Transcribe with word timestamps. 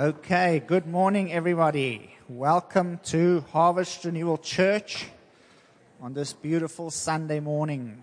Okay, 0.00 0.62
good 0.66 0.86
morning, 0.86 1.30
everybody. 1.30 2.16
Welcome 2.26 3.00
to 3.04 3.44
Harvest 3.52 4.02
Renewal 4.02 4.38
Church 4.38 5.08
on 6.00 6.14
this 6.14 6.32
beautiful 6.32 6.90
Sunday 6.90 7.38
morning. 7.38 8.02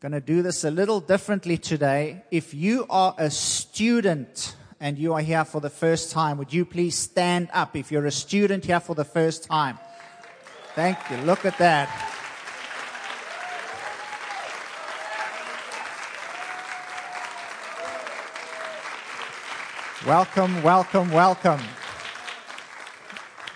Going 0.00 0.12
to 0.12 0.20
do 0.22 0.40
this 0.40 0.64
a 0.64 0.70
little 0.70 1.00
differently 1.00 1.58
today. 1.58 2.24
If 2.30 2.54
you 2.54 2.86
are 2.88 3.14
a 3.18 3.30
student 3.30 4.56
and 4.80 4.96
you 4.96 5.12
are 5.12 5.20
here 5.20 5.44
for 5.44 5.60
the 5.60 5.68
first 5.68 6.10
time, 6.10 6.38
would 6.38 6.54
you 6.54 6.64
please 6.64 6.96
stand 6.96 7.50
up 7.52 7.76
if 7.76 7.92
you're 7.92 8.06
a 8.06 8.10
student 8.10 8.64
here 8.64 8.80
for 8.80 8.94
the 8.94 9.04
first 9.04 9.44
time? 9.44 9.78
Thank 10.74 10.96
you. 11.10 11.18
Look 11.18 11.44
at 11.44 11.58
that. 11.58 12.05
Welcome, 20.06 20.62
welcome, 20.62 21.10
welcome. 21.10 21.60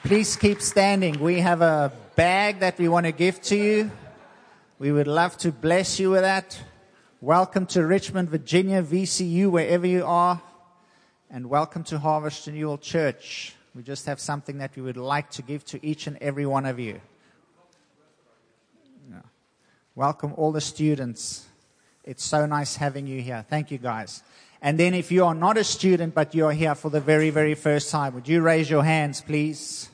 Please 0.02 0.34
keep 0.34 0.60
standing. 0.60 1.20
We 1.20 1.38
have 1.38 1.60
a 1.60 1.92
bag 2.16 2.58
that 2.58 2.76
we 2.76 2.88
want 2.88 3.06
to 3.06 3.12
give 3.12 3.40
to 3.42 3.56
you. 3.56 3.92
We 4.80 4.90
would 4.90 5.06
love 5.06 5.36
to 5.38 5.52
bless 5.52 6.00
you 6.00 6.10
with 6.10 6.22
that. 6.22 6.60
Welcome 7.20 7.66
to 7.66 7.86
Richmond, 7.86 8.30
Virginia, 8.30 8.82
VCU, 8.82 9.48
wherever 9.48 9.86
you 9.86 10.04
are. 10.04 10.42
And 11.30 11.48
welcome 11.48 11.84
to 11.84 12.00
Harvest 12.00 12.48
Renewal 12.48 12.78
Church. 12.78 13.54
We 13.72 13.84
just 13.84 14.06
have 14.06 14.18
something 14.18 14.58
that 14.58 14.74
we 14.74 14.82
would 14.82 14.96
like 14.96 15.30
to 15.30 15.42
give 15.42 15.64
to 15.66 15.86
each 15.86 16.08
and 16.08 16.18
every 16.20 16.46
one 16.46 16.66
of 16.66 16.80
you. 16.80 17.00
Welcome 19.94 20.34
all 20.36 20.50
the 20.50 20.60
students. 20.60 21.46
It's 22.02 22.24
so 22.24 22.44
nice 22.44 22.74
having 22.74 23.06
you 23.06 23.20
here. 23.20 23.44
Thank 23.48 23.70
you, 23.70 23.78
guys. 23.78 24.24
And 24.62 24.78
then 24.78 24.92
if 24.92 25.10
you 25.10 25.24
are 25.24 25.34
not 25.34 25.56
a 25.56 25.64
student, 25.64 26.14
but 26.14 26.34
you're 26.34 26.52
here 26.52 26.74
for 26.74 26.90
the 26.90 27.00
very, 27.00 27.30
very 27.30 27.54
first 27.54 27.90
time, 27.90 28.14
would 28.14 28.28
you 28.28 28.42
raise 28.42 28.68
your 28.68 28.84
hands, 28.84 29.22
please? 29.22 29.88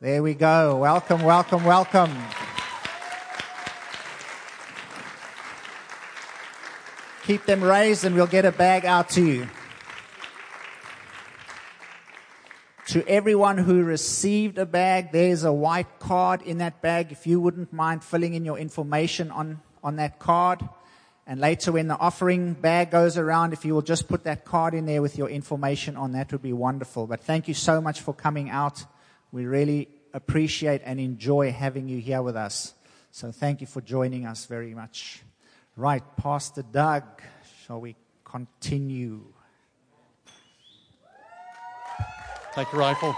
There 0.00 0.22
we 0.22 0.34
go. 0.34 0.76
Welcome, 0.76 1.22
welcome, 1.22 1.64
welcome. 1.64 2.16
Keep 7.24 7.46
them 7.46 7.62
raised 7.62 8.04
and 8.04 8.14
we'll 8.14 8.26
get 8.26 8.44
a 8.44 8.52
bag 8.52 8.84
out 8.84 9.08
to 9.10 9.24
you. 9.24 9.48
To 12.88 13.06
everyone 13.08 13.58
who 13.58 13.82
received 13.84 14.58
a 14.58 14.66
bag, 14.66 15.12
there's 15.12 15.44
a 15.44 15.52
white 15.52 15.98
card 15.98 16.42
in 16.42 16.58
that 16.58 16.80
bag. 16.80 17.12
If 17.12 17.26
you 17.26 17.40
wouldn't 17.40 17.72
mind 17.72 18.02
filling 18.02 18.34
in 18.34 18.44
your 18.44 18.58
information 18.58 19.30
on, 19.30 19.60
on 19.82 19.96
that 19.96 20.18
card. 20.18 20.60
And 21.26 21.40
later, 21.40 21.72
when 21.72 21.86
the 21.86 21.96
offering 21.96 22.54
bag 22.54 22.90
goes 22.90 23.16
around, 23.16 23.52
if 23.52 23.64
you 23.64 23.74
will 23.74 23.82
just 23.82 24.08
put 24.08 24.24
that 24.24 24.44
card 24.44 24.74
in 24.74 24.86
there 24.86 25.00
with 25.00 25.16
your 25.16 25.28
information 25.28 25.96
on, 25.96 26.12
that 26.12 26.32
would 26.32 26.42
be 26.42 26.52
wonderful. 26.52 27.06
But 27.06 27.20
thank 27.20 27.46
you 27.46 27.54
so 27.54 27.80
much 27.80 28.00
for 28.00 28.12
coming 28.12 28.50
out. 28.50 28.84
We 29.30 29.46
really 29.46 29.88
appreciate 30.12 30.82
and 30.84 30.98
enjoy 30.98 31.52
having 31.52 31.88
you 31.88 31.98
here 32.00 32.22
with 32.22 32.36
us. 32.36 32.74
So 33.12 33.30
thank 33.30 33.60
you 33.60 33.66
for 33.66 33.80
joining 33.80 34.26
us 34.26 34.46
very 34.46 34.74
much. 34.74 35.22
Right, 35.76 36.02
Pastor 36.16 36.62
Doug, 36.62 37.04
shall 37.64 37.80
we 37.80 37.96
continue? 38.24 39.24
Thank 42.54 42.72
you, 42.72 42.78
Rifle. 42.78 43.16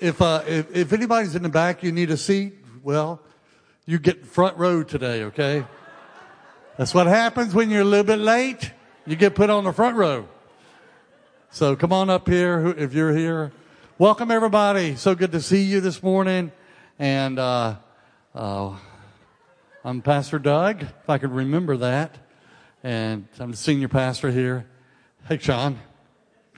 If, 0.00 0.22
uh, 0.22 0.44
if, 0.46 0.74
if 0.74 0.92
anybody's 0.92 1.34
in 1.34 1.42
the 1.42 1.48
back, 1.48 1.82
you 1.82 1.90
need 1.90 2.10
a 2.10 2.16
seat, 2.16 2.54
well, 2.84 3.20
you 3.86 3.98
get 3.98 4.24
front 4.24 4.56
row 4.56 4.84
today, 4.84 5.24
okay? 5.24 5.64
That's 6.78 6.94
what 6.94 7.08
happens 7.08 7.52
when 7.54 7.70
you're 7.70 7.80
a 7.80 7.84
little 7.84 8.06
bit 8.06 8.20
late. 8.20 8.70
You 9.04 9.16
get 9.16 9.34
put 9.34 9.50
on 9.50 9.64
the 9.64 9.72
front 9.72 9.96
row. 9.96 10.28
So 11.50 11.74
come 11.74 11.92
on 11.92 12.08
up 12.08 12.28
here 12.28 12.68
if 12.78 12.94
you're 12.94 13.12
here. 13.12 13.50
Welcome 13.98 14.30
everybody. 14.30 14.94
So 14.94 15.16
good 15.16 15.32
to 15.32 15.40
see 15.40 15.64
you 15.64 15.80
this 15.80 16.04
morning. 16.04 16.52
And 16.96 17.40
uh, 17.40 17.78
uh, 18.32 18.76
I'm 19.82 20.02
Pastor 20.02 20.38
Doug, 20.38 20.82
if 20.82 21.10
I 21.10 21.18
could 21.18 21.32
remember 21.32 21.78
that. 21.78 22.14
And 22.84 23.26
I'm 23.40 23.50
the 23.50 23.56
senior 23.56 23.88
pastor 23.88 24.30
here. 24.30 24.64
Hey, 25.26 25.38
Sean. 25.38 25.80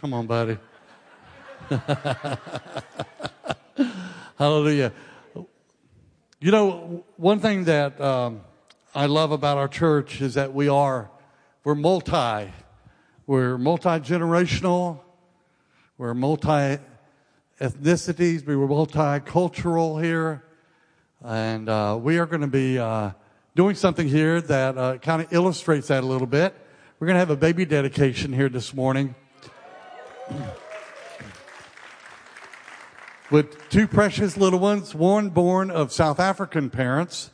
Come 0.03 0.13
on, 0.13 0.27
buddy. 0.27 0.59
Hallelujah. 4.39 4.93
You 6.41 6.51
know, 6.51 7.05
one 7.17 7.41
thing 7.41 7.65
that 7.65 7.99
um, 7.99 8.43
I 8.93 9.07
love 9.07 9.31
about 9.31 9.57
our 9.57 9.69
church 9.69 10.21
is 10.21 10.35
that 10.35 10.53
we 10.53 10.69
are, 10.69 11.13
we're 11.63 11.77
multi. 11.77 12.53
We're 13.25 13.57
multi-generational. 13.57 14.99
We're 15.97 16.15
multi-ethnicities. 16.15 18.45
We're 18.45 18.57
multicultural 18.57 20.03
here. 20.03 20.43
And 21.25 21.69
uh, 21.69 22.01
we 22.03 22.19
are 22.19 22.27
going 22.27 22.41
to 22.41 22.49
be 22.49 22.81
uh, 22.81 23.13
doing 23.55 23.77
something 23.77 24.09
here 24.09 24.41
that 24.41 24.77
uh, 24.77 24.99
kind 24.99 25.23
of 25.23 25.33
illustrates 25.33 25.87
that 25.87 26.03
a 26.03 26.07
little 26.07 26.27
bit. 26.27 26.53
We're 26.99 27.07
going 27.07 27.15
to 27.15 27.21
have 27.21 27.31
a 27.31 27.37
baby 27.37 27.65
dedication 27.65 28.33
here 28.33 28.49
this 28.49 28.75
morning. 28.75 29.15
With 33.31 33.69
two 33.69 33.87
precious 33.87 34.37
little 34.37 34.59
ones, 34.59 34.97
one 34.97 35.31
born 35.31 35.71
of 35.71 35.93
South 35.93 36.19
African 36.19 36.71
parents 36.71 37.31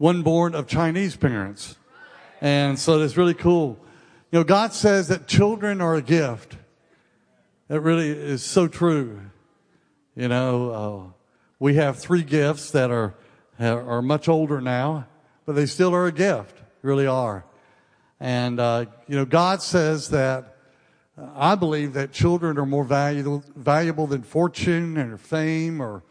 one 0.00 0.22
born 0.22 0.54
of 0.54 0.66
Chinese 0.66 1.14
parents. 1.14 1.76
And 2.40 2.78
so 2.78 2.98
that's 2.98 3.18
really 3.18 3.34
cool. 3.34 3.78
You 4.32 4.38
know, 4.38 4.44
God 4.44 4.72
says 4.72 5.08
that 5.08 5.26
children 5.26 5.82
are 5.82 5.94
a 5.94 6.00
gift. 6.00 6.56
That 7.68 7.82
really 7.82 8.08
is 8.08 8.42
so 8.42 8.66
true. 8.66 9.20
You 10.16 10.28
know, 10.28 10.70
uh, 10.70 11.12
we 11.58 11.74
have 11.74 11.98
three 11.98 12.22
gifts 12.22 12.70
that 12.70 12.90
are, 12.90 13.14
are 13.58 14.00
much 14.00 14.26
older 14.26 14.62
now, 14.62 15.06
but 15.44 15.54
they 15.54 15.66
still 15.66 15.94
are 15.94 16.06
a 16.06 16.12
gift, 16.12 16.56
really 16.80 17.06
are. 17.06 17.44
And, 18.18 18.58
uh, 18.58 18.86
you 19.06 19.16
know, 19.16 19.26
God 19.26 19.60
says 19.60 20.08
that 20.08 20.56
uh, 21.18 21.26
I 21.34 21.56
believe 21.56 21.92
that 21.92 22.10
children 22.10 22.56
are 22.56 22.64
more 22.64 22.84
valuable, 22.84 23.44
valuable 23.54 24.06
than 24.06 24.22
fortune 24.22 24.96
or 24.96 25.18
fame 25.18 25.78
or 25.78 26.02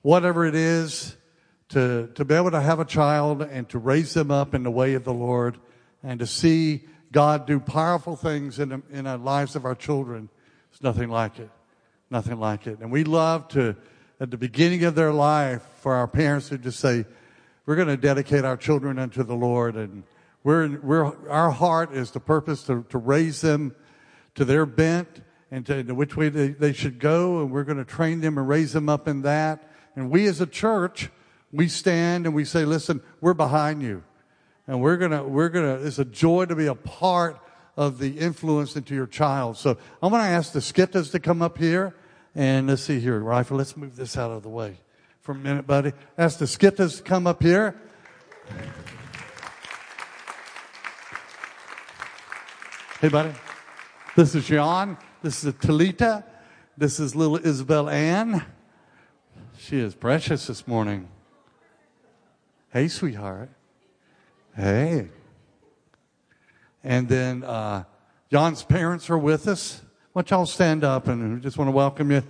whatever 0.00 0.46
it 0.46 0.54
is 0.54 1.17
to, 1.70 2.08
to 2.14 2.24
be 2.24 2.34
able 2.34 2.50
to 2.50 2.60
have 2.60 2.80
a 2.80 2.84
child 2.84 3.42
and 3.42 3.68
to 3.68 3.78
raise 3.78 4.14
them 4.14 4.30
up 4.30 4.54
in 4.54 4.62
the 4.62 4.70
way 4.70 4.94
of 4.94 5.04
the 5.04 5.12
Lord 5.12 5.58
and 6.02 6.20
to 6.20 6.26
see 6.26 6.84
God 7.12 7.46
do 7.46 7.60
powerful 7.60 8.16
things 8.16 8.58
in 8.58 8.82
in 8.90 9.04
the 9.04 9.16
lives 9.16 9.56
of 9.56 9.64
our 9.64 9.74
children. 9.74 10.28
It's 10.72 10.82
nothing 10.82 11.08
like 11.08 11.38
it. 11.38 11.50
Nothing 12.10 12.38
like 12.38 12.66
it. 12.66 12.78
And 12.80 12.90
we 12.90 13.04
love 13.04 13.48
to, 13.48 13.76
at 14.20 14.30
the 14.30 14.36
beginning 14.36 14.84
of 14.84 14.94
their 14.94 15.12
life, 15.12 15.62
for 15.80 15.94
our 15.94 16.08
parents 16.08 16.48
to 16.48 16.58
just 16.58 16.80
say, 16.80 17.04
we're 17.66 17.76
going 17.76 17.88
to 17.88 17.96
dedicate 17.96 18.44
our 18.44 18.56
children 18.56 18.98
unto 18.98 19.22
the 19.22 19.34
Lord. 19.34 19.76
And 19.76 20.04
we're, 20.42 20.78
we're, 20.80 21.28
our 21.28 21.50
heart 21.50 21.92
is 21.92 22.12
the 22.12 22.20
purpose 22.20 22.62
to, 22.64 22.84
to 22.88 22.98
raise 22.98 23.42
them 23.42 23.74
to 24.36 24.44
their 24.44 24.64
bent 24.64 25.22
and 25.50 25.66
to, 25.66 25.82
to 25.84 25.94
which 25.94 26.16
way 26.16 26.30
they, 26.30 26.48
they 26.48 26.72
should 26.72 26.98
go. 26.98 27.40
And 27.40 27.50
we're 27.50 27.64
going 27.64 27.78
to 27.78 27.84
train 27.84 28.20
them 28.20 28.38
and 28.38 28.48
raise 28.48 28.72
them 28.72 28.88
up 28.88 29.06
in 29.06 29.22
that. 29.22 29.70
And 29.96 30.10
we 30.10 30.26
as 30.26 30.40
a 30.40 30.46
church, 30.46 31.10
we 31.52 31.68
stand 31.68 32.26
and 32.26 32.34
we 32.34 32.44
say, 32.44 32.64
listen, 32.64 33.00
we're 33.20 33.34
behind 33.34 33.82
you. 33.82 34.02
And 34.66 34.82
we're 34.82 34.96
gonna, 34.96 35.24
we're 35.24 35.48
gonna, 35.48 35.76
it's 35.76 35.98
a 35.98 36.04
joy 36.04 36.44
to 36.44 36.54
be 36.54 36.66
a 36.66 36.74
part 36.74 37.40
of 37.76 37.98
the 37.98 38.18
influence 38.18 38.76
into 38.76 38.94
your 38.94 39.06
child. 39.06 39.56
So 39.56 39.78
I'm 40.02 40.10
gonna 40.12 40.24
ask 40.24 40.52
the 40.52 40.60
Skittas 40.60 41.10
to 41.12 41.20
come 41.20 41.40
up 41.40 41.56
here. 41.56 41.94
And 42.34 42.66
let's 42.66 42.82
see 42.82 43.00
here, 43.00 43.18
Rifle, 43.18 43.56
let's 43.56 43.76
move 43.76 43.96
this 43.96 44.16
out 44.16 44.30
of 44.30 44.42
the 44.42 44.48
way 44.48 44.78
for 45.20 45.32
a 45.32 45.34
minute, 45.34 45.66
buddy. 45.66 45.92
Ask 46.16 46.38
the 46.38 46.44
Skittas 46.44 46.98
to 46.98 47.02
come 47.02 47.26
up 47.26 47.42
here. 47.42 47.74
Hey, 53.00 53.08
buddy. 53.08 53.32
This 54.16 54.34
is 54.34 54.46
John. 54.46 54.98
This 55.22 55.44
is 55.44 55.54
Talita. 55.54 56.24
This 56.76 56.98
is 56.98 57.14
little 57.14 57.36
Isabel 57.36 57.88
Ann. 57.88 58.44
She 59.58 59.78
is 59.78 59.94
precious 59.94 60.46
this 60.46 60.66
morning. 60.66 61.08
Hey, 62.70 62.88
sweetheart. 62.88 63.48
Hey. 64.54 65.08
And 66.84 67.08
then 67.08 67.42
uh, 67.42 67.84
John's 68.30 68.62
parents 68.62 69.08
are 69.08 69.16
with 69.16 69.48
us. 69.48 69.80
Why 70.12 70.20
don't 70.20 70.30
y'all 70.30 70.46
stand 70.46 70.84
up 70.84 71.08
and 71.08 71.36
we 71.36 71.40
just 71.40 71.56
want 71.56 71.68
to 71.68 71.72
welcome 71.72 72.10
you. 72.10 72.22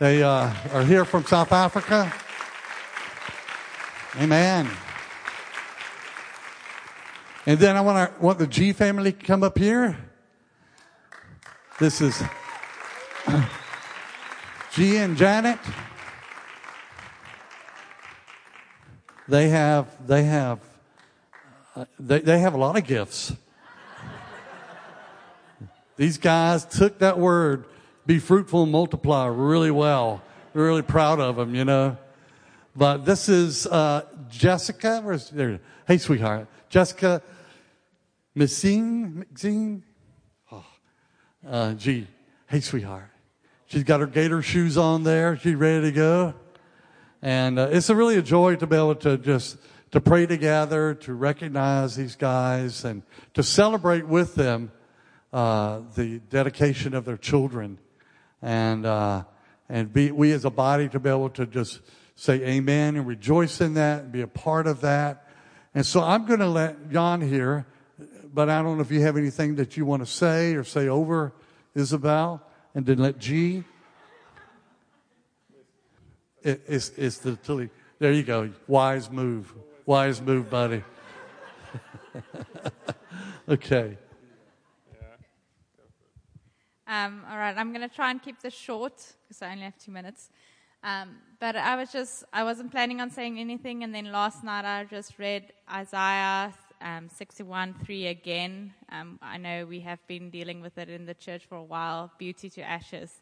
They 0.00 0.24
uh, 0.24 0.52
are 0.72 0.82
here 0.82 1.04
from 1.04 1.24
South 1.24 1.52
Africa. 1.52 2.12
Amen. 4.16 4.68
And 7.46 7.60
then 7.60 7.76
I 7.76 7.80
want 7.80 8.12
to 8.12 8.20
want 8.20 8.40
the 8.40 8.46
G 8.48 8.72
family 8.72 9.12
to 9.12 9.24
come 9.24 9.44
up 9.44 9.56
here. 9.56 9.96
This 11.78 12.00
is 12.00 12.20
G 14.72 14.96
and 14.96 15.16
Janet. 15.16 15.60
They 19.28 19.48
have, 19.48 20.06
they 20.06 20.24
have 20.24 20.60
uh, 21.76 21.84
they, 22.00 22.20
they 22.20 22.38
have 22.38 22.54
a 22.54 22.56
lot 22.56 22.78
of 22.78 22.84
gifts. 22.86 23.34
These 25.96 26.16
guys 26.16 26.64
took 26.64 27.00
that 27.00 27.18
word, 27.18 27.66
be 28.06 28.18
fruitful 28.18 28.62
and 28.62 28.72
multiply, 28.72 29.26
really 29.26 29.70
well. 29.70 30.22
Really 30.54 30.80
proud 30.80 31.20
of 31.20 31.36
them, 31.36 31.54
you 31.54 31.66
know. 31.66 31.98
But 32.74 33.04
this 33.04 33.28
is 33.28 33.66
uh, 33.66 34.06
Jessica. 34.30 35.02
Where's 35.02 35.28
there? 35.28 35.60
Hey, 35.86 35.98
sweetheart, 35.98 36.48
Jessica 36.70 37.22
Missing, 38.34 39.26
Missing. 39.32 39.82
Oh, 40.50 40.64
uh, 41.46 41.74
gee, 41.74 42.06
hey, 42.46 42.60
sweetheart. 42.60 43.10
She's 43.66 43.84
got 43.84 44.00
her 44.00 44.06
gator 44.06 44.40
shoes 44.40 44.78
on 44.78 45.02
there. 45.02 45.36
She's 45.36 45.56
ready 45.56 45.82
to 45.82 45.92
go. 45.92 46.34
And 47.26 47.58
uh, 47.58 47.70
it's 47.72 47.90
a 47.90 47.96
really 47.96 48.18
a 48.18 48.22
joy 48.22 48.54
to 48.54 48.68
be 48.68 48.76
able 48.76 48.94
to 48.94 49.18
just 49.18 49.58
to 49.90 50.00
pray 50.00 50.26
together, 50.26 50.94
to 50.94 51.12
recognize 51.12 51.96
these 51.96 52.14
guys, 52.14 52.84
and 52.84 53.02
to 53.34 53.42
celebrate 53.42 54.06
with 54.06 54.36
them 54.36 54.70
uh, 55.32 55.80
the 55.96 56.20
dedication 56.30 56.94
of 56.94 57.04
their 57.04 57.16
children, 57.16 57.78
and 58.42 58.86
uh, 58.86 59.24
and 59.68 59.92
be 59.92 60.12
we 60.12 60.30
as 60.30 60.44
a 60.44 60.50
body 60.50 60.88
to 60.88 61.00
be 61.00 61.10
able 61.10 61.30
to 61.30 61.46
just 61.46 61.80
say 62.14 62.34
amen 62.44 62.94
and 62.94 63.08
rejoice 63.08 63.60
in 63.60 63.74
that 63.74 64.04
and 64.04 64.12
be 64.12 64.20
a 64.20 64.28
part 64.28 64.68
of 64.68 64.82
that. 64.82 65.26
And 65.74 65.84
so 65.84 66.04
I'm 66.04 66.26
going 66.26 66.38
to 66.38 66.46
let 66.46 66.92
Jan 66.92 67.22
here, 67.22 67.66
but 68.32 68.48
I 68.48 68.62
don't 68.62 68.76
know 68.76 68.82
if 68.82 68.92
you 68.92 69.00
have 69.00 69.16
anything 69.16 69.56
that 69.56 69.76
you 69.76 69.84
want 69.84 70.00
to 70.00 70.06
say 70.06 70.54
or 70.54 70.62
say 70.62 70.86
over 70.86 71.32
Isabel, 71.74 72.40
and 72.72 72.86
then 72.86 72.98
let 72.98 73.18
G. 73.18 73.64
It, 76.46 76.62
it's, 76.68 76.90
it's 76.90 77.18
the 77.18 77.34
Tilly. 77.34 77.70
There 77.98 78.12
you 78.12 78.22
go. 78.22 78.52
Wise 78.68 79.10
move. 79.10 79.52
Wise 79.84 80.22
move, 80.22 80.48
buddy. 80.48 80.84
okay. 83.48 83.98
Um, 86.86 87.24
all 87.28 87.36
right, 87.36 87.56
I'm 87.56 87.72
going 87.72 87.88
to 87.88 87.92
try 87.92 88.12
and 88.12 88.22
keep 88.22 88.40
this 88.40 88.54
short 88.54 88.92
because 89.26 89.42
I 89.42 89.50
only 89.50 89.64
have 89.64 89.76
two 89.76 89.90
minutes. 89.90 90.30
Um, 90.84 91.16
but 91.40 91.56
I 91.56 91.74
was 91.74 91.90
just, 91.90 92.22
I 92.32 92.44
wasn't 92.44 92.70
planning 92.70 93.00
on 93.00 93.10
saying 93.10 93.40
anything, 93.40 93.82
and 93.82 93.92
then 93.92 94.12
last 94.12 94.44
night 94.44 94.64
I 94.64 94.84
just 94.84 95.18
read 95.18 95.52
Isaiah 95.68 96.54
um, 96.80 97.08
61 97.08 97.74
3 97.84 98.06
again. 98.06 98.72
Um, 98.92 99.18
I 99.20 99.36
know 99.36 99.66
we 99.66 99.80
have 99.80 99.98
been 100.06 100.30
dealing 100.30 100.60
with 100.60 100.78
it 100.78 100.88
in 100.88 101.06
the 101.06 101.14
church 101.14 101.44
for 101.44 101.56
a 101.56 101.64
while 101.64 102.12
beauty 102.18 102.48
to 102.50 102.62
ashes. 102.62 103.20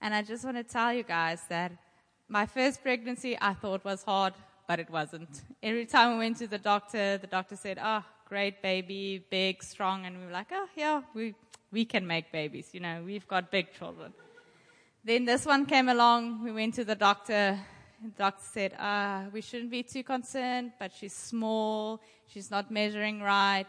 And 0.00 0.12
I 0.12 0.22
just 0.22 0.44
want 0.44 0.56
to 0.56 0.64
tell 0.64 0.92
you 0.92 1.04
guys 1.04 1.42
that 1.48 1.70
my 2.28 2.46
first 2.46 2.82
pregnancy 2.82 3.38
I 3.40 3.54
thought 3.54 3.84
was 3.84 4.02
hard, 4.02 4.34
but 4.66 4.80
it 4.80 4.90
wasn't. 4.90 5.42
Every 5.62 5.86
time 5.86 6.12
we 6.12 6.18
went 6.18 6.38
to 6.38 6.46
the 6.46 6.58
doctor, 6.58 7.18
the 7.18 7.26
doctor 7.26 7.56
said, 7.56 7.78
Oh, 7.82 8.04
great 8.28 8.62
baby, 8.62 9.24
big, 9.30 9.62
strong. 9.62 10.06
And 10.06 10.18
we 10.18 10.26
were 10.26 10.32
like, 10.32 10.48
Oh, 10.52 10.66
yeah, 10.74 11.02
we, 11.14 11.34
we 11.70 11.84
can 11.84 12.06
make 12.06 12.32
babies. 12.32 12.70
You 12.72 12.80
know, 12.80 13.02
we've 13.04 13.28
got 13.28 13.50
big 13.50 13.72
children. 13.72 14.12
Then 15.04 15.24
this 15.24 15.46
one 15.46 15.66
came 15.66 15.88
along. 15.88 16.42
We 16.42 16.50
went 16.50 16.74
to 16.74 16.84
the 16.84 16.96
doctor. 16.96 17.58
The 18.02 18.10
doctor 18.10 18.44
said, 18.44 18.74
uh, 18.74 19.30
we 19.32 19.40
shouldn't 19.40 19.70
be 19.70 19.82
too 19.82 20.02
concerned, 20.02 20.72
but 20.78 20.92
she's 20.92 21.14
small. 21.14 22.02
She's 22.26 22.50
not 22.50 22.70
measuring 22.70 23.20
right. 23.20 23.66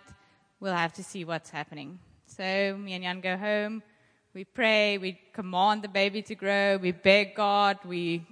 We'll 0.59 0.73
have 0.73 0.93
to 0.93 1.03
see 1.03 1.23
what's 1.23 1.51
happening. 1.51 1.99
So 2.25 2.75
me 2.77 2.93
and 2.93 3.03
Jan 3.03 3.21
go 3.21 3.37
home. 3.37 3.83
We 4.33 4.43
pray. 4.43 4.97
We 4.97 5.19
command 5.31 5.83
the 5.83 5.87
baby 5.87 6.23
to 6.23 6.35
grow. 6.35 6.77
We 6.77 6.91
beg 6.91 7.35
God. 7.35 7.77
We 7.85 8.25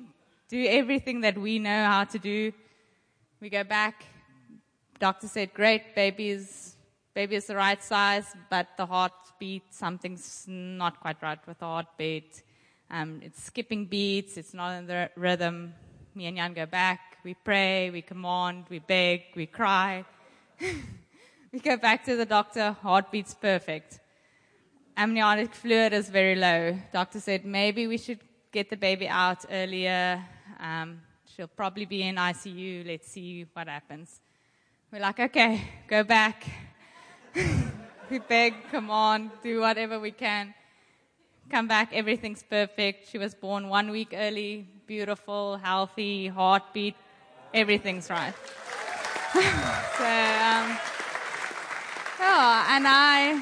do 0.47 0.65
everything 0.67 1.21
that 1.21 1.37
we 1.37 1.59
know 1.59 1.85
how 1.85 2.03
to 2.03 2.19
do. 2.19 2.51
We 3.41 3.49
go 3.49 3.63
back. 3.63 4.05
Doctor 4.99 5.27
said, 5.27 5.53
great, 5.53 5.95
baby 5.95 6.29
is, 6.29 6.75
baby 7.13 7.35
is 7.35 7.47
the 7.47 7.55
right 7.55 7.83
size, 7.83 8.25
but 8.49 8.67
the 8.77 8.85
heartbeat, 8.85 9.73
something's 9.73 10.45
not 10.47 10.99
quite 11.01 11.21
right 11.21 11.39
with 11.47 11.59
the 11.59 11.65
heartbeat. 11.65 12.43
Um, 12.91 13.19
it's 13.23 13.43
skipping 13.43 13.85
beats. 13.85 14.37
It's 14.37 14.53
not 14.53 14.77
in 14.77 14.85
the 14.85 15.09
rhythm. 15.15 15.73
Me 16.13 16.27
and 16.27 16.37
Jan 16.37 16.53
go 16.53 16.65
back. 16.65 17.17
We 17.23 17.33
pray. 17.33 17.89
We 17.89 18.01
command. 18.01 18.65
We 18.69 18.79
beg. 18.79 19.23
We 19.35 19.47
cry. 19.47 20.05
we 21.51 21.59
go 21.59 21.77
back 21.77 22.05
to 22.05 22.15
the 22.15 22.25
doctor. 22.25 22.77
Heartbeat's 22.83 23.33
perfect. 23.33 23.99
Amniotic 24.95 25.53
fluid 25.53 25.91
is 25.91 26.09
very 26.09 26.35
low. 26.35 26.77
Doctor 26.93 27.19
said 27.19 27.43
maybe 27.43 27.87
we 27.87 27.97
should 27.97 28.19
get 28.55 28.69
the 28.69 28.77
baby 28.77 29.07
out 29.07 29.43
earlier. 29.51 30.23
Um, 30.59 31.01
she'll 31.25 31.55
probably 31.61 31.85
be 31.85 32.01
in 32.03 32.15
ICU. 32.15 32.87
Let's 32.87 33.11
see 33.11 33.45
what 33.53 33.67
happens. 33.67 34.21
We're 34.91 35.01
like, 35.01 35.19
okay, 35.19 35.61
go 35.87 36.03
back. 36.05 36.45
we 38.09 38.19
beg, 38.19 38.53
come 38.71 38.89
on, 38.89 39.29
do 39.43 39.59
whatever 39.59 39.99
we 39.99 40.11
can 40.11 40.53
come 41.49 41.67
back, 41.67 41.89
everything's 41.93 42.43
perfect. 42.43 43.09
She 43.09 43.17
was 43.17 43.35
born 43.35 43.69
one 43.69 43.91
week 43.91 44.13
early, 44.13 44.67
beautiful, 44.87 45.57
healthy, 45.57 46.27
heartbeat, 46.27 46.95
everything's 47.53 48.09
right. 48.09 48.33
so, 49.33 49.41
um, 49.41 50.77
oh, 52.19 52.65
and 52.69 52.85
I, 52.87 53.41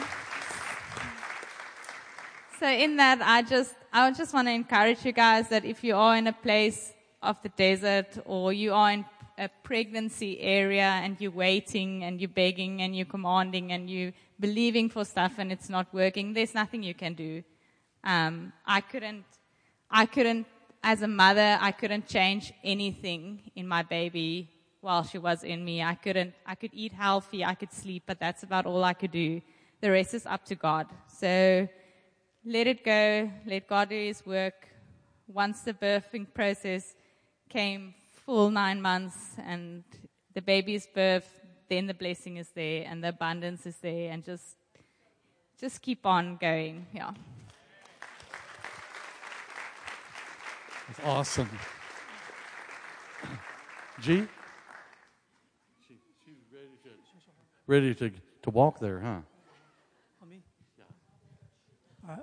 so 2.60 2.68
in 2.68 2.98
that, 2.98 3.22
I 3.22 3.42
just, 3.44 3.76
I 3.96 4.10
just 4.10 4.34
want 4.34 4.48
to 4.48 4.52
encourage 4.52 5.06
you 5.06 5.12
guys 5.12 5.50
that 5.50 5.64
if 5.66 5.84
you 5.84 5.96
are 5.96 6.18
in 6.18 6.26
a 6.26 6.34
place 6.34 6.94
of 7.22 7.40
the 7.44 7.50
desert 7.50 8.18
or 8.26 8.52
you 8.52 8.74
are 8.74 8.92
in 8.92 9.06
a 9.38 9.48
pregnancy 9.62 10.40
area 10.40 11.00
and 11.04 11.16
you're 11.22 11.30
waiting 11.30 12.04
and 12.04 12.20
you're 12.20 12.28
begging 12.28 12.82
and 12.82 12.96
you're 12.96 13.06
commanding 13.06 13.72
and 13.72 13.92
you're 13.92 14.12
believing 14.40 14.90
for 14.90 15.06
stuff 15.06 15.34
and 15.38 15.52
it's 15.52 15.70
not 15.70 15.94
working, 15.94 16.34
there's 16.34 16.56
nothing 16.56 16.82
you 16.82 16.96
can 16.96 17.14
do. 17.14 17.44
Um, 18.04 18.52
I 18.66 18.82
couldn't, 18.82 19.26
I 19.92 20.08
couldn't, 20.08 20.48
as 20.84 21.04
a 21.04 21.08
mother, 21.08 21.60
I 21.62 21.72
couldn't 21.72 22.08
change 22.08 22.52
anything 22.64 23.52
in 23.56 23.68
my 23.68 23.84
baby 23.84 24.50
while 24.82 25.04
she 25.04 25.20
was 25.20 25.44
in 25.44 25.64
me. 25.64 25.84
I 25.84 25.94
couldn't, 25.94 26.34
I 26.48 26.56
could 26.56 26.72
eat 26.74 26.94
healthy, 26.94 27.46
I 27.46 27.54
could 27.54 27.72
sleep, 27.72 28.06
but 28.08 28.20
that's 28.20 28.42
about 28.42 28.66
all 28.66 28.84
I 28.84 28.94
could 28.94 29.12
do. 29.12 29.40
The 29.82 29.92
rest 29.92 30.16
is 30.16 30.26
up 30.26 30.46
to 30.46 30.56
God. 30.56 30.88
So 31.08 31.70
let 32.46 32.68
it 32.68 32.84
go, 32.84 33.32
let 33.46 33.68
God 33.68 33.90
do 33.90 33.96
His 33.96 34.26
work. 34.26 34.68
Once 35.28 35.62
the 35.62 35.74
birthing 35.74 36.28
process 36.34 36.96
came 37.50 37.94
full 38.26 38.50
nine 38.50 38.82
months 38.82 39.16
and 39.46 39.84
the 40.34 40.42
baby 40.42 40.76
is 40.76 40.88
birthed, 40.94 41.40
then 41.70 41.88
the 41.88 41.94
blessing 41.94 42.38
is 42.38 42.50
there 42.50 42.86
and 42.88 43.04
the 43.04 43.10
abundance 43.10 43.66
is 43.66 43.78
there 43.78 44.12
and 44.12 44.24
just, 44.24 44.58
just 45.60 45.82
keep 45.82 46.06
on 46.06 46.38
going. 46.38 46.86
Yeah. 46.94 47.12
That's 50.88 51.00
awesome. 51.06 51.50
G? 54.02 54.28
She, 55.88 55.98
she's 56.26 56.36
ready 56.52 56.76
to, 56.84 56.90
ready 57.68 57.96
to, 57.96 58.12
to 58.42 58.50
walk 58.50 58.80
there, 58.80 59.00
huh? 59.00 59.22
me? 60.30 60.42
Yeah. 60.78 62.16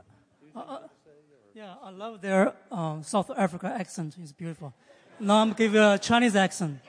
Yeah, 1.54 1.74
I 1.82 1.90
love 1.90 2.20
their 2.20 2.54
um, 2.70 3.02
South 3.02 3.30
Africa 3.36 3.74
accent. 3.76 4.16
It's 4.22 4.32
beautiful. 4.32 4.72
Now 5.18 5.42
I'm 5.42 5.52
giving 5.52 5.80
a 5.80 5.98
Chinese 5.98 6.36
accent. 6.36 6.80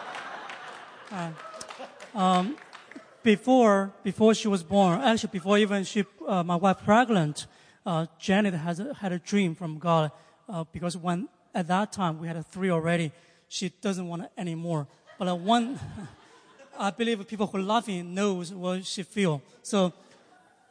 uh, 1.12 1.30
um, 2.14 2.56
before 3.22 3.92
before 4.02 4.34
she 4.34 4.48
was 4.48 4.62
born, 4.62 5.00
actually 5.00 5.30
before 5.32 5.56
even 5.58 5.84
she, 5.84 6.04
uh, 6.26 6.42
my 6.42 6.56
wife 6.56 6.78
pregnant, 6.84 7.46
uh, 7.86 8.06
Janet 8.18 8.54
has 8.54 8.82
had 8.98 9.12
a 9.12 9.18
dream 9.18 9.54
from 9.54 9.78
God 9.78 10.10
uh, 10.48 10.64
because 10.72 10.96
when 10.96 11.28
at 11.54 11.68
that 11.68 11.92
time 11.92 12.18
we 12.18 12.28
had 12.28 12.44
three 12.46 12.70
already, 12.70 13.12
she 13.48 13.68
doesn't 13.68 14.06
want 14.06 14.22
it 14.24 14.30
anymore. 14.36 14.86
But 15.18 15.38
one, 15.38 15.78
I 16.78 16.90
believe 16.90 17.26
people 17.28 17.46
who 17.46 17.58
laughing 17.58 18.14
knows 18.14 18.52
what 18.52 18.84
she 18.84 19.02
feel. 19.02 19.42
So 19.62 19.92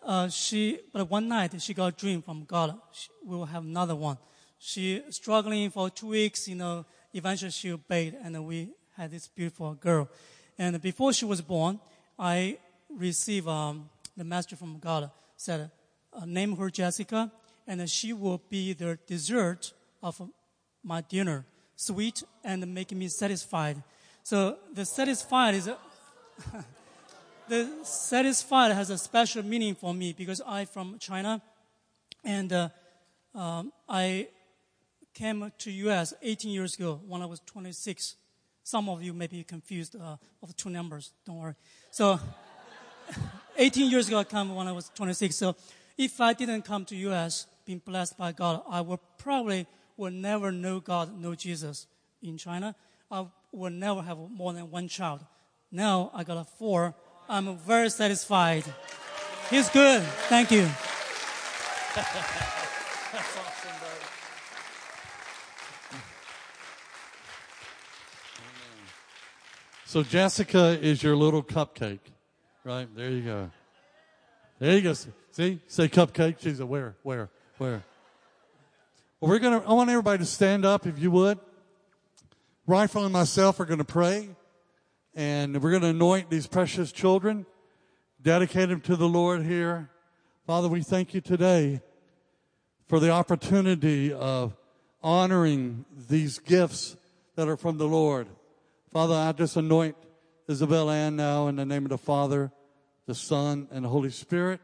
uh, 0.09 0.27
she, 0.27 0.79
but 0.91 1.09
one 1.09 1.27
night 1.27 1.61
she 1.61 1.73
got 1.73 1.93
a 1.93 1.95
dream 1.95 2.21
from 2.21 2.43
God. 2.43 2.75
She, 2.91 3.09
we 3.23 3.37
will 3.37 3.45
have 3.45 3.63
another 3.63 3.95
one. 3.95 4.17
She 4.57 5.03
struggling 5.09 5.69
for 5.69 5.89
two 5.89 6.07
weeks, 6.07 6.47
you 6.47 6.55
know. 6.55 6.85
Eventually 7.13 7.51
she 7.51 7.71
obeyed, 7.71 8.15
and 8.23 8.45
we 8.45 8.69
had 8.97 9.11
this 9.11 9.27
beautiful 9.27 9.75
girl. 9.75 10.09
And 10.57 10.81
before 10.81 11.13
she 11.13 11.25
was 11.25 11.41
born, 11.41 11.79
I 12.17 12.57
received 12.89 13.47
um, 13.47 13.89
the 14.17 14.23
message 14.23 14.57
from 14.57 14.79
God 14.79 15.11
said, 15.37 15.69
uh, 16.11 16.25
name 16.25 16.55
her 16.57 16.69
Jessica 16.69 17.31
and 17.69 17.87
she 17.87 18.13
will 18.13 18.41
be 18.49 18.73
the 18.73 18.97
dessert 19.05 19.73
of 20.01 20.19
my 20.83 21.01
dinner, 21.01 21.45
sweet 21.75 22.23
and 22.43 22.65
making 22.73 22.97
me 22.97 23.07
satisfied. 23.07 23.81
So 24.23 24.57
the 24.73 24.85
satisfied 24.85 25.53
is, 25.53 25.69
the 27.49 27.67
satisfied 27.83 28.71
has 28.71 28.91
a 28.91 28.97
special 28.97 29.43
meaning 29.43 29.73
for 29.73 29.93
me 29.93 30.13
because 30.13 30.41
I'm 30.45 30.67
from 30.67 30.97
China, 30.99 31.41
and 32.23 32.53
uh, 32.53 32.69
um, 33.33 33.73
I 33.89 34.27
came 35.13 35.51
to 35.57 35.71
U.S. 35.71 36.13
18 36.21 36.51
years 36.51 36.75
ago 36.75 37.01
when 37.07 37.21
I 37.21 37.25
was 37.25 37.39
26. 37.41 38.15
Some 38.63 38.87
of 38.87 39.01
you 39.01 39.13
may 39.13 39.25
be 39.27 39.43
confused 39.43 39.95
uh, 39.95 40.17
of 40.43 40.55
two 40.55 40.69
numbers. 40.69 41.11
Don't 41.25 41.37
worry. 41.37 41.55
So, 41.89 42.19
18 43.57 43.89
years 43.89 44.07
ago, 44.07 44.19
I 44.19 44.23
came 44.23 44.53
when 44.53 44.67
I 44.67 44.71
was 44.71 44.91
26. 44.93 45.35
So, 45.35 45.55
if 45.97 46.21
I 46.21 46.33
didn't 46.33 46.61
come 46.61 46.85
to 46.85 46.95
U.S., 46.95 47.47
being 47.65 47.81
blessed 47.83 48.17
by 48.17 48.31
God, 48.31 48.61
I 48.69 48.81
would 48.81 48.99
probably 49.17 49.65
would 49.97 50.13
never 50.13 50.51
know 50.51 50.79
God, 50.79 51.19
know 51.19 51.35
Jesus 51.35 51.87
in 52.21 52.37
China. 52.37 52.75
I 53.11 53.25
would 53.51 53.73
never 53.73 54.03
have 54.03 54.17
more 54.17 54.53
than 54.53 54.69
one 54.69 54.87
child. 54.87 55.25
Now 55.71 56.11
I 56.13 56.23
got 56.23 56.37
a 56.37 56.43
four. 56.43 56.95
I'm 57.29 57.57
very 57.57 57.91
satisfied. 57.91 58.63
He's 59.51 59.69
good. 59.69 60.01
Thank 60.01 60.49
you. 60.49 60.67
So 69.85 70.01
Jessica 70.03 70.77
is 70.81 71.03
your 71.03 71.15
little 71.15 71.43
cupcake, 71.43 71.99
right? 72.63 72.87
There 72.95 73.09
you 73.11 73.21
go. 73.21 73.51
There 74.57 74.75
you 74.75 74.81
go. 74.81 74.93
See, 74.93 75.59
say 75.67 75.87
cupcake. 75.87 76.37
She's 76.39 76.59
a 76.59 76.65
where, 76.65 76.95
where, 77.03 77.29
where. 77.59 77.83
Well, 79.19 79.29
we're 79.31 79.39
gonna. 79.39 79.63
I 79.67 79.73
want 79.73 79.89
everybody 79.91 80.17
to 80.19 80.25
stand 80.25 80.65
up, 80.65 80.87
if 80.87 80.97
you 80.97 81.11
would. 81.11 81.39
Rifle 82.65 83.03
and 83.03 83.13
myself 83.13 83.59
are 83.59 83.65
going 83.65 83.79
to 83.79 83.83
pray, 83.83 84.29
and 85.15 85.61
we're 85.61 85.71
going 85.71 85.81
to 85.81 85.89
anoint 85.89 86.29
these 86.29 86.47
precious 86.47 86.91
children, 86.91 87.45
dedicate 88.21 88.69
them 88.69 88.81
to 88.81 88.95
the 88.95 89.07
Lord 89.07 89.43
here. 89.43 89.89
Father, 90.45 90.67
we 90.67 90.81
thank 90.81 91.13
you 91.13 91.21
today 91.21 91.81
for 92.87 92.99
the 92.99 93.11
opportunity 93.11 94.13
of 94.13 94.55
honoring 95.01 95.85
these 96.09 96.39
gifts 96.39 96.95
that 97.35 97.47
are 97.47 97.57
from 97.57 97.77
the 97.77 97.87
Lord. 97.87 98.27
Father, 98.91 99.15
I 99.15 99.31
just 99.31 99.55
anoint 99.55 99.95
Isabel 100.47 100.89
Ann 100.89 101.15
now 101.15 101.47
in 101.47 101.55
the 101.55 101.65
name 101.65 101.85
of 101.85 101.89
the 101.89 101.97
Father, 101.97 102.51
the 103.05 103.15
Son, 103.15 103.67
and 103.71 103.85
the 103.85 103.89
Holy 103.89 104.09
Spirit. 104.09 104.61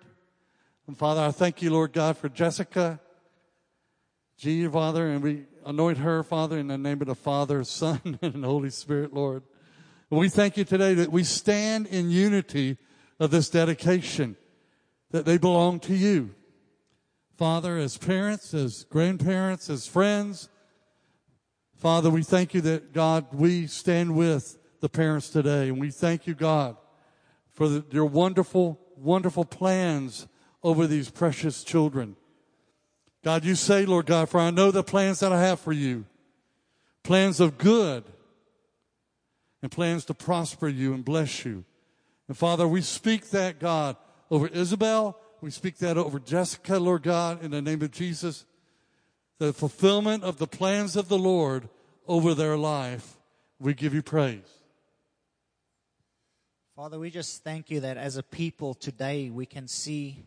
And 0.87 0.97
Father, 0.97 1.21
I 1.21 1.31
thank 1.31 1.61
you, 1.61 1.71
Lord 1.71 1.93
God, 1.93 2.17
for 2.17 2.29
Jessica, 2.29 2.99
G, 4.37 4.67
Father, 4.67 5.07
and 5.07 5.23
we 5.23 5.45
anoint 5.65 5.99
her, 5.99 6.23
Father, 6.23 6.57
in 6.57 6.67
the 6.67 6.77
name 6.77 7.01
of 7.01 7.07
the 7.07 7.15
Father, 7.15 7.63
Son, 7.63 8.19
and 8.21 8.43
the 8.43 8.47
Holy 8.47 8.69
Spirit, 8.69 9.13
Lord. 9.13 9.43
We 10.09 10.29
thank 10.29 10.55
you 10.55 10.63
today 10.63 10.93
that 10.93 11.11
we 11.11 11.23
stand 11.23 11.87
in 11.87 12.11
unity 12.11 12.77
of 13.19 13.31
this 13.31 13.49
dedication, 13.49 14.35
that 15.11 15.25
they 15.25 15.37
belong 15.37 15.79
to 15.81 15.95
you. 15.95 16.35
Father, 17.37 17.77
as 17.77 17.97
parents, 17.97 18.53
as 18.53 18.83
grandparents, 18.83 19.69
as 19.69 19.87
friends, 19.87 20.49
Father, 21.75 22.09
we 22.09 22.23
thank 22.23 22.53
you 22.53 22.61
that, 22.61 22.93
God, 22.93 23.25
we 23.33 23.67
stand 23.67 24.15
with 24.15 24.57
the 24.79 24.89
parents 24.89 25.29
today. 25.29 25.69
And 25.69 25.79
we 25.79 25.91
thank 25.91 26.27
you, 26.27 26.35
God, 26.35 26.77
for 27.51 27.67
the, 27.67 27.85
your 27.91 28.05
wonderful, 28.05 28.79
wonderful 28.95 29.43
plans 29.43 30.27
over 30.63 30.87
these 30.87 31.09
precious 31.09 31.63
children. 31.63 32.15
God, 33.23 33.43
you 33.43 33.55
say, 33.55 33.85
Lord 33.85 34.05
God, 34.05 34.29
for 34.29 34.39
I 34.39 34.51
know 34.51 34.71
the 34.71 34.83
plans 34.83 35.19
that 35.19 35.31
I 35.31 35.41
have 35.41 35.59
for 35.59 35.73
you 35.73 36.05
plans 37.03 37.39
of 37.39 37.57
good 37.57 38.03
and 39.61 39.71
plans 39.71 40.05
to 40.05 40.13
prosper 40.13 40.67
you 40.67 40.93
and 40.93 41.03
bless 41.03 41.45
you. 41.45 41.63
And 42.27 42.37
Father, 42.37 42.67
we 42.67 42.81
speak 42.81 43.29
that, 43.31 43.59
God, 43.59 43.97
over 44.29 44.47
Isabel. 44.47 45.17
We 45.41 45.51
speak 45.51 45.77
that 45.77 45.97
over 45.97 46.19
Jessica, 46.19 46.79
Lord 46.79 47.03
God, 47.03 47.43
in 47.43 47.51
the 47.51 47.61
name 47.61 47.81
of 47.81 47.91
Jesus 47.91 48.45
the 49.37 49.53
fulfillment 49.53 50.23
of 50.23 50.37
the 50.37 50.47
plans 50.47 50.95
of 50.95 51.09
the 51.09 51.17
Lord 51.17 51.69
over 52.07 52.33
their 52.33 52.57
life. 52.57 53.17
We 53.59 53.73
give 53.73 53.93
you 53.93 54.01
praise. 54.01 54.47
Father, 56.75 56.99
we 56.99 57.09
just 57.09 57.43
thank 57.43 57.69
you 57.69 57.81
that 57.81 57.97
as 57.97 58.17
a 58.17 58.23
people 58.23 58.73
today 58.73 59.29
we 59.29 59.45
can 59.45 59.67
see 59.67 60.25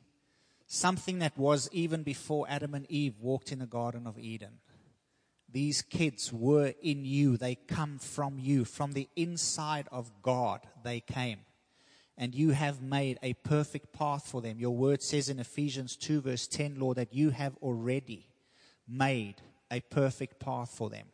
something 0.66 1.18
that 1.18 1.36
was 1.36 1.68
even 1.72 2.02
before 2.02 2.46
Adam 2.48 2.74
and 2.74 2.90
Eve 2.90 3.14
walked 3.20 3.52
in 3.52 3.58
the 3.58 3.66
Garden 3.66 4.06
of 4.06 4.18
Eden. 4.18 4.60
These 5.50 5.82
kids 5.82 6.32
were 6.32 6.74
in 6.82 7.04
you. 7.04 7.36
They 7.36 7.54
come 7.54 7.98
from 7.98 8.38
you. 8.38 8.64
From 8.64 8.92
the 8.92 9.08
inside 9.16 9.88
of 9.90 10.10
God, 10.22 10.60
they 10.84 11.00
came. 11.00 11.40
And 12.16 12.34
you 12.34 12.50
have 12.50 12.82
made 12.82 13.18
a 13.22 13.32
perfect 13.34 13.92
path 13.92 14.26
for 14.26 14.42
them. 14.42 14.58
Your 14.58 14.76
word 14.76 15.02
says 15.02 15.28
in 15.28 15.38
Ephesians 15.38 15.96
2, 15.96 16.20
verse 16.20 16.46
10, 16.46 16.78
Lord, 16.78 16.96
that 16.96 17.14
you 17.14 17.30
have 17.30 17.56
already 17.62 18.28
made 18.86 19.36
a 19.70 19.80
perfect 19.80 20.40
path 20.40 20.70
for 20.70 20.90
them, 20.90 21.06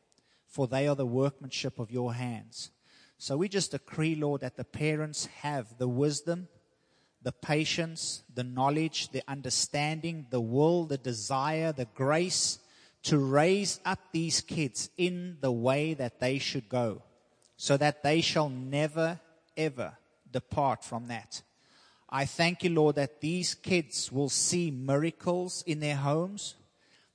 for 0.47 0.67
they 0.67 0.89
are 0.89 0.97
the 0.97 1.07
workmanship 1.07 1.79
of 1.79 1.91
your 1.91 2.15
hands. 2.15 2.71
So 3.19 3.37
we 3.37 3.49
just 3.49 3.71
decree, 3.73 4.15
Lord, 4.15 4.41
that 4.41 4.57
the 4.57 4.65
parents 4.65 5.27
have 5.43 5.79
the 5.79 5.89
wisdom, 5.89 6.49
the 7.23 7.33
patience, 7.33 8.23
the 8.33 8.45
knowledge, 8.45 9.11
the 9.11 9.23
understanding, 9.29 10.27
the 10.31 10.41
will, 10.41 10.85
the 10.85 10.99
desire, 10.99 11.73
the 11.73 11.89
grace 11.95 12.59
to 13.05 13.19
raise 13.19 13.81
up 13.85 14.01
these 14.13 14.41
kids 14.41 14.91
in 14.97 15.39
the 15.41 15.53
way 15.53 15.95
that 15.95 16.21
they 16.21 16.39
should 16.39 16.69
go, 16.69 17.03
so 17.57 17.77
that 17.77 18.03
they 18.03 18.21
shall 18.21 18.49
never, 18.49 19.21
ever 19.57 19.97
depart 20.31 20.85
from 20.85 21.07
that. 21.09 21.43
I 22.11 22.25
thank 22.27 22.63
you, 22.63 22.71
Lord, 22.71 22.97
that 22.97 23.21
these 23.21 23.55
kids 23.55 24.13
will 24.13 24.29
see 24.29 24.71
miracles 24.71 25.65
in 25.67 25.81
their 25.81 25.97
homes 25.97 26.55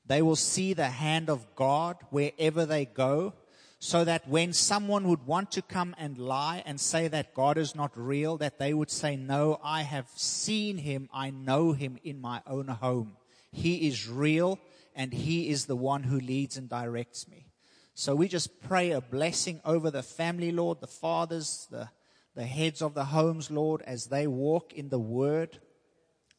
they 0.09 0.23
will 0.23 0.35
see 0.35 0.73
the 0.73 0.89
hand 0.89 1.29
of 1.29 1.55
God 1.55 1.95
wherever 2.09 2.65
they 2.65 2.85
go, 2.85 3.33
so 3.77 4.03
that 4.03 4.27
when 4.27 4.53
someone 4.53 5.07
would 5.07 5.27
want 5.27 5.51
to 5.51 5.61
come 5.61 5.95
and 5.99 6.17
lie 6.17 6.63
and 6.65 6.81
say 6.81 7.07
that 7.07 7.35
God 7.35 7.59
is 7.59 7.75
not 7.75 7.91
real, 7.95 8.35
that 8.37 8.57
they 8.57 8.73
would 8.73 8.89
say, 8.89 9.15
No, 9.15 9.59
I 9.63 9.83
have 9.83 10.09
seen 10.15 10.77
him, 10.77 11.09
I 11.13 11.29
know 11.29 11.73
him 11.73 11.99
in 12.03 12.19
my 12.19 12.41
own 12.47 12.67
home. 12.67 13.17
He 13.51 13.87
is 13.87 14.09
real, 14.09 14.59
and 14.95 15.13
he 15.13 15.49
is 15.49 15.65
the 15.65 15.75
one 15.75 16.03
who 16.03 16.19
leads 16.19 16.57
and 16.57 16.69
directs 16.69 17.27
me. 17.27 17.47
So 17.93 18.15
we 18.15 18.27
just 18.27 18.61
pray 18.61 18.91
a 18.91 19.01
blessing 19.01 19.61
over 19.65 19.91
the 19.91 20.03
family, 20.03 20.51
Lord, 20.51 20.79
the 20.79 20.87
fathers, 20.87 21.67
the, 21.69 21.89
the 22.35 22.45
heads 22.45 22.81
of 22.81 22.93
the 22.93 23.05
homes, 23.05 23.51
Lord, 23.51 23.81
as 23.81 24.05
they 24.05 24.27
walk 24.27 24.73
in 24.73 24.89
the 24.89 24.99
word 24.99 25.59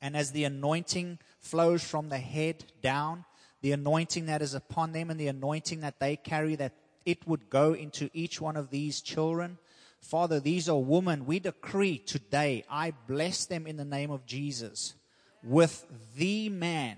and 0.01 0.17
as 0.17 0.33
the 0.33 0.45
anointing 0.45 1.19
flows 1.39 1.85
from 1.85 2.09
the 2.09 2.19
head 2.19 2.65
down 2.81 3.25
the 3.63 3.73
anointing 3.73 4.27
that 4.27 4.43
is 4.43 4.55
upon 4.55 4.93
them 4.93 5.11
and 5.11 5.21
the 5.21 5.29
anointing 5.29 5.81
that 5.81 6.01
they 6.01 6.17
carry, 6.17 6.57
that 6.57 6.73
it 7.05 7.27
would 7.27 7.51
go 7.51 7.73
into 7.75 8.09
each 8.13 8.41
one 8.41 8.57
of 8.57 8.71
these 8.71 9.01
children. 9.01 9.59
Father, 10.01 10.41
these 10.41 10.69
are 10.69 10.81
women. 10.81 11.27
We 11.27 11.41
decree 11.41 11.99
today, 11.99 12.65
I 12.71 12.93
bless 13.07 13.45
them 13.45 13.67
in 13.67 13.77
the 13.77 13.85
name 13.85 14.11
of 14.11 14.25
Jesus 14.25 14.95
with 15.43 15.85
the 16.17 16.49
man 16.49 16.97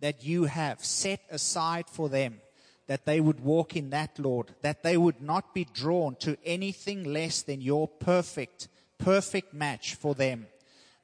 that 0.00 0.24
you 0.24 0.44
have 0.44 0.84
set 0.84 1.20
aside 1.30 1.88
for 1.88 2.08
them, 2.08 2.40
that 2.86 3.04
they 3.04 3.20
would 3.20 3.40
walk 3.40 3.76
in 3.76 3.90
that, 3.90 4.18
Lord, 4.18 4.54
that 4.62 4.82
they 4.82 4.96
would 4.96 5.20
not 5.20 5.54
be 5.54 5.64
drawn 5.64 6.16
to 6.16 6.36
anything 6.44 7.04
less 7.04 7.42
than 7.42 7.60
your 7.60 7.88
perfect, 7.88 8.68
perfect 8.98 9.52
match 9.52 9.94
for 9.94 10.14
them 10.14 10.46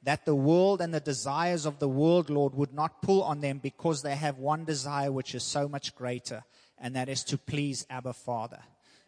that 0.03 0.25
the 0.25 0.35
world 0.35 0.81
and 0.81 0.93
the 0.93 0.99
desires 0.99 1.65
of 1.65 1.79
the 1.79 1.87
world, 1.87 2.29
Lord, 2.29 2.53
would 2.55 2.73
not 2.73 3.01
pull 3.01 3.23
on 3.23 3.39
them 3.39 3.59
because 3.59 4.01
they 4.01 4.15
have 4.15 4.37
one 4.37 4.65
desire 4.65 5.11
which 5.11 5.33
is 5.33 5.43
so 5.43 5.67
much 5.67 5.95
greater, 5.95 6.43
and 6.77 6.95
that 6.95 7.09
is 7.09 7.23
to 7.25 7.37
please 7.37 7.85
Abba 7.89 8.13
Father. 8.13 8.59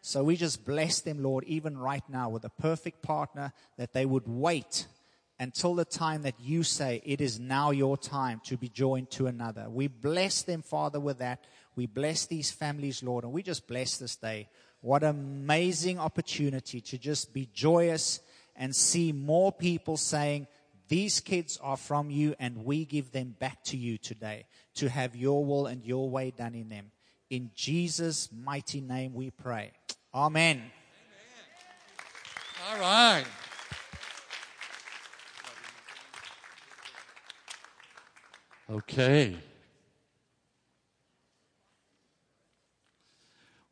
So 0.01 0.23
we 0.23 0.37
just 0.37 0.65
bless 0.65 1.01
them, 1.01 1.21
Lord, 1.21 1.43
even 1.45 1.77
right 1.77 2.03
now 2.07 2.29
with 2.29 2.45
a 2.45 2.49
perfect 2.49 3.01
partner 3.01 3.51
that 3.77 3.91
they 3.91 4.05
would 4.05 4.27
wait 4.27 4.87
until 5.39 5.75
the 5.75 5.85
time 5.85 6.21
that 6.23 6.39
you 6.39 6.63
say 6.63 7.01
it 7.05 7.21
is 7.21 7.39
now 7.39 7.71
your 7.71 7.97
time 7.97 8.41
to 8.45 8.57
be 8.57 8.69
joined 8.69 9.11
to 9.11 9.27
another. 9.27 9.67
We 9.69 9.87
bless 9.87 10.43
them, 10.43 10.61
Father, 10.61 10.99
with 10.99 11.19
that. 11.19 11.43
We 11.75 11.85
bless 11.87 12.25
these 12.25 12.51
families, 12.51 13.03
Lord, 13.03 13.23
and 13.23 13.33
we 13.33 13.43
just 13.43 13.67
bless 13.67 13.97
this 13.97 14.15
day. 14.15 14.47
What 14.81 15.03
an 15.03 15.09
amazing 15.09 15.99
opportunity 15.99 16.79
to 16.79 16.97
just 16.97 17.33
be 17.33 17.49
joyous 17.53 18.21
and 18.55 18.73
see 18.75 19.11
more 19.11 19.51
people 19.51 19.97
saying, 19.97 20.47
these 20.87 21.19
kids 21.19 21.59
are 21.63 21.77
from 21.77 22.11
you, 22.11 22.35
and 22.39 22.63
we 22.63 22.85
give 22.85 23.11
them 23.11 23.35
back 23.39 23.63
to 23.65 23.77
you 23.77 23.97
today 23.97 24.45
to 24.75 24.87
have 24.87 25.15
your 25.15 25.43
will 25.43 25.65
and 25.65 25.83
your 25.83 26.09
way 26.09 26.31
done 26.31 26.53
in 26.53 26.69
them. 26.69 26.91
In 27.31 27.49
Jesus' 27.55 28.29
mighty 28.31 28.81
name 28.81 29.15
we 29.15 29.31
pray. 29.31 29.71
Amen. 30.13 30.57
Amen. 30.57 30.71
All 32.69 32.79
right. 32.79 33.25
Okay. 38.69 39.37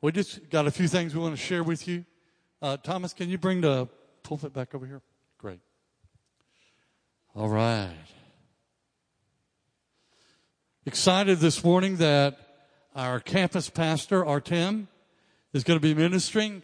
We 0.01 0.11
just 0.11 0.49
got 0.49 0.67
a 0.67 0.71
few 0.71 0.87
things 0.87 1.15
we 1.15 1.21
want 1.21 1.35
to 1.35 1.41
share 1.41 1.63
with 1.63 1.87
you. 1.87 2.05
Uh, 2.61 2.77
Thomas, 2.77 3.13
can 3.13 3.29
you 3.29 3.37
bring 3.37 3.61
the 3.61 3.87
pulpit 4.21 4.53
back 4.53 4.75
over 4.75 4.85
here? 4.85 5.01
Great. 5.37 5.59
All 7.35 7.49
right. 7.49 7.89
Excited 10.85 11.39
this 11.39 11.63
morning 11.63 11.97
that 11.97 12.37
our 12.95 13.19
campus 13.19 13.69
pastor, 13.69 14.25
Artem, 14.25 14.87
is 15.53 15.63
going 15.63 15.79
to 15.79 15.81
be 15.81 15.93
ministering 15.93 16.61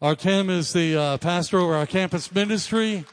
Artem 0.00 0.48
is 0.48 0.72
the 0.72 0.96
uh, 0.96 1.18
pastor 1.18 1.58
over 1.58 1.74
our 1.74 1.84
campus 1.84 2.32
ministry. 2.32 3.04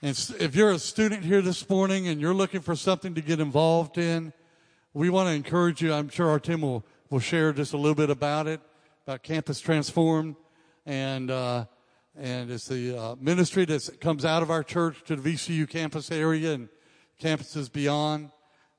And 0.00 0.16
if 0.38 0.54
you're 0.54 0.70
a 0.70 0.78
student 0.78 1.24
here 1.24 1.42
this 1.42 1.68
morning 1.68 2.06
and 2.06 2.20
you're 2.20 2.32
looking 2.32 2.60
for 2.60 2.76
something 2.76 3.16
to 3.16 3.20
get 3.20 3.40
involved 3.40 3.98
in, 3.98 4.32
we 4.94 5.10
want 5.10 5.28
to 5.28 5.34
encourage 5.34 5.82
you. 5.82 5.92
I'm 5.92 6.08
sure 6.08 6.28
Artem 6.30 6.60
will, 6.60 6.86
will 7.10 7.18
share 7.18 7.52
just 7.52 7.72
a 7.72 7.76
little 7.76 7.96
bit 7.96 8.08
about 8.08 8.46
it, 8.46 8.60
about 9.08 9.24
Campus 9.24 9.58
Transformed. 9.58 10.36
And, 10.86 11.32
uh, 11.32 11.64
and 12.16 12.48
it's 12.48 12.68
the 12.68 12.96
uh, 12.96 13.16
ministry 13.20 13.64
that 13.64 14.00
comes 14.00 14.24
out 14.24 14.40
of 14.44 14.52
our 14.52 14.62
church 14.62 15.02
to 15.06 15.16
the 15.16 15.34
VCU 15.34 15.68
campus 15.68 16.12
area 16.12 16.52
and 16.52 16.68
campuses 17.20 17.70
beyond. 17.70 18.30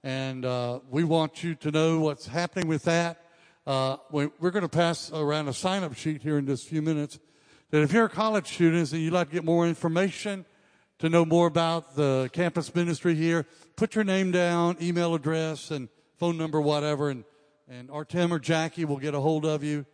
And 0.06 0.46
uh, 0.46 0.80
we 0.90 1.04
want 1.04 1.44
you 1.44 1.54
to 1.56 1.70
know 1.70 2.00
what's 2.00 2.28
happening 2.28 2.70
with 2.70 2.84
that. 2.86 3.26
Uh, 3.68 3.98
we're 4.10 4.30
going 4.40 4.62
to 4.62 4.70
pass 4.70 5.12
around 5.12 5.50
a 5.50 5.54
sign 5.54 5.84
up 5.84 5.96
sheet 5.96 6.22
here 6.22 6.38
in 6.38 6.46
just 6.46 6.68
a 6.68 6.70
few 6.70 6.82
minutes. 6.82 7.20
That 7.72 7.82
if 7.82 7.92
you're 7.92 8.06
a 8.06 8.10
college 8.10 8.48
student 8.48 8.94
and 8.94 9.02
you'd 9.02 9.12
like 9.12 9.28
to 9.28 9.34
get 9.34 9.44
more 9.44 9.68
information, 9.68 10.46
to 11.00 11.10
know 11.10 11.26
more 11.26 11.48
about 11.48 11.96
the 11.96 12.30
campus 12.34 12.76
ministry 12.76 13.16
here, 13.16 13.46
put 13.78 13.96
your 13.96 14.04
name 14.04 14.32
down, 14.32 14.76
email 14.82 15.16
address, 15.16 15.72
and 15.72 15.88
phone 16.18 16.38
number, 16.38 16.60
whatever, 16.60 17.10
and, 17.10 17.24
and 17.70 17.90
Artem 17.90 18.34
or 18.34 18.40
Jackie 18.40 18.84
will 18.84 18.98
get 18.98 19.14
a 19.14 19.20
hold 19.20 19.46
of 19.46 19.64
you. 19.64 19.86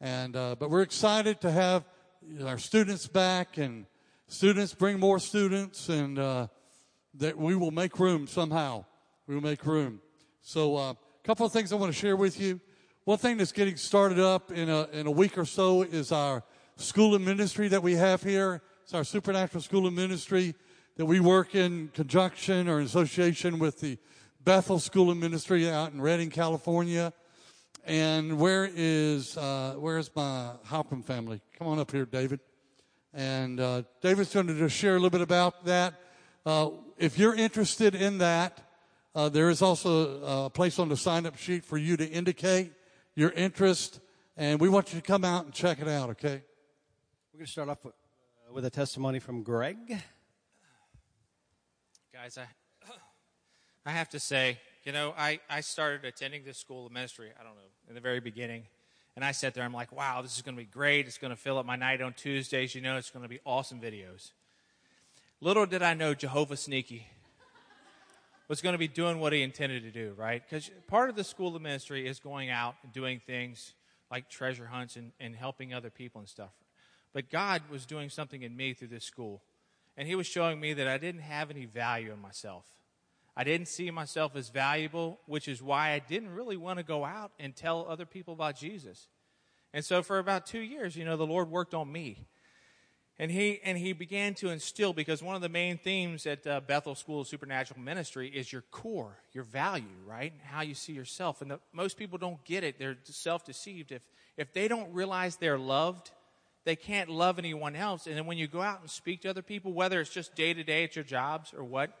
And, 0.00 0.34
uh, 0.34 0.56
but 0.58 0.70
we're 0.70 0.82
excited 0.82 1.42
to 1.42 1.50
have 1.50 1.84
our 2.44 2.56
students 2.56 3.06
back 3.06 3.58
and 3.58 3.84
students 4.28 4.72
bring 4.72 4.98
more 4.98 5.18
students 5.18 5.90
and, 5.90 6.18
uh, 6.18 6.46
that 7.14 7.36
we 7.36 7.54
will 7.54 7.70
make 7.70 7.98
room 7.98 8.26
somehow. 8.26 8.86
We 9.26 9.34
will 9.34 9.42
make 9.42 9.64
room. 9.66 10.00
So, 10.40 10.76
a 10.76 10.90
uh, 10.90 10.94
couple 11.24 11.44
of 11.44 11.52
things 11.52 11.72
I 11.72 11.76
want 11.76 11.92
to 11.92 11.98
share 11.98 12.16
with 12.16 12.40
you. 12.40 12.60
One 13.04 13.18
thing 13.18 13.36
that's 13.36 13.52
getting 13.52 13.76
started 13.76 14.18
up 14.18 14.50
in 14.50 14.70
a, 14.70 14.88
in 14.92 15.06
a 15.06 15.10
week 15.10 15.36
or 15.36 15.44
so 15.44 15.82
is 15.82 16.12
our 16.12 16.42
school 16.76 17.14
of 17.14 17.20
ministry 17.20 17.68
that 17.68 17.82
we 17.82 17.94
have 17.94 18.22
here 18.22 18.62
it's 18.86 18.94
our 18.94 19.02
supernatural 19.02 19.60
school 19.60 19.88
of 19.88 19.94
ministry 19.94 20.54
that 20.96 21.06
we 21.06 21.18
work 21.18 21.56
in 21.56 21.88
conjunction 21.92 22.68
or 22.68 22.78
in 22.78 22.86
association 22.86 23.58
with 23.58 23.80
the 23.80 23.98
Bethel 24.44 24.78
School 24.78 25.10
of 25.10 25.16
Ministry 25.16 25.68
out 25.68 25.92
in 25.92 26.00
Redding, 26.00 26.30
California. 26.30 27.12
And 27.84 28.38
where 28.38 28.70
is 28.72 29.36
uh, 29.36 29.74
where 29.76 29.98
is 29.98 30.08
my 30.14 30.52
Halpin 30.66 31.02
family? 31.02 31.40
Come 31.58 31.66
on 31.66 31.80
up 31.80 31.90
here, 31.90 32.04
David. 32.04 32.38
And 33.12 33.58
uh, 33.58 33.82
David's 34.02 34.32
going 34.32 34.46
to 34.46 34.54
just 34.56 34.76
share 34.76 34.92
a 34.92 35.00
little 35.00 35.10
bit 35.10 35.20
about 35.20 35.64
that. 35.64 35.94
Uh, 36.44 36.70
if 36.96 37.18
you're 37.18 37.34
interested 37.34 37.96
in 37.96 38.18
that, 38.18 38.60
uh, 39.16 39.28
there 39.28 39.50
is 39.50 39.62
also 39.62 40.44
a 40.46 40.50
place 40.50 40.78
on 40.78 40.88
the 40.90 40.96
sign-up 40.96 41.36
sheet 41.36 41.64
for 41.64 41.76
you 41.76 41.96
to 41.96 42.08
indicate 42.08 42.70
your 43.16 43.32
interest, 43.32 43.98
and 44.36 44.60
we 44.60 44.68
want 44.68 44.94
you 44.94 45.00
to 45.00 45.04
come 45.04 45.24
out 45.24 45.44
and 45.44 45.52
check 45.52 45.80
it 45.80 45.88
out. 45.88 46.10
Okay? 46.10 46.40
We're 47.32 47.38
going 47.38 47.46
to 47.46 47.50
start 47.50 47.68
off 47.68 47.84
with 47.84 47.94
with 48.52 48.64
a 48.64 48.70
testimony 48.70 49.18
from 49.18 49.42
Greg. 49.42 50.02
Guys, 52.12 52.38
I, 52.38 52.46
I 53.84 53.90
have 53.90 54.08
to 54.10 54.20
say, 54.20 54.58
you 54.84 54.92
know, 54.92 55.14
I, 55.16 55.40
I 55.50 55.60
started 55.60 56.04
attending 56.04 56.44
this 56.44 56.58
school 56.58 56.86
of 56.86 56.92
ministry, 56.92 57.30
I 57.38 57.42
don't 57.42 57.54
know, 57.54 57.60
in 57.88 57.94
the 57.94 58.00
very 58.00 58.20
beginning. 58.20 58.64
And 59.14 59.24
I 59.24 59.32
sat 59.32 59.54
there, 59.54 59.64
I'm 59.64 59.72
like, 59.72 59.92
wow, 59.92 60.22
this 60.22 60.36
is 60.36 60.42
going 60.42 60.54
to 60.54 60.62
be 60.62 60.68
great. 60.68 61.06
It's 61.06 61.18
going 61.18 61.30
to 61.30 61.36
fill 61.36 61.58
up 61.58 61.66
my 61.66 61.76
night 61.76 62.00
on 62.00 62.12
Tuesdays. 62.12 62.74
You 62.74 62.82
know, 62.82 62.96
it's 62.96 63.10
going 63.10 63.22
to 63.22 63.28
be 63.28 63.40
awesome 63.44 63.80
videos. 63.80 64.32
Little 65.40 65.66
did 65.66 65.82
I 65.82 65.94
know 65.94 66.14
Jehovah 66.14 66.56
Sneaky 66.56 67.06
was 68.48 68.62
going 68.62 68.74
to 68.74 68.78
be 68.78 68.88
doing 68.88 69.18
what 69.18 69.32
he 69.32 69.42
intended 69.42 69.82
to 69.82 69.90
do, 69.90 70.14
right? 70.16 70.42
Because 70.42 70.70
part 70.86 71.10
of 71.10 71.16
the 71.16 71.24
school 71.24 71.56
of 71.56 71.62
ministry 71.62 72.06
is 72.06 72.20
going 72.20 72.50
out 72.50 72.76
and 72.82 72.92
doing 72.92 73.20
things 73.26 73.72
like 74.10 74.30
treasure 74.30 74.66
hunts 74.66 74.96
and, 74.96 75.12
and 75.18 75.34
helping 75.34 75.74
other 75.74 75.90
people 75.90 76.20
and 76.20 76.28
stuff. 76.28 76.52
But 77.16 77.30
God 77.30 77.62
was 77.70 77.86
doing 77.86 78.10
something 78.10 78.42
in 78.42 78.54
me 78.54 78.74
through 78.74 78.88
this 78.88 79.06
school. 79.06 79.40
And 79.96 80.06
He 80.06 80.14
was 80.14 80.26
showing 80.26 80.60
me 80.60 80.74
that 80.74 80.86
I 80.86 80.98
didn't 80.98 81.22
have 81.22 81.50
any 81.50 81.64
value 81.64 82.12
in 82.12 82.20
myself. 82.20 82.66
I 83.34 83.42
didn't 83.42 83.68
see 83.68 83.90
myself 83.90 84.36
as 84.36 84.50
valuable, 84.50 85.18
which 85.24 85.48
is 85.48 85.62
why 85.62 85.92
I 85.92 85.98
didn't 85.98 86.34
really 86.34 86.58
want 86.58 86.78
to 86.78 86.82
go 86.82 87.06
out 87.06 87.32
and 87.40 87.56
tell 87.56 87.86
other 87.88 88.04
people 88.04 88.34
about 88.34 88.58
Jesus. 88.58 89.08
And 89.72 89.82
so 89.82 90.02
for 90.02 90.18
about 90.18 90.44
two 90.44 90.60
years, 90.60 90.94
you 90.94 91.06
know, 91.06 91.16
the 91.16 91.26
Lord 91.26 91.50
worked 91.50 91.72
on 91.72 91.90
me. 91.90 92.26
And 93.18 93.30
he, 93.30 93.60
and 93.64 93.78
he 93.78 93.94
began 93.94 94.34
to 94.34 94.50
instill, 94.50 94.92
because 94.92 95.22
one 95.22 95.36
of 95.36 95.40
the 95.40 95.48
main 95.48 95.78
themes 95.78 96.26
at 96.26 96.46
uh, 96.46 96.60
Bethel 96.60 96.94
School 96.94 97.22
of 97.22 97.28
Supernatural 97.28 97.80
Ministry 97.80 98.28
is 98.28 98.52
your 98.52 98.60
core, 98.70 99.16
your 99.32 99.44
value, 99.44 99.86
right? 100.06 100.34
How 100.44 100.60
you 100.60 100.74
see 100.74 100.92
yourself. 100.92 101.40
And 101.40 101.52
the, 101.52 101.60
most 101.72 101.96
people 101.96 102.18
don't 102.18 102.44
get 102.44 102.62
it. 102.62 102.78
They're 102.78 102.98
self 103.04 103.46
deceived. 103.46 103.90
If, 103.90 104.02
if 104.36 104.52
they 104.52 104.68
don't 104.68 104.92
realize 104.92 105.36
they're 105.36 105.58
loved, 105.58 106.10
they 106.66 106.76
can't 106.76 107.08
love 107.08 107.38
anyone 107.38 107.76
else. 107.76 108.06
And 108.06 108.16
then 108.16 108.26
when 108.26 108.36
you 108.36 108.48
go 108.48 108.60
out 108.60 108.80
and 108.80 108.90
speak 108.90 109.22
to 109.22 109.30
other 109.30 109.40
people, 109.40 109.72
whether 109.72 110.00
it's 110.00 110.10
just 110.10 110.34
day 110.34 110.52
to 110.52 110.64
day 110.64 110.82
at 110.82 110.96
your 110.96 111.04
jobs 111.04 111.54
or 111.56 111.62
what, 111.62 111.96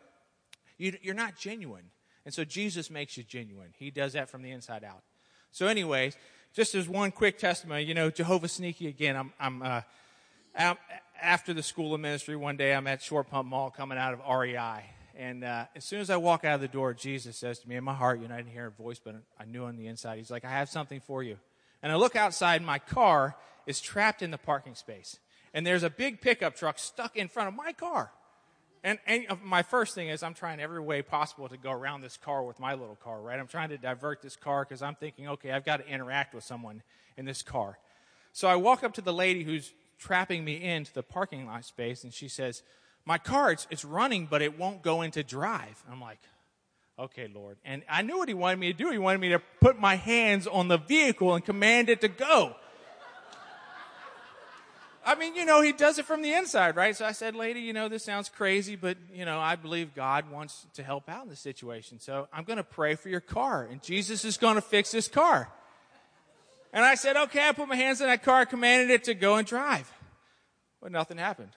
you, 0.76 0.92
you're 1.00 1.14
not 1.14 1.36
genuine. 1.36 1.84
And 2.24 2.34
so 2.34 2.44
Jesus 2.44 2.90
makes 2.90 3.16
you 3.16 3.22
genuine. 3.22 3.68
He 3.78 3.92
does 3.92 4.14
that 4.14 4.28
from 4.28 4.42
the 4.42 4.50
inside 4.50 4.82
out. 4.82 5.04
So, 5.52 5.68
anyways, 5.68 6.16
just 6.52 6.74
as 6.74 6.88
one 6.88 7.12
quick 7.12 7.38
testimony, 7.38 7.84
you 7.84 7.94
know, 7.94 8.10
Jehovah 8.10 8.48
Sneaky 8.48 8.88
again. 8.88 9.14
I'm, 9.14 9.32
I'm 9.38 9.62
uh, 9.62 9.80
out, 10.56 10.78
after 11.22 11.54
the 11.54 11.62
school 11.62 11.94
of 11.94 12.00
ministry 12.00 12.34
one 12.34 12.56
day. 12.56 12.74
I'm 12.74 12.88
at 12.88 13.00
Short 13.00 13.30
Pump 13.30 13.48
Mall 13.48 13.70
coming 13.70 13.96
out 13.98 14.14
of 14.14 14.20
REI. 14.28 14.84
And 15.14 15.44
uh, 15.44 15.66
as 15.76 15.84
soon 15.84 16.00
as 16.00 16.10
I 16.10 16.16
walk 16.16 16.44
out 16.44 16.56
of 16.56 16.60
the 16.60 16.68
door, 16.68 16.92
Jesus 16.92 17.36
says 17.36 17.60
to 17.60 17.68
me 17.68 17.76
in 17.76 17.84
my 17.84 17.94
heart, 17.94 18.20
you 18.20 18.26
know, 18.26 18.34
I 18.34 18.38
didn't 18.38 18.52
hear 18.52 18.66
a 18.66 18.70
voice, 18.70 18.98
but 18.98 19.14
I 19.38 19.44
knew 19.44 19.64
on 19.64 19.76
the 19.76 19.86
inside, 19.86 20.18
He's 20.18 20.30
like, 20.30 20.44
I 20.44 20.50
have 20.50 20.68
something 20.68 21.00
for 21.00 21.22
you. 21.22 21.38
And 21.86 21.92
I 21.92 21.96
look 21.98 22.16
outside 22.16 22.62
my 22.62 22.80
car, 22.80 23.36
is 23.64 23.80
trapped 23.80 24.20
in 24.20 24.32
the 24.32 24.38
parking 24.38 24.74
space. 24.74 25.20
And 25.54 25.64
there's 25.64 25.84
a 25.84 25.88
big 25.88 26.20
pickup 26.20 26.56
truck 26.56 26.80
stuck 26.80 27.16
in 27.16 27.28
front 27.28 27.46
of 27.46 27.54
my 27.54 27.72
car. 27.72 28.10
And, 28.82 28.98
and 29.06 29.26
uh, 29.28 29.36
my 29.44 29.62
first 29.62 29.94
thing 29.94 30.08
is 30.08 30.24
I'm 30.24 30.34
trying 30.34 30.58
every 30.58 30.80
way 30.80 31.00
possible 31.02 31.48
to 31.48 31.56
go 31.56 31.70
around 31.70 32.00
this 32.00 32.16
car 32.16 32.42
with 32.42 32.58
my 32.58 32.74
little 32.74 32.96
car, 32.96 33.20
right? 33.20 33.38
I'm 33.38 33.46
trying 33.46 33.68
to 33.68 33.78
divert 33.78 34.20
this 34.20 34.34
car 34.34 34.64
because 34.64 34.82
I'm 34.82 34.96
thinking, 34.96 35.28
okay, 35.28 35.52
I've 35.52 35.64
got 35.64 35.76
to 35.76 35.86
interact 35.86 36.34
with 36.34 36.42
someone 36.42 36.82
in 37.16 37.24
this 37.24 37.42
car. 37.42 37.78
So 38.32 38.48
I 38.48 38.56
walk 38.56 38.82
up 38.82 38.94
to 38.94 39.00
the 39.00 39.12
lady 39.12 39.44
who's 39.44 39.72
trapping 39.96 40.44
me 40.44 40.60
into 40.60 40.92
the 40.92 41.04
parking 41.04 41.46
lot 41.46 41.64
space, 41.64 42.02
and 42.02 42.12
she 42.12 42.26
says, 42.26 42.64
My 43.04 43.18
car, 43.18 43.52
it's, 43.52 43.68
it's 43.70 43.84
running, 43.84 44.26
but 44.26 44.42
it 44.42 44.58
won't 44.58 44.82
go 44.82 45.02
into 45.02 45.22
drive. 45.22 45.84
I'm 45.88 46.00
like, 46.00 46.18
okay, 46.98 47.28
Lord. 47.32 47.56
And 47.64 47.82
I 47.88 48.02
knew 48.02 48.18
what 48.18 48.28
he 48.28 48.34
wanted 48.34 48.58
me 48.58 48.72
to 48.72 48.78
do. 48.78 48.90
He 48.90 48.98
wanted 48.98 49.20
me 49.20 49.30
to 49.30 49.40
put 49.60 49.78
my 49.78 49.96
hands 49.96 50.46
on 50.46 50.68
the 50.68 50.78
vehicle 50.78 51.34
and 51.34 51.44
command 51.44 51.88
it 51.88 52.00
to 52.02 52.08
go. 52.08 52.56
I 55.08 55.14
mean, 55.14 55.36
you 55.36 55.44
know, 55.44 55.62
he 55.62 55.70
does 55.70 55.98
it 55.98 56.04
from 56.04 56.20
the 56.20 56.32
inside, 56.32 56.74
right? 56.74 56.96
So 56.96 57.04
I 57.04 57.12
said, 57.12 57.36
lady, 57.36 57.60
you 57.60 57.72
know, 57.72 57.88
this 57.88 58.04
sounds 58.04 58.28
crazy, 58.28 58.74
but, 58.74 58.96
you 59.14 59.24
know, 59.24 59.38
I 59.38 59.54
believe 59.54 59.94
God 59.94 60.28
wants 60.32 60.66
to 60.74 60.82
help 60.82 61.08
out 61.08 61.22
in 61.22 61.30
this 61.30 61.38
situation. 61.38 62.00
So 62.00 62.26
I'm 62.32 62.42
going 62.42 62.56
to 62.56 62.64
pray 62.64 62.96
for 62.96 63.08
your 63.08 63.20
car, 63.20 63.68
and 63.70 63.80
Jesus 63.80 64.24
is 64.24 64.36
going 64.36 64.56
to 64.56 64.60
fix 64.60 64.90
this 64.90 65.06
car. 65.06 65.48
And 66.72 66.84
I 66.84 66.96
said, 66.96 67.16
okay, 67.16 67.48
I 67.48 67.52
put 67.52 67.68
my 67.68 67.76
hands 67.76 68.00
on 68.00 68.08
that 68.08 68.24
car, 68.24 68.46
commanded 68.46 68.90
it 68.90 69.04
to 69.04 69.14
go 69.14 69.36
and 69.36 69.46
drive. 69.46 69.90
But 70.82 70.90
nothing 70.90 71.18
happened. 71.18 71.50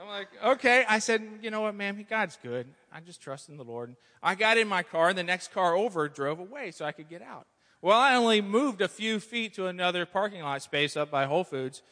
I'm 0.00 0.08
like, 0.08 0.28
okay. 0.44 0.84
I 0.88 0.98
said, 0.98 1.22
you 1.42 1.52
know 1.52 1.60
what, 1.60 1.74
ma'am, 1.76 2.04
God's 2.10 2.36
good. 2.42 2.66
I 2.96 3.00
just 3.00 3.20
trust 3.20 3.50
in 3.50 3.58
the 3.58 3.64
Lord. 3.64 3.94
I 4.22 4.34
got 4.34 4.56
in 4.56 4.66
my 4.68 4.82
car, 4.82 5.10
and 5.10 5.18
the 5.18 5.22
next 5.22 5.52
car 5.52 5.76
over 5.76 6.08
drove 6.08 6.38
away 6.38 6.70
so 6.70 6.86
I 6.86 6.92
could 6.92 7.10
get 7.10 7.20
out. 7.20 7.46
Well, 7.82 7.98
I 7.98 8.14
only 8.14 8.40
moved 8.40 8.80
a 8.80 8.88
few 8.88 9.20
feet 9.20 9.52
to 9.56 9.66
another 9.66 10.06
parking 10.06 10.40
lot 10.40 10.62
space 10.62 10.96
up 10.96 11.10
by 11.10 11.26
Whole 11.26 11.44
Foods. 11.44 11.82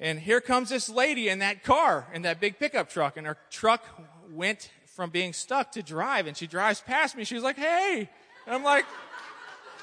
And 0.00 0.18
here 0.18 0.40
comes 0.40 0.70
this 0.70 0.88
lady 0.88 1.28
in 1.28 1.38
that 1.38 1.62
car, 1.62 2.08
in 2.12 2.22
that 2.22 2.40
big 2.40 2.58
pickup 2.58 2.90
truck, 2.90 3.16
and 3.16 3.28
her 3.28 3.36
truck 3.48 3.84
went 4.28 4.70
from 4.86 5.10
being 5.10 5.32
stuck 5.32 5.70
to 5.72 5.84
drive, 5.84 6.26
and 6.26 6.36
she 6.36 6.48
drives 6.48 6.80
past 6.80 7.16
me. 7.16 7.22
She's 7.22 7.44
like, 7.44 7.56
hey. 7.56 8.10
And 8.44 8.54
I'm 8.56 8.64
like, 8.64 8.86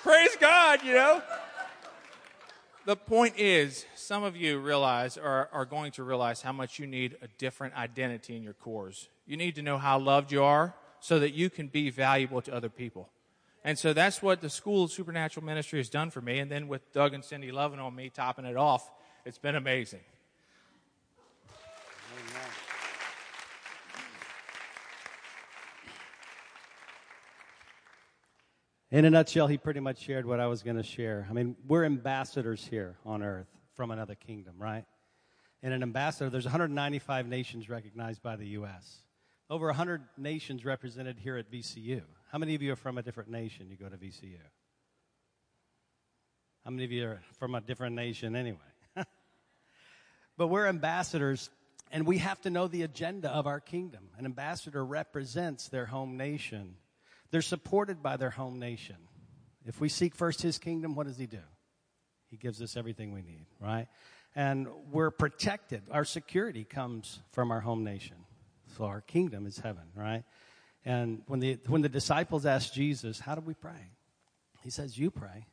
praise 0.03 0.35
God, 0.37 0.83
you 0.83 0.95
know? 0.95 1.21
The 2.85 2.97
point 2.97 3.35
is, 3.39 3.85
some 3.95 4.23
of 4.23 4.35
you 4.35 4.59
realize, 4.59 5.17
or 5.17 5.47
are 5.53 5.63
going 5.63 5.93
to 5.93 6.03
realize, 6.03 6.41
how 6.41 6.51
much 6.51 6.77
you 6.77 6.87
need 6.87 7.15
a 7.21 7.29
different 7.37 7.73
identity 7.77 8.35
in 8.35 8.43
your 8.43 8.51
cores. 8.51 9.07
You 9.25 9.37
need 9.37 9.55
to 9.55 9.61
know 9.61 9.77
how 9.77 9.99
loved 9.99 10.31
you 10.31 10.43
are 10.43 10.75
so 10.99 11.19
that 11.19 11.33
you 11.33 11.49
can 11.49 11.67
be 11.67 11.89
valuable 11.89 12.41
to 12.41 12.53
other 12.53 12.69
people. 12.69 13.09
And 13.63 13.79
so 13.79 13.93
that's 13.93 14.21
what 14.21 14.41
the 14.41 14.49
School 14.49 14.83
of 14.83 14.91
Supernatural 14.91 15.45
Ministry 15.45 15.79
has 15.79 15.89
done 15.89 16.09
for 16.09 16.21
me. 16.21 16.39
And 16.39 16.51
then 16.51 16.67
with 16.67 16.91
Doug 16.91 17.13
and 17.13 17.23
Cindy 17.23 17.51
loving 17.51 17.79
on 17.79 17.95
me, 17.95 18.09
topping 18.09 18.45
it 18.45 18.57
off, 18.57 18.91
it's 19.25 19.37
been 19.37 19.55
amazing. 19.55 20.01
In 28.91 29.05
a 29.05 29.09
nutshell, 29.09 29.47
he 29.47 29.57
pretty 29.57 29.79
much 29.79 29.97
shared 29.97 30.23
what 30.23 30.39
I 30.39 30.45
was 30.45 30.61
going 30.61 30.77
to 30.77 30.83
share. 30.83 31.25
I 31.27 31.33
mean, 31.33 31.55
we're 31.67 31.83
ambassadors 31.83 32.63
here 32.63 32.95
on 33.05 33.23
earth 33.23 33.47
from 33.73 33.89
another 33.89 34.13
kingdom, 34.13 34.53
right? 34.59 34.85
And 35.63 35.73
an 35.73 35.81
ambassador, 35.81 36.29
there's 36.29 36.45
195 36.45 37.27
nations 37.27 37.69
recognized 37.69 38.21
by 38.21 38.35
the 38.35 38.45
U.S., 38.49 38.99
over 39.49 39.67
100 39.67 40.01
nations 40.17 40.65
represented 40.65 41.19
here 41.19 41.37
at 41.37 41.51
VCU. 41.51 42.01
How 42.31 42.37
many 42.37 42.55
of 42.55 42.61
you 42.61 42.73
are 42.73 42.77
from 42.77 42.97
a 42.97 43.03
different 43.03 43.29
nation? 43.29 43.69
You 43.69 43.77
go 43.77 43.89
to 43.89 43.97
VCU? 43.97 44.37
How 46.63 46.71
many 46.71 46.85
of 46.85 46.91
you 46.91 47.05
are 47.05 47.21
from 47.37 47.55
a 47.55 47.61
different 47.61 47.95
nation 47.95 48.35
anyway? 48.35 48.59
but 50.37 50.47
we're 50.47 50.67
ambassadors, 50.67 51.49
and 51.91 52.07
we 52.07 52.19
have 52.19 52.39
to 52.41 52.49
know 52.49 52.67
the 52.67 52.83
agenda 52.83 53.29
of 53.29 53.47
our 53.47 53.59
kingdom. 53.59 54.09
An 54.17 54.25
ambassador 54.25 54.83
represents 54.83 55.67
their 55.67 55.85
home 55.85 56.17
nation, 56.17 56.75
they're 57.31 57.41
supported 57.41 58.01
by 58.01 58.17
their 58.17 58.29
home 58.29 58.59
nation. 58.59 58.95
If 59.65 59.79
we 59.79 59.89
seek 59.89 60.13
first 60.15 60.41
his 60.41 60.57
kingdom, 60.57 60.93
what 60.93 61.07
does 61.07 61.17
he 61.17 61.25
do? 61.25 61.39
He 62.29 62.37
gives 62.37 62.61
us 62.61 62.75
everything 62.75 63.13
we 63.13 63.21
need, 63.21 63.45
right? 63.59 63.87
And 64.35 64.67
we're 64.91 65.11
protected. 65.11 65.83
Our 65.91 66.05
security 66.05 66.63
comes 66.63 67.19
from 67.31 67.51
our 67.51 67.59
home 67.59 67.83
nation. 67.83 68.17
So 68.77 68.85
our 68.85 69.01
kingdom 69.01 69.45
is 69.45 69.59
heaven, 69.59 69.83
right? 69.95 70.23
And 70.85 71.21
when 71.27 71.39
the, 71.39 71.57
when 71.67 71.81
the 71.81 71.89
disciples 71.89 72.45
asked 72.45 72.73
Jesus, 72.73 73.19
How 73.19 73.35
do 73.35 73.41
we 73.41 73.53
pray? 73.53 73.91
He 74.63 74.69
says, 74.69 74.97
You 74.97 75.11
pray. 75.11 75.47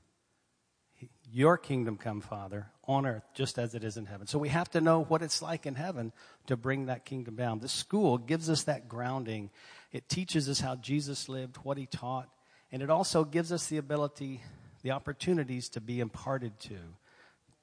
Your 1.33 1.57
kingdom 1.57 1.97
come, 1.97 2.21
Father, 2.21 2.67
on 2.85 3.07
earth 3.07 3.23
just 3.35 3.59
as 3.59 3.75
it 3.75 3.85
is 3.85 3.97
in 3.97 4.05
heaven. 4.05 4.27
So 4.27 4.39
we 4.39 4.49
have 4.49 4.69
to 4.71 4.81
know 4.81 5.05
what 5.05 5.23
it's 5.23 5.41
like 5.41 5.65
in 5.65 5.75
heaven 5.75 6.13
to 6.47 6.57
bring 6.57 6.87
that 6.87 7.07
kingdom 7.07 7.37
down. 7.37 7.61
The 7.61 7.69
school 7.69 8.19
gives 8.19 8.51
us 8.51 8.65
that 8.65 8.89
grounding. 8.89 9.51
It 9.93 10.09
teaches 10.09 10.49
us 10.49 10.61
how 10.61 10.77
Jesus 10.77 11.29
lived, 11.29 11.57
what 11.59 11.79
he 11.79 11.87
taught, 11.87 12.29
and 12.73 12.83
it 12.83 12.91
also 12.91 13.25
gives 13.25 13.51
us 13.51 13.69
the 13.69 13.79
ability, 13.79 14.43
the 14.83 14.91
opportunities 14.91 15.69
to 15.71 15.81
be 15.81 16.01
imparted 16.01 16.59
to, 16.61 16.77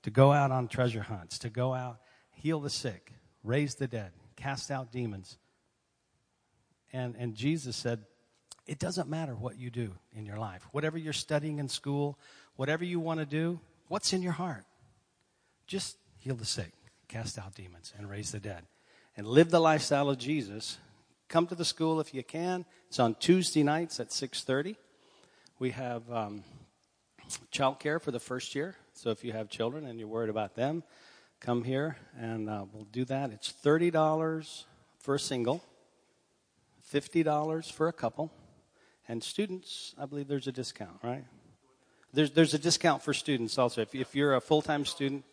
to 0.03 0.09
go 0.09 0.31
out 0.31 0.51
on 0.51 0.67
treasure 0.67 1.03
hunts, 1.03 1.37
to 1.39 1.49
go 1.49 1.73
out, 1.73 1.99
heal 2.31 2.59
the 2.59 2.69
sick, 2.69 3.11
raise 3.43 3.75
the 3.75 3.87
dead, 3.87 4.11
cast 4.35 4.71
out 4.71 4.91
demons. 4.91 5.37
And, 6.97 7.15
and 7.19 7.35
Jesus 7.35 7.75
said, 7.75 7.99
it 8.65 8.79
doesn't 8.79 9.07
matter 9.07 9.35
what 9.35 9.59
you 9.59 9.69
do 9.69 9.93
in 10.15 10.25
your 10.25 10.39
life. 10.39 10.67
Whatever 10.71 10.97
you're 10.97 11.13
studying 11.13 11.59
in 11.59 11.69
school, 11.69 12.17
whatever 12.55 12.83
you 12.83 12.99
want 12.99 13.19
to 13.19 13.25
do, 13.25 13.59
what's 13.87 14.13
in 14.13 14.23
your 14.23 14.31
heart? 14.31 14.65
Just 15.67 15.97
heal 16.17 16.33
the 16.33 16.43
sick, 16.43 16.71
cast 17.07 17.37
out 17.37 17.53
demons, 17.53 17.93
and 17.95 18.09
raise 18.09 18.31
the 18.31 18.39
dead. 18.39 18.63
And 19.15 19.27
live 19.27 19.51
the 19.51 19.59
lifestyle 19.59 20.09
of 20.09 20.17
Jesus. 20.17 20.79
Come 21.29 21.45
to 21.47 21.55
the 21.55 21.65
school 21.65 21.99
if 21.99 22.15
you 22.15 22.23
can. 22.23 22.65
It's 22.87 22.99
on 22.99 23.13
Tuesday 23.13 23.61
nights 23.61 23.99
at 23.99 24.09
6.30. 24.09 24.75
We 25.59 25.69
have 25.71 26.01
um, 26.11 26.43
child 27.51 27.79
care 27.79 27.99
for 27.99 28.09
the 28.09 28.19
first 28.19 28.55
year. 28.55 28.75
So 28.93 29.11
if 29.11 29.23
you 29.23 29.33
have 29.33 29.49
children 29.49 29.85
and 29.85 29.99
you're 29.99 30.07
worried 30.07 30.31
about 30.31 30.55
them, 30.55 30.81
come 31.41 31.63
here 31.63 31.95
and 32.19 32.49
uh, 32.49 32.65
we'll 32.73 32.85
do 32.85 33.05
that. 33.05 33.29
It's 33.29 33.53
$30 33.63 34.63
for 34.97 35.13
a 35.13 35.19
single, 35.19 35.63
$50 36.91 37.71
for 37.71 37.87
a 37.87 37.93
couple. 37.93 38.31
And 39.07 39.23
students, 39.23 39.95
I 39.97 40.05
believe 40.05 40.27
there's 40.27 40.47
a 40.47 40.51
discount, 40.51 40.99
right? 41.03 41.23
There's, 42.13 42.31
there's 42.31 42.53
a 42.53 42.59
discount 42.59 43.03
for 43.03 43.13
students 43.13 43.57
also. 43.57 43.81
If, 43.81 43.95
if 43.95 44.15
you're 44.15 44.35
a 44.35 44.41
full 44.41 44.61
time 44.61 44.85
student, 44.85 45.23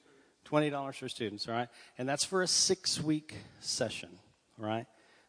$20 0.48 0.94
for 0.94 1.08
students, 1.08 1.48
all 1.48 1.54
right? 1.54 1.68
And 1.98 2.08
that's 2.08 2.24
for 2.24 2.42
a 2.42 2.46
six 2.46 3.00
week 3.00 3.34
session, 3.60 4.10
all 4.60 4.66
right? 4.66 4.86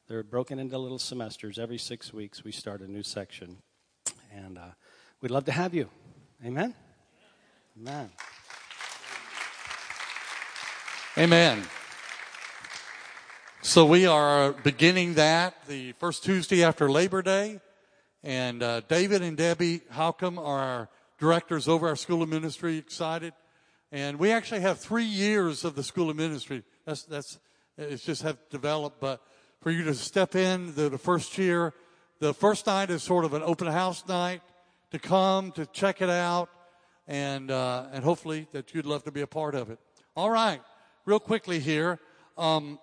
They're 0.07 0.23
broken 0.23 0.59
into 0.59 0.77
little 0.77 0.99
semesters. 0.99 1.57
Every 1.57 1.79
six 1.79 2.13
weeks, 2.13 2.43
we 2.43 2.51
start 2.51 2.81
a 2.81 2.87
new 2.91 3.03
section. 3.03 3.57
And 4.31 4.57
uh, 4.57 4.71
we'd 5.21 5.31
love 5.31 5.45
to 5.45 5.51
have 5.51 5.73
you. 5.73 5.89
Amen? 6.45 6.75
Amen. 7.79 8.09
Amen. 11.17 11.63
So 13.65 13.83
we 13.83 14.05
are 14.05 14.51
beginning 14.51 15.15
that 15.15 15.65
the 15.67 15.93
first 15.93 16.23
Tuesday 16.23 16.63
after 16.63 16.87
Labor 16.87 17.23
Day. 17.23 17.59
And 18.23 18.61
uh, 18.61 18.81
David 18.81 19.23
and 19.23 19.35
Debbie 19.35 19.81
Halcomb 19.91 20.37
are 20.37 20.59
our 20.59 20.89
directors 21.17 21.67
over 21.67 21.87
our 21.87 21.95
School 21.95 22.21
of 22.21 22.29
Ministry, 22.29 22.77
excited. 22.77 23.33
And 23.91 24.19
we 24.19 24.31
actually 24.31 24.61
have 24.61 24.77
three 24.77 25.03
years 25.03 25.65
of 25.65 25.75
the 25.75 25.81
School 25.81 26.11
of 26.11 26.15
Ministry. 26.15 26.61
That's, 26.85 27.05
that's, 27.05 27.39
it's 27.75 28.05
just 28.05 28.21
have 28.21 28.37
developed. 28.51 28.99
But 29.01 29.19
for 29.61 29.71
you 29.71 29.83
to 29.85 29.95
step 29.95 30.35
in 30.35 30.75
the, 30.75 30.89
the 30.89 30.99
first 30.99 31.35
year, 31.35 31.73
the 32.19 32.35
first 32.35 32.67
night 32.67 32.91
is 32.91 33.01
sort 33.01 33.25
of 33.25 33.33
an 33.33 33.41
open 33.41 33.65
house 33.65 34.07
night 34.07 34.43
to 34.91 34.99
come, 34.99 35.51
to 35.53 35.65
check 35.65 36.03
it 36.03 36.09
out, 36.11 36.49
and, 37.07 37.49
uh, 37.49 37.87
and 37.91 38.03
hopefully 38.03 38.47
that 38.51 38.75
you'd 38.75 38.85
love 38.85 39.05
to 39.05 39.11
be 39.11 39.21
a 39.21 39.27
part 39.27 39.55
of 39.55 39.71
it. 39.71 39.79
All 40.15 40.29
right, 40.29 40.61
real 41.05 41.19
quickly 41.19 41.57
here, 41.57 41.99
um, 42.37 42.77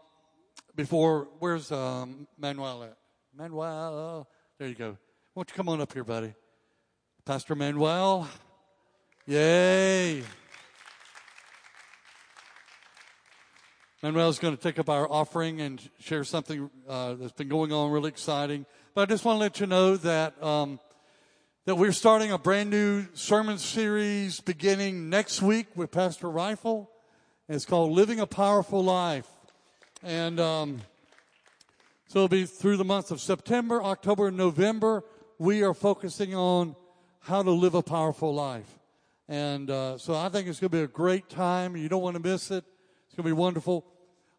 before, 0.74 1.28
where's 1.38 1.70
um, 1.70 2.26
Manuel 2.38 2.84
at? 2.84 2.96
Manuel, 3.34 4.28
there 4.58 4.68
you 4.68 4.74
go. 4.74 4.96
Why 5.34 5.40
don't 5.40 5.50
you 5.50 5.56
come 5.56 5.68
on 5.68 5.80
up 5.80 5.92
here, 5.92 6.04
buddy? 6.04 6.34
Pastor 7.24 7.54
Manuel. 7.54 8.28
Yay. 9.26 10.22
Manuel's 14.02 14.40
going 14.40 14.56
to 14.56 14.60
take 14.60 14.80
up 14.80 14.88
our 14.88 15.10
offering 15.10 15.60
and 15.60 15.80
share 16.00 16.24
something 16.24 16.68
uh, 16.88 17.14
that's 17.14 17.32
been 17.32 17.48
going 17.48 17.72
on 17.72 17.92
really 17.92 18.08
exciting. 18.08 18.66
But 18.94 19.02
I 19.02 19.12
just 19.12 19.24
want 19.24 19.36
to 19.36 19.40
let 19.40 19.60
you 19.60 19.66
know 19.66 19.96
that 19.96 20.42
um, 20.42 20.80
that 21.64 21.76
we're 21.76 21.92
starting 21.92 22.32
a 22.32 22.38
brand 22.38 22.70
new 22.70 23.06
sermon 23.14 23.58
series 23.58 24.40
beginning 24.40 25.08
next 25.08 25.40
week 25.40 25.68
with 25.76 25.92
Pastor 25.92 26.28
Rifle. 26.28 26.90
And 27.46 27.54
it's 27.54 27.64
called 27.64 27.92
Living 27.92 28.18
a 28.18 28.26
Powerful 28.26 28.82
Life. 28.82 29.28
And 30.02 30.40
um, 30.40 30.82
so 32.08 32.20
it'll 32.20 32.28
be 32.28 32.44
through 32.44 32.76
the 32.76 32.84
months 32.84 33.12
of 33.12 33.20
September, 33.20 33.80
October, 33.82 34.28
and 34.28 34.36
November 34.36 35.04
we 35.38 35.62
are 35.62 35.74
focusing 35.74 36.34
on 36.34 36.74
how 37.20 37.42
to 37.42 37.50
live 37.50 37.74
a 37.74 37.82
powerful 37.82 38.34
life. 38.34 38.78
And 39.28 39.70
uh, 39.70 39.98
so 39.98 40.14
I 40.14 40.28
think 40.28 40.48
it's 40.48 40.58
going 40.58 40.70
to 40.70 40.76
be 40.76 40.82
a 40.82 40.88
great 40.88 41.28
time. 41.28 41.76
You 41.76 41.88
don't 41.88 42.02
want 42.02 42.16
to 42.16 42.22
miss 42.22 42.50
it. 42.50 42.64
It's 43.06 43.16
going 43.16 43.24
to 43.24 43.28
be 43.28 43.32
wonderful. 43.32 43.84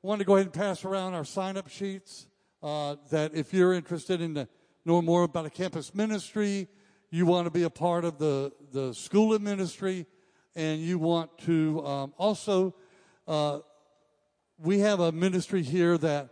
I 0.03 0.07
want 0.07 0.19
to 0.19 0.25
go 0.25 0.35
ahead 0.35 0.47
and 0.47 0.53
pass 0.53 0.83
around 0.83 1.13
our 1.13 1.23
sign 1.23 1.55
up 1.55 1.69
sheets 1.69 2.27
uh, 2.61 2.97
that 3.09 3.33
if 3.33 3.53
you're 3.53 3.73
interested 3.73 4.19
in 4.19 4.47
knowing 4.83 5.05
more 5.05 5.23
about 5.23 5.45
a 5.45 5.49
campus 5.49 5.95
ministry, 5.95 6.67
you 7.09 7.25
want 7.25 7.45
to 7.45 7.51
be 7.51 7.63
a 7.63 7.69
part 7.69 8.03
of 8.03 8.17
the, 8.17 8.51
the 8.73 8.93
school 8.93 9.33
of 9.33 9.41
ministry, 9.41 10.05
and 10.55 10.81
you 10.81 10.99
want 10.99 11.37
to 11.39 11.85
um, 11.85 12.13
also, 12.17 12.75
uh, 13.29 13.59
we 14.63 14.79
have 14.79 15.01
a 15.01 15.11
ministry 15.11 15.61
here 15.61 15.97
that 15.97 16.29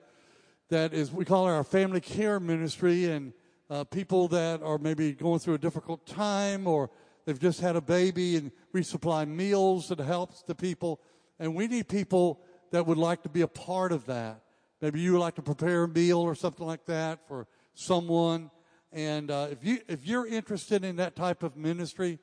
that 0.69 0.93
is 0.93 1.11
we 1.11 1.25
call 1.25 1.49
it 1.49 1.51
our 1.51 1.65
family 1.65 1.99
care 1.99 2.39
ministry, 2.39 3.11
and 3.11 3.33
uh, 3.69 3.83
people 3.83 4.29
that 4.29 4.63
are 4.63 4.77
maybe 4.77 5.11
going 5.11 5.39
through 5.39 5.55
a 5.55 5.57
difficult 5.57 6.05
time 6.07 6.65
or 6.65 6.89
they've 7.25 7.39
just 7.39 7.59
had 7.59 7.75
a 7.75 7.81
baby 7.81 8.37
and 8.37 8.51
we 8.71 8.83
supply 8.83 9.25
meals 9.25 9.89
that 9.89 9.99
helps 9.99 10.43
the 10.43 10.55
people. 10.55 11.01
And 11.39 11.55
we 11.55 11.67
need 11.67 11.89
people 11.89 12.39
that 12.71 12.87
would 12.87 12.97
like 12.97 13.21
to 13.23 13.29
be 13.29 13.41
a 13.41 13.47
part 13.47 13.91
of 13.91 14.05
that. 14.05 14.43
Maybe 14.81 15.01
you 15.01 15.13
would 15.13 15.19
like 15.19 15.35
to 15.35 15.41
prepare 15.41 15.83
a 15.83 15.87
meal 15.89 16.19
or 16.19 16.33
something 16.33 16.65
like 16.65 16.85
that 16.85 17.27
for 17.27 17.47
someone. 17.73 18.49
And 18.93 19.29
uh, 19.29 19.47
if 19.51 19.63
you 19.63 19.79
if 19.89 20.07
you're 20.07 20.25
interested 20.25 20.85
in 20.85 20.95
that 20.97 21.17
type 21.17 21.43
of 21.43 21.57
ministry, 21.57 22.17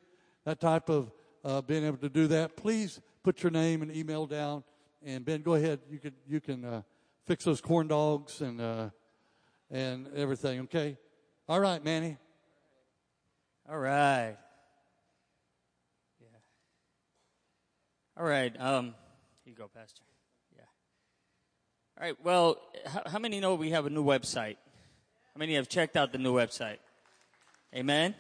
that 0.47 0.59
type 0.59 0.89
of 0.89 1.13
uh, 1.45 1.61
being 1.61 1.85
able 1.85 1.99
to 1.99 2.09
do 2.09 2.27
that, 2.29 2.57
please 2.57 3.03
put 3.23 3.43
your 3.43 3.53
name 3.53 3.83
and 3.83 3.95
email 3.95 4.25
down. 4.27 4.65
And 5.09 5.25
Ben, 5.25 5.41
go 5.41 5.55
ahead. 5.55 5.81
You 5.91 5.99
can 5.99 6.13
you 6.29 6.39
can 6.39 6.63
uh, 6.67 6.83
fix 7.25 7.43
those 7.43 7.63
corn 7.63 7.89
dogs 7.89 8.43
and 8.43 8.61
uh, 8.61 8.91
and 9.71 10.07
everything. 10.15 10.61
Okay. 10.61 10.99
All 11.49 11.59
right, 11.59 11.83
Manny. 11.83 12.19
All 13.71 13.79
right. 13.79 14.37
Yeah. 16.21 16.27
All 18.19 18.27
right. 18.27 18.55
Um, 18.61 18.95
you 19.47 19.55
go, 19.55 19.71
Pastor. 19.75 20.03
Yeah. 20.55 20.65
All 21.97 22.07
right. 22.07 22.17
Well, 22.23 22.59
how, 22.85 23.03
how 23.07 23.19
many 23.19 23.41
know 23.41 23.55
we 23.55 23.71
have 23.71 23.87
a 23.87 23.91
new 23.91 24.05
website? 24.05 24.57
How 25.35 25.39
many 25.39 25.55
have 25.55 25.71
checked 25.71 25.97
out 25.97 26.13
the 26.13 26.19
new 26.19 26.35
website? 26.35 26.81
Amen. 27.75 28.15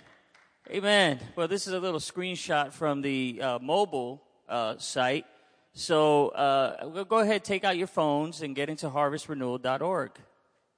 Amen. 0.70 1.20
Well, 1.36 1.48
this 1.48 1.66
is 1.66 1.74
a 1.74 1.80
little 1.80 2.00
screenshot 2.00 2.72
from 2.72 3.02
the 3.02 3.42
uh, 3.42 3.58
mobile 3.58 4.22
uh, 4.48 4.78
site. 4.78 5.26
So 5.74 6.28
uh, 6.30 7.04
go 7.04 7.18
ahead, 7.18 7.44
take 7.44 7.64
out 7.64 7.76
your 7.76 7.86
phones 7.86 8.42
and 8.42 8.54
get 8.54 8.68
into 8.68 8.88
harvestrenewal.org. 8.88 10.12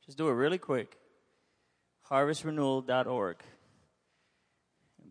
Just 0.04 0.18
do 0.18 0.28
it 0.28 0.32
really 0.32 0.58
quick 0.58 0.96
harvestrenewal.org. 2.10 3.36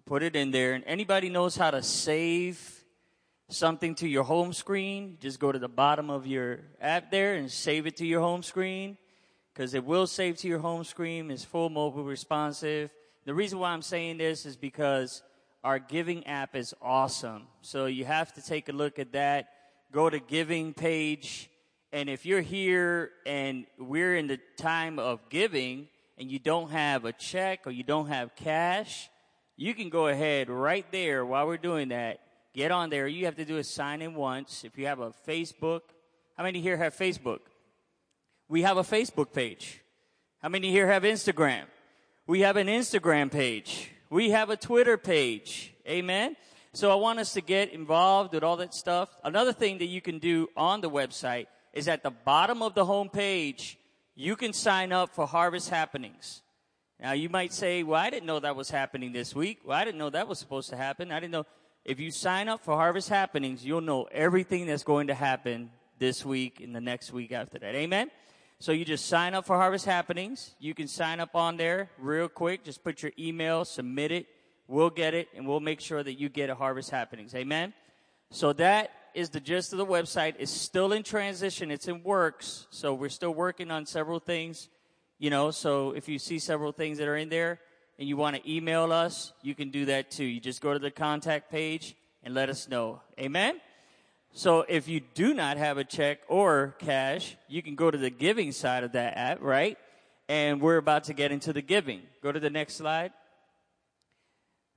Put 0.05 0.21
it 0.21 0.35
in 0.35 0.51
there, 0.51 0.73
and 0.73 0.83
anybody 0.85 1.29
knows 1.29 1.55
how 1.55 1.71
to 1.71 1.81
save 1.81 2.83
something 3.49 3.95
to 3.95 4.07
your 4.07 4.23
home 4.23 4.53
screen, 4.53 5.17
just 5.19 5.39
go 5.39 5.51
to 5.51 5.59
the 5.59 5.67
bottom 5.67 6.09
of 6.09 6.27
your 6.27 6.59
app 6.79 7.11
there 7.11 7.35
and 7.35 7.51
save 7.51 7.87
it 7.87 7.97
to 7.97 8.05
your 8.05 8.21
home 8.21 8.43
screen 8.43 8.97
because 9.53 9.73
it 9.73 9.83
will 9.83 10.07
save 10.07 10.37
to 10.37 10.47
your 10.47 10.59
home 10.59 10.83
screen. 10.83 11.31
It's 11.31 11.43
full 11.43 11.69
mobile 11.69 12.03
responsive. 12.03 12.91
The 13.25 13.33
reason 13.33 13.59
why 13.59 13.71
I'm 13.71 13.81
saying 13.81 14.17
this 14.17 14.45
is 14.45 14.55
because 14.55 15.23
our 15.63 15.79
giving 15.79 16.25
app 16.27 16.55
is 16.55 16.73
awesome. 16.81 17.47
So 17.61 17.87
you 17.87 18.05
have 18.05 18.33
to 18.33 18.41
take 18.41 18.69
a 18.69 18.71
look 18.71 18.99
at 18.99 19.13
that. 19.13 19.49
Go 19.91 20.09
to 20.09 20.19
giving 20.19 20.73
page. 20.73 21.49
And 21.91 22.09
if 22.09 22.25
you're 22.25 22.41
here 22.41 23.11
and 23.25 23.65
we're 23.77 24.15
in 24.15 24.27
the 24.27 24.39
time 24.57 24.99
of 24.99 25.19
giving, 25.29 25.87
and 26.17 26.29
you 26.29 26.37
don't 26.37 26.69
have 26.71 27.05
a 27.05 27.13
check 27.13 27.65
or 27.65 27.71
you 27.71 27.83
don't 27.83 28.07
have 28.07 28.35
cash, 28.35 29.09
you 29.55 29.73
can 29.73 29.89
go 29.89 30.07
ahead 30.07 30.49
right 30.49 30.85
there 30.91 31.25
while 31.25 31.47
we're 31.47 31.57
doing 31.57 31.89
that 31.89 32.19
Get 32.53 32.71
on 32.71 32.89
there. 32.89 33.07
You 33.07 33.25
have 33.25 33.35
to 33.35 33.45
do 33.45 33.57
is 33.57 33.69
sign 33.69 34.01
in 34.01 34.15
once. 34.15 34.63
If 34.63 34.77
you 34.77 34.87
have 34.87 34.99
a 34.99 35.11
Facebook, 35.27 35.81
how 36.35 36.43
many 36.43 36.61
here 36.61 36.77
have 36.77 36.95
Facebook? 36.95 37.39
We 38.47 38.63
have 38.63 38.77
a 38.77 38.83
Facebook 38.83 39.33
page. 39.33 39.81
How 40.41 40.49
many 40.49 40.71
here 40.71 40.87
have 40.87 41.03
Instagram? 41.03 41.63
We 42.25 42.41
have 42.41 42.57
an 42.57 42.67
Instagram 42.67 43.31
page. 43.31 43.91
We 44.09 44.31
have 44.31 44.49
a 44.49 44.57
Twitter 44.57 44.97
page. 44.97 45.73
Amen. 45.87 46.35
So 46.73 46.91
I 46.91 46.95
want 46.95 47.19
us 47.19 47.33
to 47.33 47.41
get 47.41 47.73
involved 47.73 48.33
with 48.33 48.43
all 48.43 48.57
that 48.57 48.73
stuff. 48.75 49.09
Another 49.23 49.53
thing 49.53 49.79
that 49.79 49.87
you 49.87 50.01
can 50.01 50.19
do 50.19 50.47
on 50.55 50.81
the 50.81 50.89
website 50.89 51.47
is 51.73 51.87
at 51.87 52.03
the 52.03 52.11
bottom 52.11 52.61
of 52.61 52.75
the 52.75 52.85
home 52.85 53.09
page, 53.09 53.77
you 54.15 54.35
can 54.35 54.53
sign 54.53 54.91
up 54.91 55.15
for 55.15 55.25
harvest 55.25 55.69
happenings. 55.69 56.41
Now 56.99 57.13
you 57.13 57.29
might 57.29 57.53
say, 57.53 57.81
well, 57.81 57.99
I 57.99 58.09
didn't 58.09 58.27
know 58.27 58.39
that 58.39 58.55
was 58.55 58.69
happening 58.69 59.13
this 59.13 59.33
week. 59.33 59.61
Well, 59.65 59.77
I 59.77 59.83
didn't 59.83 59.97
know 59.97 60.09
that 60.11 60.27
was 60.27 60.37
supposed 60.37 60.69
to 60.69 60.77
happen. 60.77 61.11
I 61.11 61.19
didn't 61.19 61.31
know. 61.31 61.45
If 61.85 61.99
you 61.99 62.11
sign 62.11 62.49
up 62.49 62.63
for 62.63 62.75
harvest 62.75 63.09
happenings, 63.09 63.65
you'll 63.65 63.81
know 63.81 64.03
everything 64.11 64.67
that's 64.67 64.83
going 64.83 65.07
to 65.07 65.15
happen 65.15 65.71
this 65.97 66.23
week 66.23 66.61
and 66.61 66.75
the 66.75 66.81
next 66.81 67.11
week 67.11 67.31
after 67.31 67.57
that. 67.59 67.73
Amen. 67.73 68.11
So 68.59 68.73
you 68.73 68.83
just 68.83 69.07
sign 69.07 69.33
up 69.33 69.45
for 69.45 69.55
Harvest 69.55 69.85
Happenings. 69.85 70.53
You 70.59 70.73
can 70.73 70.89
sign 70.89 71.21
up 71.21 71.33
on 71.33 71.55
there 71.55 71.89
real 71.97 72.27
quick. 72.27 72.65
Just 72.65 72.83
put 72.83 73.01
your 73.01 73.13
email, 73.17 73.63
submit 73.63 74.11
it. 74.11 74.27
We'll 74.69 74.91
get 74.91 75.15
it 75.15 75.29
and 75.35 75.47
we'll 75.47 75.59
make 75.59 75.81
sure 75.81 76.03
that 76.03 76.19
you 76.19 76.29
get 76.29 76.51
a 76.51 76.55
Harvest 76.55 76.91
Happenings. 76.91 77.33
Amen. 77.33 77.73
So 78.29 78.53
that 78.53 78.91
is 79.15 79.31
the 79.31 79.39
gist 79.39 79.73
of 79.73 79.79
the 79.79 79.85
website. 79.85 80.35
It's 80.37 80.51
still 80.51 80.93
in 80.93 81.01
transition. 81.01 81.71
It's 81.71 81.87
in 81.87 82.03
works. 82.03 82.67
So 82.69 82.93
we're 82.93 83.09
still 83.09 83.33
working 83.33 83.71
on 83.71 83.87
several 83.87 84.19
things, 84.19 84.69
you 85.17 85.31
know, 85.31 85.49
so 85.49 85.91
if 85.93 86.07
you 86.07 86.19
see 86.19 86.37
several 86.37 86.71
things 86.71 86.99
that 86.99 87.07
are 87.07 87.17
in 87.17 87.29
there 87.29 87.59
and 87.97 88.07
you 88.07 88.15
want 88.15 88.35
to 88.35 88.47
email 88.51 88.93
us, 88.93 89.33
you 89.41 89.55
can 89.55 89.71
do 89.71 89.85
that 89.85 90.11
too. 90.11 90.23
You 90.23 90.39
just 90.39 90.61
go 90.61 90.71
to 90.71 90.79
the 90.79 90.91
contact 90.91 91.49
page 91.49 91.95
and 92.21 92.35
let 92.35 92.47
us 92.47 92.69
know. 92.69 93.01
Amen. 93.19 93.59
So 94.33 94.65
if 94.69 94.87
you 94.87 94.99
do 94.99 95.33
not 95.33 95.57
have 95.57 95.79
a 95.79 95.83
check 95.83 96.19
or 96.27 96.75
cash, 96.77 97.35
you 97.47 97.63
can 97.63 97.73
go 97.73 97.89
to 97.89 97.97
the 97.97 98.11
giving 98.11 98.51
side 98.51 98.83
of 98.83 98.91
that 98.91 99.17
app, 99.17 99.41
right? 99.41 99.79
And 100.27 100.61
we're 100.61 100.77
about 100.77 101.05
to 101.05 101.15
get 101.15 101.31
into 101.31 101.53
the 101.53 101.63
giving. 101.63 102.03
Go 102.21 102.31
to 102.31 102.39
the 102.39 102.51
next 102.51 102.75
slide. 102.75 103.13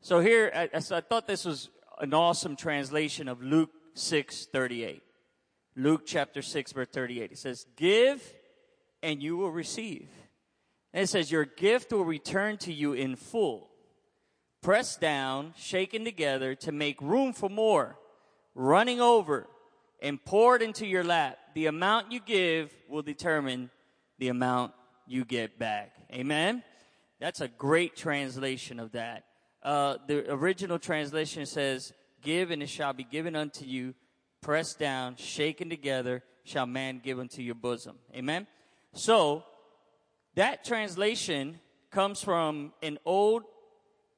So 0.04 0.18
here, 0.18 0.68
I, 0.74 0.80
so 0.80 0.96
I 0.96 1.00
thought 1.00 1.28
this 1.28 1.44
was 1.44 1.70
an 2.00 2.12
awesome 2.12 2.56
translation 2.56 3.28
of 3.28 3.40
Luke 3.40 3.70
6, 3.94 4.46
38. 4.46 5.00
Luke 5.76 6.02
chapter 6.04 6.42
6, 6.42 6.72
verse 6.72 6.88
38. 6.88 7.30
It 7.30 7.38
says, 7.38 7.66
give 7.76 8.20
and 9.00 9.22
you 9.22 9.36
will 9.36 9.52
receive. 9.52 10.08
And 10.92 11.04
it 11.04 11.06
says, 11.06 11.30
your 11.30 11.44
gift 11.44 11.92
will 11.92 12.04
return 12.04 12.56
to 12.58 12.72
you 12.72 12.94
in 12.94 13.14
full, 13.14 13.70
pressed 14.60 15.00
down, 15.00 15.54
shaken 15.56 16.04
together 16.04 16.56
to 16.56 16.72
make 16.72 17.00
room 17.00 17.32
for 17.32 17.48
more 17.48 17.96
running 18.56 19.00
over 19.00 19.46
and 20.02 20.22
poured 20.24 20.62
into 20.62 20.84
your 20.84 21.04
lap. 21.04 21.38
The 21.54 21.66
amount 21.66 22.10
you 22.10 22.18
give 22.18 22.74
will 22.88 23.02
determine 23.02 23.70
the 24.18 24.28
amount 24.28 24.72
you 25.06 25.24
get 25.24 25.60
back. 25.60 25.94
Amen? 26.12 26.64
That's 27.20 27.40
a 27.40 27.46
great 27.46 27.94
translation 27.94 28.80
of 28.80 28.92
that. 28.92 29.26
Uh, 29.62 29.96
the 30.06 30.30
original 30.32 30.78
translation 30.78 31.46
says, 31.46 31.92
Give 32.22 32.50
and 32.50 32.62
it 32.62 32.68
shall 32.68 32.92
be 32.92 33.04
given 33.04 33.36
unto 33.36 33.64
you, 33.64 33.94
pressed 34.40 34.78
down, 34.78 35.16
shaken 35.16 35.68
together, 35.68 36.22
shall 36.44 36.66
man 36.66 37.00
give 37.02 37.18
unto 37.18 37.42
your 37.42 37.54
bosom. 37.54 37.96
Amen? 38.14 38.46
So, 38.94 39.44
that 40.34 40.64
translation 40.64 41.60
comes 41.90 42.22
from 42.22 42.72
an 42.82 42.98
old 43.04 43.44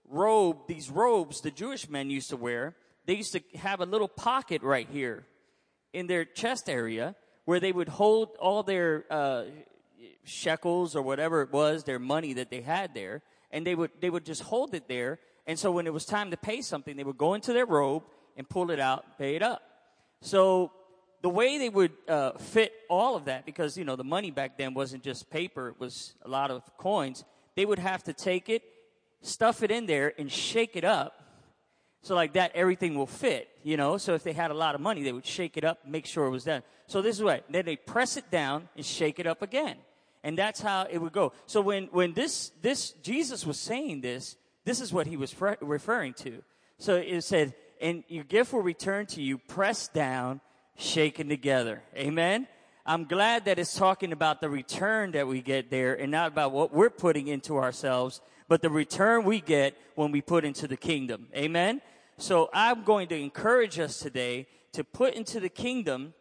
robe, 0.09 0.69
these 0.69 0.91
robes 0.91 1.41
the 1.41 1.51
Jewish 1.51 1.89
men 1.89 2.11
used 2.11 2.31
to 2.31 2.37
wear 2.37 2.75
they 3.07 3.15
used 3.15 3.33
to 3.33 3.43
have 3.59 3.81
a 3.81 3.87
little 3.87 4.09
pocket 4.09 4.63
right 4.63 4.89
here 4.91 5.27
in 5.93 6.07
their 6.07 6.25
chest 6.25 6.69
area 6.69 7.15
where 7.45 7.61
they 7.61 7.73
would 7.73 7.89
hold 7.89 8.31
all 8.41 8.63
their 8.63 9.05
uh, 9.11 9.45
shekels 10.25 10.97
or 10.97 11.03
whatever 11.03 11.43
it 11.43 11.53
was, 11.53 11.85
their 11.85 11.99
money 11.99 12.35
that 12.35 12.51
they 12.51 12.63
had 12.63 12.95
there, 12.95 13.23
and 13.51 13.67
they 13.67 13.75
would 13.75 13.91
they 14.01 14.09
would 14.09 14.25
just 14.25 14.43
hold 14.43 14.75
it 14.75 14.89
there. 14.89 15.19
And 15.47 15.59
so 15.59 15.71
when 15.71 15.87
it 15.87 15.93
was 15.93 16.05
time 16.05 16.31
to 16.31 16.37
pay 16.37 16.63
something, 16.63 16.97
they 16.97 17.05
would 17.05 17.19
go 17.19 17.35
into 17.35 17.53
their 17.53 17.67
robe 17.67 18.05
and 18.37 18.49
pull 18.49 18.71
it 18.71 18.81
out, 18.81 19.19
pay 19.19 19.37
it 19.37 19.43
up. 19.43 19.63
So 20.23 20.73
the 21.23 21.29
way 21.29 21.59
they 21.59 21.69
would 21.69 21.93
uh, 22.09 22.33
fit 22.33 22.73
all 22.89 23.17
of 23.17 23.27
that, 23.27 23.45
because 23.45 23.77
you 23.77 23.85
know 23.85 23.97
the 23.97 24.05
money 24.05 24.31
back 24.31 24.57
then 24.57 24.75
wasn't 24.75 25.03
just 25.03 25.31
paper; 25.31 25.69
it 25.69 25.79
was 25.79 26.15
a 26.23 26.29
lot 26.29 26.51
of 26.51 26.63
coins. 26.77 27.25
They 27.57 27.67
would 27.67 27.79
have 27.79 28.03
to 28.05 28.13
take 28.13 28.49
it, 28.49 28.63
stuff 29.23 29.63
it 29.63 29.71
in 29.71 29.87
there, 29.87 30.13
and 30.19 30.31
shake 30.31 30.77
it 30.77 30.85
up 30.85 31.25
so 32.05 32.15
like 32.15 32.35
that, 32.35 32.53
everything 32.55 32.95
will 32.97 33.07
fit, 33.07 33.49
you 33.63 33.79
know. 33.79 33.97
So 33.97 34.13
if 34.13 34.23
they 34.23 34.35
had 34.35 34.51
a 34.51 34.55
lot 34.55 34.75
of 34.75 34.83
money, 34.83 35.03
they 35.03 35.13
would 35.13 35.25
shake 35.25 35.57
it 35.57 35.65
up, 35.65 35.87
make 35.87 36.05
sure 36.05 36.27
it 36.27 36.31
was 36.31 36.45
done. 36.45 36.63
So 36.87 37.01
this 37.01 37.17
is 37.17 37.23
what, 37.23 37.45
then 37.49 37.65
they 37.65 37.77
press 37.77 38.19
it 38.19 38.31
down 38.31 38.69
and 38.77 38.85
shake 38.85 39.19
it 39.19 39.27
up 39.27 39.41
again. 39.41 39.77
And 40.23 40.37
that's 40.37 40.61
how 40.61 40.87
it 40.91 40.99
would 40.99 41.15
go. 41.15 41.33
So 41.47 41.63
when, 41.63 41.85
when 41.93 42.13
this, 42.13 42.53
this, 42.61 42.91
Jesus 43.03 43.47
was 43.47 43.59
saying 43.59 44.03
this, 44.03 44.37
this 44.65 44.81
is 44.81 44.93
what 44.93 45.07
he 45.07 45.17
was 45.17 45.33
fre- 45.33 45.61
referring 45.61 46.15
to. 46.15 46.43
So 46.79 46.97
it 46.97 47.23
said, 47.23 47.55
and 47.81 48.05
your 48.09 48.25
gift 48.25 48.53
will 48.53 48.63
return 48.63 49.07
to 49.07 49.23
you, 49.23 49.39
pressed 49.39 49.93
down, 49.93 50.41
shaken 50.77 51.29
together. 51.29 51.83
Amen. 51.97 52.47
I'm 52.87 53.05
glad 53.05 53.47
that 53.47 53.59
it's 53.59 53.75
talking 53.75 54.13
about 54.13 54.41
the 54.41 54.51
return 54.51 55.13
that 55.13 55.27
we 55.27 55.41
get 55.41 55.71
there 55.71 55.95
and 55.95 56.11
not 56.11 56.29
about 56.29 56.53
what 56.53 56.73
we're 56.73 56.91
putting 56.91 57.29
into 57.29 57.57
ourselves, 57.57 58.21
but 58.49 58.61
the 58.61 58.69
return 58.69 59.25
we 59.25 59.41
get 59.41 59.77
when 59.95 60.13
we 60.13 60.21
put 60.21 60.45
into 60.45 60.69
the 60.69 60.77
kingdom. 60.77 61.29
Amen. 61.35 61.81
So 62.19 62.51
I'm 62.53 62.85
going 62.85 63.09
to 63.09 63.19
encourage 63.19 63.79
us 63.79 63.99
today 63.99 64.47
to 64.73 64.85
put 64.85 65.15
into 65.15 65.41
the 65.41 65.49
kingdom 65.49 66.13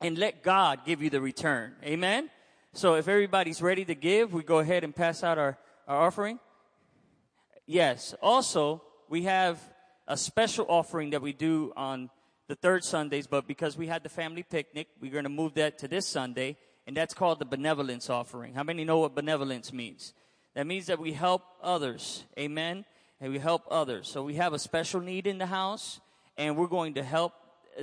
and 0.00 0.16
let 0.16 0.42
God 0.42 0.80
give 0.86 1.02
you 1.02 1.10
the 1.10 1.20
return. 1.20 1.74
Amen. 1.82 2.30
So 2.72 2.94
if 2.94 3.08
everybody's 3.08 3.62
ready 3.62 3.84
to 3.86 3.94
give, 3.94 4.32
we 4.32 4.42
go 4.42 4.58
ahead 4.58 4.84
and 4.84 4.94
pass 4.94 5.24
out 5.24 5.38
our, 5.38 5.58
our 5.88 6.02
offering. 6.02 6.38
Yes. 7.66 8.14
Also, 8.22 8.82
we 9.08 9.22
have 9.24 9.60
a 10.06 10.16
special 10.16 10.66
offering 10.68 11.10
that 11.10 11.22
we 11.22 11.32
do 11.32 11.72
on 11.76 12.10
the 12.48 12.54
third 12.54 12.84
Sundays, 12.84 13.26
but 13.26 13.46
because 13.46 13.76
we 13.76 13.88
had 13.88 14.02
the 14.02 14.08
family 14.08 14.44
picnic, 14.44 14.88
we're 15.00 15.10
going 15.10 15.24
to 15.24 15.30
move 15.30 15.54
that 15.54 15.78
to 15.78 15.88
this 15.88 16.06
Sunday, 16.06 16.56
and 16.86 16.96
that's 16.96 17.12
called 17.12 17.40
the 17.40 17.44
benevolence 17.44 18.08
offering. 18.08 18.54
How 18.54 18.62
many 18.62 18.84
know 18.84 18.98
what 18.98 19.14
benevolence 19.14 19.72
means? 19.72 20.14
That 20.54 20.66
means 20.66 20.86
that 20.86 21.00
we 21.00 21.12
help 21.12 21.42
others. 21.62 22.24
Amen 22.38 22.84
and 23.20 23.32
we 23.32 23.38
help 23.38 23.64
others. 23.70 24.08
So 24.08 24.22
we 24.22 24.34
have 24.34 24.52
a 24.52 24.58
special 24.58 25.00
need 25.00 25.26
in 25.26 25.38
the 25.38 25.46
house 25.46 26.00
and 26.36 26.56
we're 26.56 26.66
going 26.66 26.94
to 26.94 27.02
help 27.02 27.32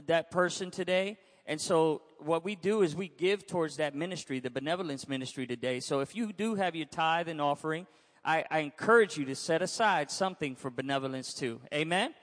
that 0.07 0.31
person 0.31 0.71
today. 0.71 1.17
And 1.45 1.59
so 1.59 2.01
what 2.19 2.45
we 2.45 2.55
do 2.55 2.83
is 2.83 2.95
we 2.95 3.07
give 3.07 3.47
towards 3.47 3.77
that 3.77 3.95
ministry, 3.95 4.39
the 4.39 4.49
benevolence 4.49 5.07
ministry 5.07 5.47
today. 5.47 5.79
So 5.79 5.99
if 5.99 6.15
you 6.15 6.31
do 6.31 6.55
have 6.55 6.75
your 6.75 6.85
tithe 6.85 7.27
and 7.27 7.41
offering, 7.41 7.87
I, 8.25 8.45
I 8.49 8.59
encourage 8.59 9.17
you 9.17 9.25
to 9.25 9.35
set 9.35 9.61
aside 9.61 10.09
something 10.09 10.55
for 10.55 10.69
benevolence 10.69 11.33
too. 11.33 11.59
Amen. 11.73 12.13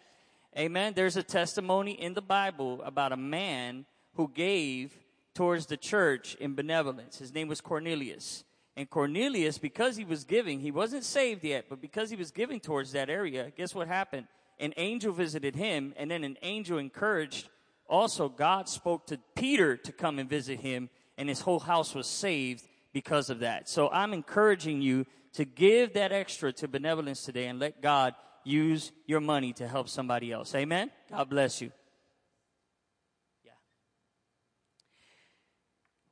Amen. 0.59 0.95
There's 0.97 1.17
a 1.17 1.23
testimony 1.23 1.93
in 1.93 2.15
the 2.15 2.23
Bible 2.23 2.83
about 2.83 3.13
a 3.13 3.17
man 3.17 3.85
who 4.15 4.29
gave 4.29 4.97
towards 5.35 5.67
the 5.67 5.77
church 5.77 6.35
in 6.41 6.55
benevolence. 6.55 7.19
His 7.19 7.33
name 7.33 7.49
was 7.49 7.61
Cornelius. 7.61 8.45
And 8.77 8.89
Cornelius, 8.89 9.59
because 9.59 9.97
he 9.97 10.05
was 10.05 10.25
giving, 10.25 10.61
he 10.61 10.71
wasn't 10.71 11.05
saved 11.05 11.45
yet, 11.45 11.67
but 11.69 11.81
because 11.81 12.11
he 12.11 12.17
was 12.17 12.31
giving 12.31 12.61
towards 12.61 12.93
that 12.93 13.11
area, 13.11 13.53
guess 13.57 13.75
what 13.75 13.89
happened? 13.89 14.27
An 14.59 14.73
angel 14.77 15.13
visited 15.13 15.55
him, 15.55 15.93
and 15.97 16.11
then 16.11 16.25
an 16.25 16.37
angel 16.43 16.79
encouraged. 16.79 17.49
Also, 17.89 18.29
God 18.29 18.69
spoke 18.69 19.07
to 19.09 19.19
Peter 19.35 19.77
to 19.77 19.93
come 19.93 20.19
and 20.19 20.29
visit 20.29 20.61
him, 20.61 20.89
and 21.19 21.29
his 21.29 21.41
whole 21.41 21.61
house 21.61 21.95
was 21.95 22.07
saved 22.07 22.67
because 22.93 23.31
of 23.31 23.41
that. 23.41 23.69
So 23.69 23.89
I'm 23.91 24.13
encouraging 24.13 24.83
you 24.83 25.07
to 25.35 25.45
give 25.45 25.95
that 25.95 26.13
extra 26.13 26.53
to 26.55 26.69
benevolence 26.69 27.25
today 27.25 27.47
and 27.47 27.59
let 27.59 27.81
God 27.81 28.15
use 28.45 28.93
your 29.07 29.21
money 29.21 29.53
to 29.55 29.69
help 29.69 29.89
somebody 29.89 30.33
else. 30.33 30.55
Amen? 30.55 30.91
God 31.11 31.29
bless 31.31 31.61
you. 31.61 31.71
Yeah. 33.45 33.53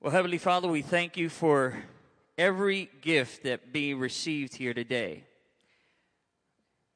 Well, 0.00 0.12
Heavenly 0.12 0.38
Father, 0.38 0.68
we 0.68 0.82
thank 0.82 1.16
you 1.16 1.28
for 1.28 1.74
every 2.36 2.88
gift 3.00 3.42
that 3.44 3.72
being 3.72 3.98
received 3.98 4.54
here 4.54 4.74
today. 4.74 5.24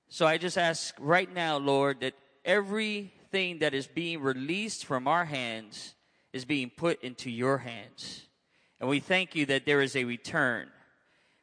So 0.09 0.27
I 0.27 0.39
just 0.39 0.59
ask 0.59 0.95
right 1.01 1.33
now, 1.33 1.57
Lord, 1.57 2.01
that 2.01 2.15
everything 2.45 3.61
that 3.61 3.75
is 3.75 3.87
being 3.87 4.21
released 4.21 4.85
from 4.85 5.09
our 5.09 5.25
hands 5.25 5.95
is 6.33 6.45
being 6.45 6.71
put 6.71 7.03
into 7.03 7.31
your 7.31 7.59
hands. 7.59 8.27
And 8.79 8.89
we 8.89 9.01
thank 9.01 9.35
you 9.35 9.47
that 9.47 9.65
there 9.65 9.81
is 9.81 9.97
a 9.97 10.05
return. 10.05 10.69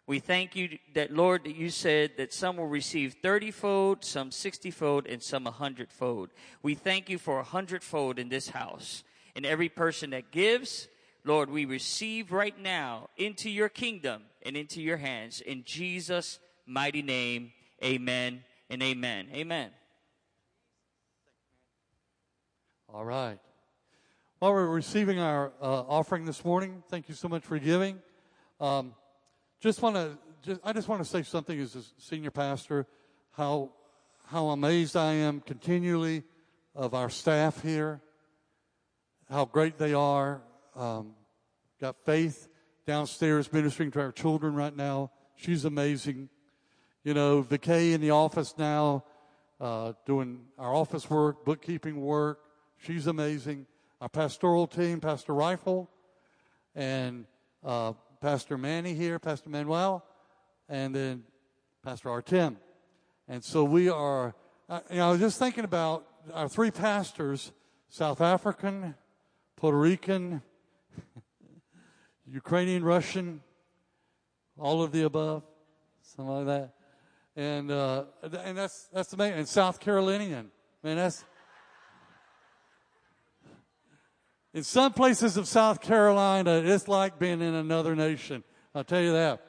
We 0.10 0.18
thank 0.18 0.56
you 0.56 0.80
that, 0.96 1.12
Lord, 1.12 1.44
that 1.44 1.56
you 1.56 1.70
said 1.70 2.18
that 2.18 2.34
some 2.34 2.58
will 2.58 2.66
receive 2.66 3.18
30 3.22 3.52
fold, 3.52 4.04
some 4.04 4.32
60 4.32 4.72
fold, 4.72 5.06
and 5.06 5.22
some 5.22 5.44
100 5.44 5.92
fold. 5.92 6.32
We 6.64 6.74
thank 6.74 7.12
you 7.12 7.20
for 7.20 7.34
a 7.36 7.44
100 7.44 7.84
fold 7.84 8.18
in 8.18 8.28
this 8.28 8.50
house. 8.50 9.04
And 9.36 9.46
every 9.46 9.70
person 9.70 10.10
that 10.10 10.32
gives, 10.32 10.88
Lord, 11.24 11.52
we 11.52 11.66
receive 11.66 12.32
right 12.32 12.60
now 12.60 13.12
into 13.18 13.52
your 13.52 13.70
kingdom 13.70 14.24
and 14.42 14.58
into 14.58 14.82
your 14.82 14.98
hands. 14.98 15.42
In 15.42 15.64
Jesus' 15.64 16.40
mighty 16.66 17.04
name, 17.04 17.52
amen 17.84 18.44
and 18.68 18.82
amen. 18.82 19.28
Amen. 19.32 19.70
All 22.92 23.06
right. 23.06 23.38
While 24.40 24.54
we're 24.54 24.66
receiving 24.66 25.20
our 25.20 25.52
uh, 25.62 25.84
offering 25.88 26.26
this 26.26 26.44
morning, 26.44 26.82
thank 26.90 27.10
you 27.10 27.14
so 27.14 27.28
much 27.28 27.44
for 27.44 27.60
giving. 27.60 28.00
Um, 28.60 28.96
just 29.60 29.82
want 29.82 29.96
to, 30.44 30.60
I 30.64 30.74
just 30.74 30.88
want 30.88 31.04
to 31.04 31.10
say 31.10 31.24
something 31.24 31.60
as 31.60 31.76
a 31.76 31.82
senior 31.98 32.32
pastor, 32.32 32.88
how 33.32 33.72
how 34.28 34.50
amazed 34.50 34.96
I 34.96 35.14
am 35.14 35.40
continually 35.42 36.24
of 36.76 36.94
our 36.94 37.10
staff 37.10 37.64
here, 37.64 38.00
how 39.28 39.46
great 39.46 39.78
they 39.78 39.94
are. 39.94 40.42
Um, 40.76 41.16
got 41.82 41.96
Faith 42.06 42.48
downstairs 42.86 43.52
ministering 43.52 43.90
to 43.92 44.00
our 44.00 44.12
children 44.12 44.54
right 44.54 44.76
now. 44.76 45.12
She's 45.36 45.66
amazing. 45.66 46.30
You 47.04 47.16
know, 47.16 47.42
Vicky 47.42 47.94
in 47.94 48.02
the 48.02 48.12
office 48.12 48.54
now, 48.58 49.04
uh, 49.60 49.94
doing 50.06 50.42
our 50.58 50.76
office 50.76 51.10
work, 51.10 51.44
bookkeeping 51.44 52.00
work. 52.00 52.40
She's 52.78 53.08
amazing. 53.08 53.66
Our 54.00 54.10
pastoral 54.10 54.68
team, 54.68 55.02
Pastor 55.02 55.34
Rifle, 55.34 55.90
and 56.76 57.26
uh, 57.64 57.94
Pastor 58.22 58.58
Manny 58.58 58.94
here, 58.94 59.18
Pastor 59.18 59.50
Manuel, 59.50 60.06
and 60.68 60.94
then 60.94 61.24
Pastor 61.84 62.10
Artem. 62.10 62.58
And 63.30 63.42
so 63.42 63.64
we 63.64 63.88
are, 63.88 64.36
uh, 64.68 64.82
you 64.90 64.98
know, 64.98 65.08
I 65.08 65.12
was 65.12 65.22
just 65.22 65.40
thinking 65.40 65.64
about 65.64 66.06
our 66.34 66.50
three 66.50 66.72
pastors 66.72 67.54
South 67.88 68.20
African, 68.20 68.94
Puerto 69.56 69.78
Rican, 69.78 70.42
Ukrainian, 72.28 72.84
Russian, 72.84 73.42
all 74.58 74.84
of 74.84 74.92
the 74.92 75.04
above, 75.04 75.44
something 76.02 76.46
like 76.46 76.46
that. 76.46 76.74
And, 77.38 77.72
uh, 77.72 78.04
and 78.44 78.58
that's, 78.58 78.90
that's 78.94 79.14
amazing. 79.14 79.40
And 79.40 79.48
South 79.48 79.80
Carolinian. 79.80 80.52
Man, 80.84 80.98
that's, 80.98 81.24
in 84.54 84.64
some 84.64 84.94
places 84.94 85.38
of 85.38 85.48
South 85.48 85.80
Carolina, 85.80 86.62
it's 86.64 86.88
like 86.88 87.20
being 87.20 87.42
in 87.42 87.54
another 87.54 87.96
nation. 87.96 88.44
I'll 88.74 88.84
tell 88.84 89.02
you 89.02 89.14
that. 89.14 89.42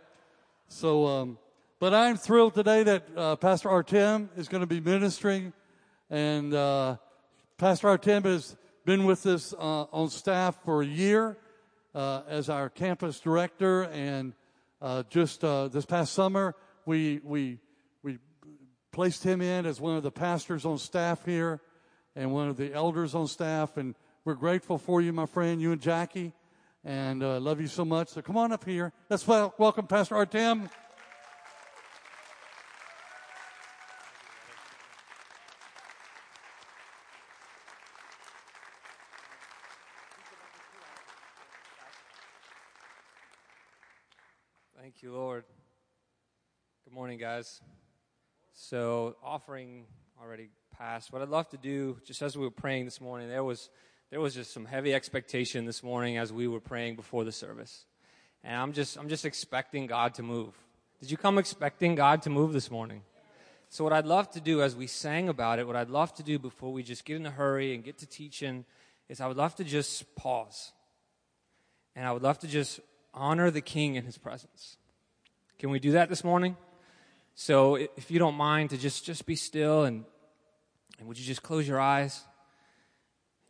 So, 0.69 1.07
um, 1.07 1.39
but 1.79 1.95
I'm 1.95 2.17
thrilled 2.17 2.55
today 2.55 2.83
that 2.83 3.09
uh, 3.17 3.37
Pastor 3.37 3.71
Artem 3.71 4.29
is 4.37 4.49
going 4.49 4.61
to 4.61 4.67
be 4.67 4.81
ministering, 4.81 5.53
and 6.11 6.53
uh, 6.53 6.97
Pastor 7.57 7.89
Artem 7.89 8.25
has 8.25 8.57
been 8.85 9.05
with 9.05 9.25
us 9.25 9.55
uh, 9.55 9.85
on 9.85 10.11
staff 10.11 10.59
for 10.65 10.83
a 10.83 10.87
year 10.87 11.39
uh, 11.95 12.23
as 12.29 12.51
our 12.51 12.69
campus 12.69 13.21
director, 13.21 13.85
and 13.85 14.35
uh, 14.83 15.03
just 15.09 15.43
uh, 15.43 15.69
this 15.69 15.87
past 15.87 16.13
summer 16.13 16.55
we 16.85 17.21
we 17.25 17.59
we 18.03 18.19
placed 18.93 19.25
him 19.25 19.41
in 19.41 19.65
as 19.65 19.81
one 19.81 19.97
of 19.97 20.03
the 20.03 20.11
pastors 20.11 20.67
on 20.67 20.77
staff 20.77 21.25
here, 21.25 21.61
and 22.15 22.33
one 22.33 22.49
of 22.49 22.59
the 22.59 22.73
elders 22.75 23.15
on 23.15 23.27
staff, 23.27 23.79
and 23.79 23.95
we're 24.31 24.35
grateful 24.37 24.79
for 24.79 25.03
you, 25.03 25.13
my 25.13 25.27
friend, 25.27 25.61
you 25.61 25.73
and 25.73 25.81
Jackie, 25.81 26.33
and 26.85 27.25
I 27.25 27.39
love 27.39 27.61
you 27.61 27.67
so 27.67 27.85
much. 27.85 28.11
So 28.11 28.23
come 28.23 28.37
on 28.37 28.53
up 28.53 28.65
here. 28.65 28.93
Let's 29.09 29.27
welcome 29.27 29.89
Pastor 29.89 30.15
Artem. 30.15 30.71
Thank 44.81 45.03
you, 45.03 45.13
Lord. 45.13 45.43
Good 46.85 46.95
morning, 46.95 47.19
guys. 47.19 47.61
So, 48.53 49.17
offering 49.25 49.87
already 50.23 50.51
passed. 50.79 51.13
What 51.13 51.21
I'd 51.21 51.29
love 51.29 51.49
to 51.49 51.57
do, 51.57 51.99
just 52.05 52.23
as 52.23 52.39
we 52.39 52.45
were 52.45 52.53
praying 52.53 52.85
this 52.85 53.01
morning, 53.01 53.29
there 53.29 53.43
was 53.43 53.71
there 54.11 54.21
was 54.21 54.35
just 54.35 54.53
some 54.53 54.65
heavy 54.65 54.93
expectation 54.93 55.65
this 55.65 55.83
morning 55.83 56.19
as 56.19 56.33
we 56.33 56.49
were 56.49 56.61
praying 56.61 56.97
before 56.97 57.25
the 57.25 57.33
service, 57.33 57.85
and 58.43 58.57
I'm 58.57 58.73
just 58.73 58.97
I'm 58.97 59.09
just 59.09 59.25
expecting 59.25 59.87
God 59.87 60.15
to 60.15 60.23
move. 60.23 60.53
Did 61.01 61.11
you 61.11 61.17
come 61.17 61.39
expecting 61.39 61.95
God 61.95 62.23
to 62.23 62.31
move 62.31 62.53
this 62.53 62.71
morning? 62.71 63.03
So, 63.69 63.85
what 63.85 63.93
I'd 63.93 64.07
love 64.07 64.29
to 64.33 64.41
do 64.41 64.63
as 64.63 64.75
we 64.75 64.89
sang 64.89 65.29
about 65.29 65.61
it, 65.61 65.67
what 65.67 65.77
I'd 65.77 65.91
love 65.91 66.13
to 66.15 66.25
do 66.25 66.41
before 66.41 66.73
we 66.73 66.83
just 66.83 67.05
get 67.05 67.17
in 67.17 67.25
a 67.25 67.31
hurry 67.31 67.73
and 67.73 67.85
get 67.85 67.99
to 67.99 68.07
teaching, 68.07 68.65
is 69.09 69.21
I 69.21 69.29
would 69.29 69.37
love 69.37 69.55
to 69.57 69.65
just 69.65 70.17
pause, 70.17 70.73
and 71.95 72.05
I 72.05 72.11
would 72.11 72.23
love 72.23 72.41
to 72.41 72.49
just 72.49 72.81
honor 73.15 73.51
the 73.51 73.61
King 73.61 73.95
in 73.95 74.05
His 74.05 74.19
presence. 74.19 74.77
Can 75.61 75.71
we 75.71 75.79
do 75.79 75.93
that 75.93 76.09
this 76.09 76.25
morning? 76.25 76.57
So 77.37 77.77
if 77.77 78.11
you 78.11 78.19
don't 78.19 78.35
mind 78.35 78.71
to 78.71 78.77
just, 78.77 79.05
just 79.05 79.25
be 79.25 79.37
still 79.37 79.85
and, 79.85 80.05
and 80.99 81.07
would 81.07 81.19
you 81.19 81.25
just 81.25 81.43
close 81.43 81.67
your 81.67 81.81
eyes? 81.81 82.23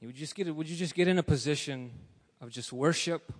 Would 0.02 0.16
you, 0.16 0.20
just 0.20 0.34
get, 0.34 0.54
would 0.54 0.68
you 0.68 0.76
just 0.76 0.94
get 0.94 1.08
in 1.08 1.18
a 1.18 1.22
position 1.22 1.90
of 2.40 2.50
just 2.50 2.72
worship? 2.72 3.32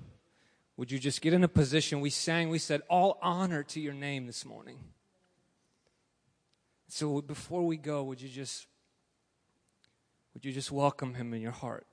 Would 0.77 0.91
you 0.91 0.99
just 0.99 1.23
get 1.23 1.33
in 1.33 1.43
a 1.43 1.49
position? 1.49 2.01
We 2.01 2.11
sang, 2.11 2.51
we 2.51 2.59
said, 2.59 2.83
all 2.91 3.19
honor 3.23 3.63
to 3.65 3.81
your 3.81 3.95
name 3.95 4.27
this 4.27 4.45
morning. 4.45 4.79
So 6.89 7.23
before 7.23 7.65
we 7.65 7.77
go, 7.77 8.03
would 8.03 8.21
you 8.21 8.29
just 8.29 8.67
would 10.35 10.45
you 10.45 10.53
just 10.53 10.71
welcome 10.71 11.15
him 11.15 11.35
in 11.35 11.41
your 11.41 11.53
heart? 11.53 11.87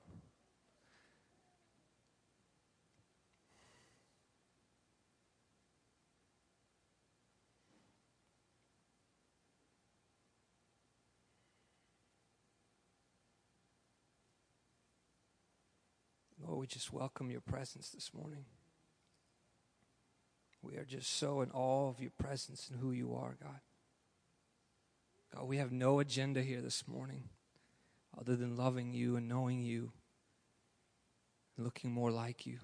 Lord, 16.48 16.60
we 16.60 16.66
just 16.66 16.94
welcome 16.94 17.30
your 17.30 17.42
presence 17.42 17.90
this 17.90 18.14
morning. 18.14 18.46
We 20.62 20.76
are 20.76 20.84
just 20.84 21.18
so 21.18 21.42
in 21.42 21.50
awe 21.50 21.90
of 21.90 22.00
your 22.00 22.12
presence 22.18 22.70
and 22.70 22.80
who 22.80 22.90
you 22.90 23.14
are, 23.14 23.36
God. 23.42 23.60
God, 25.34 25.46
we 25.46 25.58
have 25.58 25.72
no 25.72 26.00
agenda 26.00 26.40
here 26.40 26.62
this 26.62 26.88
morning 26.88 27.24
other 28.18 28.34
than 28.34 28.56
loving 28.56 28.94
you 28.94 29.16
and 29.16 29.28
knowing 29.28 29.60
you 29.62 29.92
and 31.54 31.66
looking 31.66 31.92
more 31.92 32.10
like 32.10 32.46
you. 32.46 32.60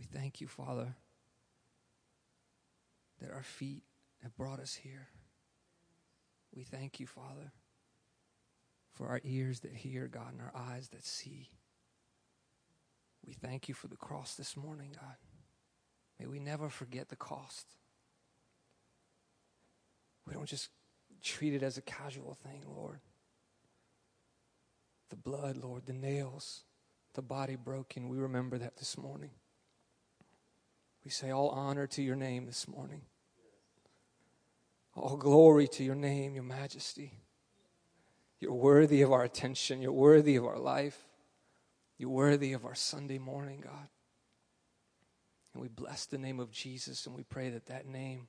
We 0.00 0.04
thank 0.04 0.40
you, 0.40 0.48
Father, 0.48 0.96
that 3.22 3.30
our 3.30 3.44
feet 3.44 3.84
have 4.24 4.36
brought 4.36 4.58
us 4.58 4.74
here. 4.74 5.10
We 6.52 6.64
thank 6.64 6.98
you, 6.98 7.06
Father 7.06 7.52
for 8.96 9.08
our 9.08 9.20
ears 9.24 9.60
that 9.60 9.74
hear, 9.74 10.08
God, 10.08 10.32
and 10.32 10.40
our 10.40 10.52
eyes 10.54 10.88
that 10.88 11.04
see. 11.04 11.50
We 13.26 13.34
thank 13.34 13.68
you 13.68 13.74
for 13.74 13.88
the 13.88 13.96
cross 13.96 14.34
this 14.34 14.56
morning, 14.56 14.90
God. 14.94 15.16
May 16.18 16.26
we 16.26 16.38
never 16.38 16.70
forget 16.70 17.08
the 17.08 17.16
cost. 17.16 17.66
We 20.26 20.32
don't 20.32 20.48
just 20.48 20.70
treat 21.22 21.52
it 21.52 21.62
as 21.62 21.76
a 21.76 21.82
casual 21.82 22.34
thing, 22.42 22.62
Lord. 22.66 23.00
The 25.10 25.16
blood, 25.16 25.56
Lord, 25.56 25.86
the 25.86 25.92
nails, 25.92 26.64
the 27.14 27.22
body 27.22 27.56
broken, 27.56 28.08
we 28.08 28.16
remember 28.16 28.58
that 28.58 28.76
this 28.76 28.96
morning. 28.96 29.30
We 31.04 31.10
say 31.10 31.30
all 31.30 31.50
honor 31.50 31.86
to 31.88 32.02
your 32.02 32.16
name 32.16 32.46
this 32.46 32.66
morning. 32.66 33.02
All 34.94 35.16
glory 35.16 35.68
to 35.68 35.84
your 35.84 35.94
name, 35.94 36.34
your 36.34 36.42
majesty. 36.44 37.12
You're 38.40 38.54
worthy 38.54 39.02
of 39.02 39.12
our 39.12 39.24
attention. 39.24 39.80
You're 39.80 39.92
worthy 39.92 40.36
of 40.36 40.44
our 40.44 40.58
life. 40.58 41.06
You're 41.98 42.10
worthy 42.10 42.52
of 42.52 42.64
our 42.64 42.74
Sunday 42.74 43.18
morning, 43.18 43.62
God. 43.64 43.88
And 45.54 45.62
we 45.62 45.68
bless 45.68 46.04
the 46.04 46.18
name 46.18 46.38
of 46.38 46.50
Jesus 46.50 47.06
and 47.06 47.16
we 47.16 47.22
pray 47.22 47.48
that 47.50 47.66
that 47.66 47.86
name, 47.86 48.28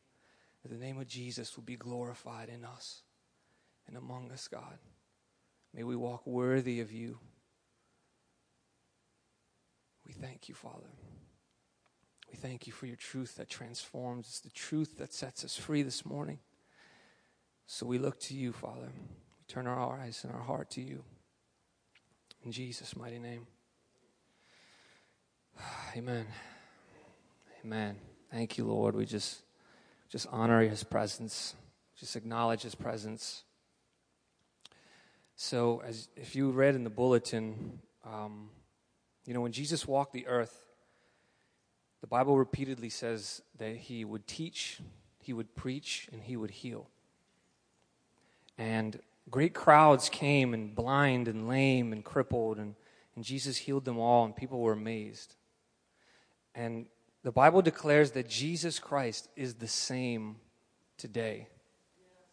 that 0.64 0.70
the 0.70 0.78
name 0.78 0.98
of 0.98 1.08
Jesus 1.08 1.58
will 1.58 1.64
be 1.64 1.76
glorified 1.76 2.48
in 2.48 2.64
us 2.64 3.02
and 3.86 3.98
among 3.98 4.32
us, 4.32 4.48
God. 4.48 4.78
May 5.74 5.84
we 5.84 5.98
walk 5.98 6.26
worthy 6.26 6.80
of 6.80 6.92
you. 6.92 7.20
We 10.06 10.14
thank 10.14 10.48
you, 10.48 10.56
Father. 10.56 10.88
We 12.32 12.38
thank 12.38 12.66
you 12.66 12.72
for 12.72 12.86
your 12.86 12.96
truth 12.96 13.36
that 13.36 13.50
transforms. 13.50 14.28
It's 14.28 14.40
the 14.40 14.50
truth 14.50 14.98
that 14.98 15.14
sets 15.14 15.44
us 15.44 15.58
free 15.58 15.82
this 15.82 16.06
morning. 16.06 16.40
So 17.66 17.86
we 17.86 17.98
look 17.98 18.18
to 18.22 18.34
you, 18.34 18.54
Father 18.54 18.92
turn 19.48 19.68
our 19.68 19.98
eyes 19.98 20.24
and 20.24 20.34
our 20.34 20.42
heart 20.42 20.70
to 20.72 20.82
you. 20.82 21.04
In 22.44 22.52
Jesus' 22.52 22.96
mighty 22.96 23.20
name. 23.20 23.48
Amen. 25.96 26.26
Amen. 27.64 27.98
Thank 28.32 28.58
you, 28.58 28.66
Lord. 28.66 28.96
We 28.96 29.06
just 29.06 29.44
just 30.10 30.28
honor 30.32 30.62
his 30.62 30.84
presence. 30.84 31.56
Just 31.98 32.16
acknowledge 32.16 32.62
his 32.62 32.76
presence. 32.76 33.44
So, 35.36 35.82
as 35.86 36.10
if 36.16 36.36
you 36.36 36.52
read 36.52 36.76
in 36.76 36.84
the 36.84 36.90
bulletin, 36.90 37.80
um, 38.06 38.50
you 39.26 39.34
know, 39.34 39.42
when 39.42 39.52
Jesus 39.52 39.88
walked 39.88 40.14
the 40.14 40.28
earth, 40.28 40.66
the 42.02 42.08
Bible 42.08 42.38
repeatedly 42.38 42.90
says 42.90 43.42
that 43.58 43.76
he 43.76 44.06
would 44.06 44.28
teach, 44.28 44.80
he 45.20 45.34
would 45.34 45.56
preach, 45.56 46.08
and 46.12 46.22
he 46.22 46.38
would 46.38 46.52
heal. 46.52 46.90
And 48.58 49.00
great 49.30 49.54
crowds 49.54 50.10
came 50.10 50.54
and 50.54 50.74
blind 50.74 51.28
and 51.28 51.48
lame 51.48 51.92
and 51.92 52.04
crippled, 52.04 52.58
and, 52.58 52.76
and 53.16 53.24
Jesus 53.24 53.58
healed 53.58 53.86
them 53.86 53.98
all, 53.98 54.26
and 54.26 54.36
people 54.36 54.60
were 54.60 54.74
amazed. 54.74 55.36
And 56.56 56.88
the 57.24 57.32
Bible 57.32 57.62
declares 57.62 58.12
that 58.12 58.30
Jesus 58.30 58.80
Christ 58.80 59.30
is 59.36 59.56
the 59.56 59.68
same 59.68 60.38
today. 60.98 61.48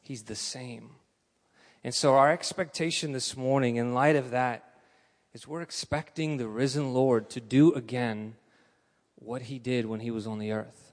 He's 0.02 0.24
the 0.24 0.34
same. 0.34 0.90
And 1.82 1.94
so, 1.94 2.14
our 2.14 2.30
expectation 2.30 3.12
this 3.12 3.36
morning, 3.36 3.76
in 3.76 3.92
light 3.92 4.16
of 4.16 4.30
that, 4.30 4.74
is 5.34 5.46
we're 5.46 5.62
expecting 5.62 6.36
the 6.36 6.48
risen 6.48 6.94
Lord 6.94 7.28
to 7.30 7.40
do 7.40 7.72
again 7.74 8.36
what 9.16 9.42
he 9.42 9.58
did 9.58 9.86
when 9.86 10.00
he 10.00 10.10
was 10.10 10.26
on 10.26 10.38
the 10.38 10.52
earth. 10.52 10.92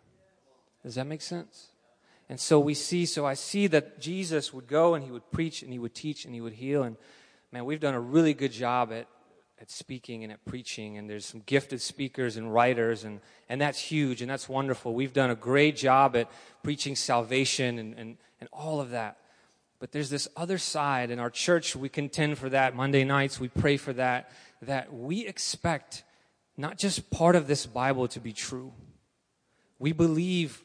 Does 0.84 0.96
that 0.96 1.08
make 1.08 1.22
sense? 1.22 1.71
And 2.32 2.40
so 2.40 2.62
we 2.62 2.76
see, 2.76 3.06
so 3.06 3.26
I 3.26 3.34
see 3.34 3.68
that 3.68 4.00
Jesus 4.00 4.54
would 4.54 4.66
go 4.66 4.96
and 4.96 5.04
he 5.04 5.12
would 5.12 5.30
preach 5.32 5.64
and 5.64 5.74
he 5.74 5.78
would 5.78 5.94
teach 5.94 6.24
and 6.24 6.34
he 6.34 6.40
would 6.40 6.54
heal. 6.54 6.84
And 6.84 6.96
man, 7.52 7.66
we've 7.66 7.82
done 7.82 7.94
a 7.94 8.00
really 8.00 8.34
good 8.34 8.54
job 8.54 8.94
at, 8.94 9.08
at 9.60 9.70
speaking 9.70 10.24
and 10.24 10.32
at 10.32 10.46
preaching. 10.46 10.98
And 10.98 11.10
there's 11.10 11.26
some 11.26 11.44
gifted 11.46 11.82
speakers 11.82 12.38
and 12.38 12.54
writers, 12.54 13.04
and, 13.04 13.20
and 13.50 13.60
that's 13.60 13.80
huge 13.80 14.22
and 14.22 14.32
that's 14.32 14.48
wonderful. 14.48 14.94
We've 14.94 15.12
done 15.12 15.30
a 15.30 15.36
great 15.36 15.76
job 15.76 16.16
at 16.16 16.32
preaching 16.64 16.96
salvation 16.96 17.78
and, 17.78 17.96
and, 18.00 18.18
and 18.40 18.50
all 18.54 18.80
of 18.80 18.92
that. 18.92 19.18
But 19.80 19.92
there's 19.92 20.10
this 20.10 20.30
other 20.38 20.58
side. 20.58 21.12
In 21.12 21.20
our 21.20 21.30
church, 21.30 21.76
we 21.76 21.90
contend 21.90 22.38
for 22.38 22.48
that. 22.48 22.78
Monday 22.78 23.04
nights, 23.04 23.42
we 23.42 23.50
pray 23.50 23.76
for 23.76 23.92
that. 23.92 24.32
That 24.62 24.94
we 24.94 25.28
expect 25.28 26.06
not 26.56 26.80
just 26.80 27.12
part 27.12 27.36
of 27.36 27.48
this 27.48 27.66
Bible 27.66 28.08
to 28.08 28.22
be 28.22 28.32
true. 28.32 28.72
We 29.80 29.92
believe 29.92 30.64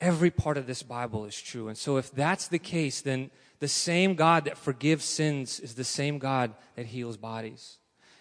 every 0.00 0.30
part 0.30 0.56
of 0.56 0.66
this 0.66 0.82
Bible 0.82 1.24
is 1.24 1.40
true. 1.40 1.68
And 1.68 1.76
so 1.76 1.96
if 1.96 2.10
that's 2.12 2.48
the 2.48 2.58
case, 2.58 3.00
then 3.00 3.30
the 3.60 3.68
same 3.68 4.14
God 4.14 4.44
that 4.44 4.56
forgives 4.56 5.04
sins 5.04 5.58
is 5.60 5.74
the 5.74 5.84
same 5.84 6.18
God 6.18 6.52
that 6.76 6.86
heals 6.86 7.16
bodies. 7.16 7.78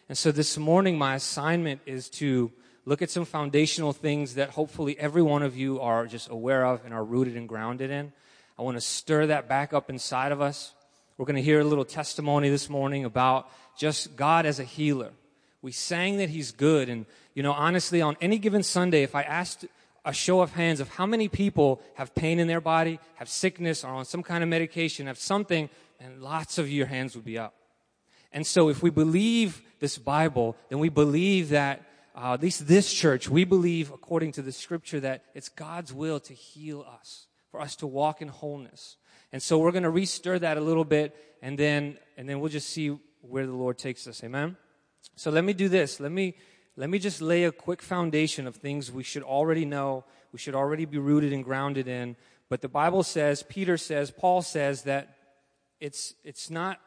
And 0.10 0.18
so 0.18 0.32
this 0.32 0.58
morning, 0.58 0.98
my 0.98 1.16
assignment 1.16 1.82
is 1.86 2.10
to 2.12 2.52
look 2.86 3.02
at 3.02 3.12
some 3.12 3.26
foundational 3.26 3.94
things 3.94 4.36
that 4.36 4.52
hopefully 4.52 4.98
every 4.98 5.22
one 5.22 5.44
of 5.44 5.58
you 5.58 5.80
are 5.82 6.08
just 6.08 6.30
aware 6.30 6.66
of 6.66 6.86
and 6.86 6.94
are 6.94 7.04
rooted 7.04 7.36
and 7.36 7.48
grounded 7.48 7.92
in. 7.92 8.14
I 8.58 8.62
want 8.62 8.78
to 8.78 8.82
stir 8.82 9.28
that 9.28 9.48
back 9.48 9.74
up 9.74 9.90
inside 9.90 10.32
of 10.32 10.42
us. 10.42 10.74
We're 11.18 11.26
going 11.26 11.36
to 11.36 11.42
hear 11.42 11.60
a 11.60 11.66
little 11.66 11.86
testimony 11.86 12.50
this 12.50 12.70
morning 12.70 13.04
about 13.04 13.50
just 13.78 14.16
God 14.16 14.46
as 14.46 14.60
a 14.60 14.64
healer. 14.64 15.12
We 15.62 15.72
sang 15.72 16.18
that 16.18 16.30
He's 16.30 16.52
good. 16.52 16.90
And, 16.90 17.06
you 17.34 17.44
know, 17.44 17.52
honestly, 17.52 18.02
on 18.02 18.16
any 18.22 18.40
given 18.40 18.64
Sunday, 18.64 19.04
if 19.04 19.16
I 19.16 19.24
asked 19.24 19.66
a 20.08 20.14
show 20.14 20.40
of 20.40 20.54
hands 20.54 20.80
of 20.80 20.88
how 20.88 21.06
many 21.06 21.28
people 21.28 21.82
have 21.96 22.16
pain 22.16 22.40
in 22.40 22.48
their 22.48 22.62
body, 22.62 22.98
have 23.16 23.28
sickness, 23.28 23.84
are 23.84 23.94
on 23.94 24.06
some 24.06 24.24
kind 24.24 24.42
of 24.42 24.50
medication, 24.50 25.06
have 25.06 25.20
something, 25.20 25.70
and 26.00 26.24
lots 26.24 26.58
of 26.58 26.70
your 26.70 26.86
hands 26.86 27.14
would 27.14 27.26
be 27.26 27.38
up. 27.38 27.54
And 28.32 28.48
so 28.48 28.70
if 28.70 28.82
we 28.82 28.90
believe 28.90 29.62
this 29.82 29.98
Bible, 29.98 30.56
then 30.70 30.80
we 30.80 30.88
believe 30.88 31.50
that, 31.50 31.84
uh, 32.16 32.36
at 32.36 32.42
least 32.42 32.68
this 32.68 32.94
church, 32.94 33.28
we 33.28 33.44
believe 33.44 33.92
according 33.92 34.32
to 34.32 34.42
the 34.42 34.54
scripture 34.54 35.02
that 35.02 35.26
it's 35.36 35.50
God's 35.50 35.92
will 35.92 36.22
to 36.22 36.34
heal 36.34 36.86
us 36.90 37.28
for 37.52 37.60
us 37.60 37.76
to 37.76 37.86
walk 37.86 38.22
in 38.22 38.30
wholeness. 38.30 38.96
And 39.34 39.44
so 39.44 39.60
we're 39.60 39.74
going 39.74 39.84
to 39.84 39.90
restir 39.90 40.40
that 40.40 40.58
a 40.58 40.62
little 40.62 40.86
bit 40.86 41.14
and 41.42 41.60
then 41.60 41.98
and 42.16 42.30
then 42.30 42.40
we'll 42.40 42.50
just 42.50 42.70
see 42.70 42.98
where 43.22 43.46
the 43.46 43.52
Lord 43.52 43.78
takes 43.78 44.08
us. 44.08 44.24
Amen. 44.24 44.56
So 45.18 45.32
let 45.32 45.44
me 45.44 45.52
do 45.52 45.68
this. 45.68 46.00
Let 46.00 46.14
me 46.14 46.36
let 46.78 46.90
me 46.90 47.00
just 47.00 47.22
lay 47.22 47.44
a 47.44 47.52
quick 47.52 47.82
foundation 47.82 48.48
of 48.48 48.56
things 48.56 48.92
we 48.92 49.04
should 49.04 49.24
already 49.24 49.66
know, 49.66 50.06
we 50.32 50.40
should 50.40 50.56
already 50.56 50.86
be 50.86 50.98
rooted 50.98 51.34
and 51.34 51.44
grounded 51.44 51.88
in. 51.90 52.16
But 52.50 52.62
the 52.62 52.70
Bible 52.70 53.04
says, 53.04 53.44
Peter 53.44 53.78
says, 53.78 54.10
Paul 54.12 54.42
says 54.42 54.84
that 54.84 55.18
it's 55.82 56.14
it's 56.24 56.50
not 56.50 56.80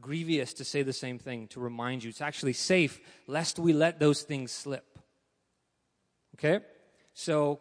grievous 0.00 0.52
to 0.54 0.64
say 0.64 0.82
the 0.82 0.92
same 0.92 1.18
thing 1.18 1.48
to 1.48 1.58
remind 1.58 2.04
you. 2.04 2.10
It's 2.10 2.20
actually 2.20 2.52
safe 2.52 3.00
lest 3.26 3.58
we 3.58 3.72
let 3.72 3.98
those 3.98 4.22
things 4.22 4.52
slip. 4.52 4.98
Okay? 6.36 6.64
So 7.14 7.60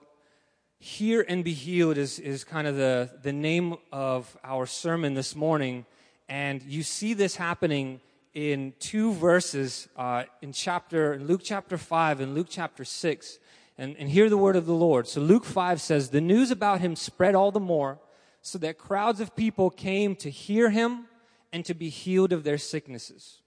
Hear 0.80 1.26
and 1.28 1.44
be 1.44 1.54
healed 1.54 1.98
is, 1.98 2.20
is 2.20 2.44
kind 2.44 2.68
of 2.68 2.76
the, 2.76 3.10
the 3.24 3.34
name 3.34 3.78
of 3.92 4.38
our 4.44 4.68
sermon 4.68 5.16
this 5.16 5.36
morning. 5.36 5.88
And 6.30 6.62
you 6.62 6.84
see 6.84 7.16
this 7.16 7.36
happening 7.36 8.00
in 8.38 8.72
two 8.78 9.14
verses 9.14 9.88
uh, 9.98 10.24
in 10.44 10.54
chapter 10.54 11.14
in 11.14 11.26
Luke 11.26 11.42
chapter 11.44 11.76
5 11.76 12.20
and 12.20 12.36
Luke 12.36 12.46
chapter 12.48 12.86
6. 12.86 13.40
And, 13.80 13.96
and 13.98 14.10
hear 14.10 14.30
the 14.30 14.38
word 14.38 14.56
of 14.56 14.68
the 14.68 14.76
Lord. 14.76 15.08
So 15.08 15.22
Luke 15.22 15.44
5 15.44 15.82
says, 15.82 16.10
The 16.10 16.22
news 16.22 16.52
about 16.52 16.80
him 16.80 16.96
spread 16.96 17.34
all 17.34 17.52
the 17.52 17.60
more, 17.60 18.00
so 18.44 18.60
that 18.60 18.78
crowds 18.78 19.22
of 19.22 19.36
people 19.36 19.72
came 19.72 20.16
to 20.18 20.30
hear 20.30 20.70
him 20.70 21.06
and 21.52 21.66
to 21.66 21.74
be 21.74 21.90
healed 21.90 22.32
of 22.32 22.44
their 22.44 22.60
sicknesses. 22.60 23.42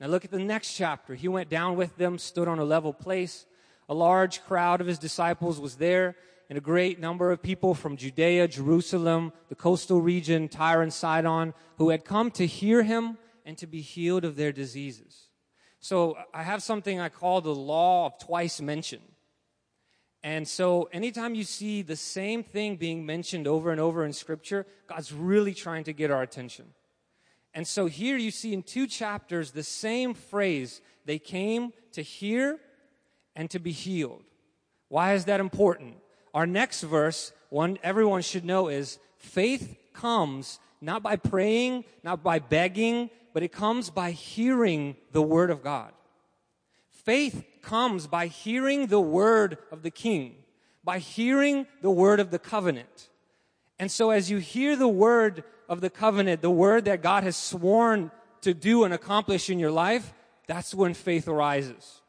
Now 0.00 0.08
look 0.08 0.24
at 0.24 0.32
the 0.32 0.38
next 0.40 0.74
chapter. 0.74 1.14
He 1.14 1.28
went 1.28 1.48
down 1.48 1.76
with 1.76 1.96
them, 1.96 2.18
stood 2.18 2.48
on 2.48 2.58
a 2.58 2.64
level 2.64 2.92
place. 2.92 3.46
A 3.88 3.94
large 3.94 4.44
crowd 4.44 4.80
of 4.80 4.88
his 4.88 4.98
disciples 4.98 5.60
was 5.60 5.76
there 5.76 6.16
and 6.48 6.58
a 6.58 6.60
great 6.60 6.98
number 6.98 7.30
of 7.30 7.40
people 7.40 7.74
from 7.74 7.96
Judea, 7.96 8.48
Jerusalem, 8.48 9.32
the 9.48 9.54
coastal 9.54 10.00
region, 10.00 10.48
Tyre 10.48 10.82
and 10.82 10.92
Sidon, 10.92 11.54
who 11.78 11.90
had 11.90 12.04
come 12.04 12.32
to 12.32 12.46
hear 12.46 12.82
him 12.82 13.16
and 13.44 13.58
to 13.58 13.66
be 13.66 13.80
healed 13.80 14.24
of 14.24 14.36
their 14.36 14.52
diseases. 14.52 15.28
So 15.80 16.16
I 16.32 16.42
have 16.42 16.62
something 16.62 16.98
I 16.98 17.08
call 17.10 17.40
the 17.40 17.54
law 17.54 18.06
of 18.06 18.18
twice 18.18 18.60
mention. 18.60 19.00
And 20.22 20.48
so 20.48 20.88
anytime 20.92 21.34
you 21.34 21.44
see 21.44 21.82
the 21.82 21.96
same 21.96 22.42
thing 22.42 22.76
being 22.76 23.04
mentioned 23.04 23.46
over 23.46 23.70
and 23.70 23.78
over 23.78 24.06
in 24.06 24.14
scripture, 24.14 24.66
God's 24.86 25.12
really 25.12 25.52
trying 25.52 25.84
to 25.84 25.92
get 25.92 26.10
our 26.10 26.22
attention. 26.22 26.66
And 27.52 27.68
so 27.68 27.86
here 27.86 28.16
you 28.16 28.30
see 28.30 28.54
in 28.54 28.62
two 28.62 28.86
chapters 28.86 29.50
the 29.50 29.62
same 29.62 30.14
phrase. 30.14 30.80
They 31.04 31.18
came 31.18 31.74
to 31.92 32.00
hear 32.00 32.58
and 33.36 33.50
to 33.50 33.58
be 33.58 33.72
healed. 33.72 34.24
Why 34.88 35.12
is 35.12 35.26
that 35.26 35.40
important? 35.40 35.96
Our 36.32 36.46
next 36.46 36.82
verse, 36.82 37.32
one 37.50 37.78
everyone 37.82 38.22
should 38.22 38.44
know 38.44 38.68
is 38.68 38.98
faith 39.18 39.76
comes 39.92 40.58
not 40.80 41.02
by 41.02 41.16
praying, 41.16 41.84
not 42.02 42.22
by 42.22 42.38
begging, 42.38 43.10
but 43.34 43.42
it 43.42 43.52
comes 43.52 43.90
by 43.90 44.12
hearing 44.12 44.96
the 45.12 45.20
word 45.20 45.50
of 45.50 45.62
God. 45.62 45.92
Faith 46.88 47.44
comes 47.60 48.06
by 48.06 48.28
hearing 48.28 48.86
the 48.86 49.00
word 49.00 49.58
of 49.72 49.82
the 49.82 49.90
king, 49.90 50.36
by 50.84 51.00
hearing 51.00 51.66
the 51.82 51.90
word 51.90 52.20
of 52.20 52.30
the 52.30 52.38
covenant. 52.38 53.10
And 53.78 53.90
so 53.90 54.10
as 54.10 54.30
you 54.30 54.38
hear 54.38 54.76
the 54.76 54.88
word 54.88 55.42
of 55.68 55.80
the 55.80 55.90
covenant, 55.90 56.42
the 56.42 56.50
word 56.50 56.84
that 56.84 57.02
God 57.02 57.24
has 57.24 57.36
sworn 57.36 58.12
to 58.42 58.54
do 58.54 58.84
and 58.84 58.94
accomplish 58.94 59.50
in 59.50 59.58
your 59.58 59.72
life, 59.72 60.14
that's 60.46 60.72
when 60.72 60.94
faith 60.94 61.26
arises. 61.26 62.02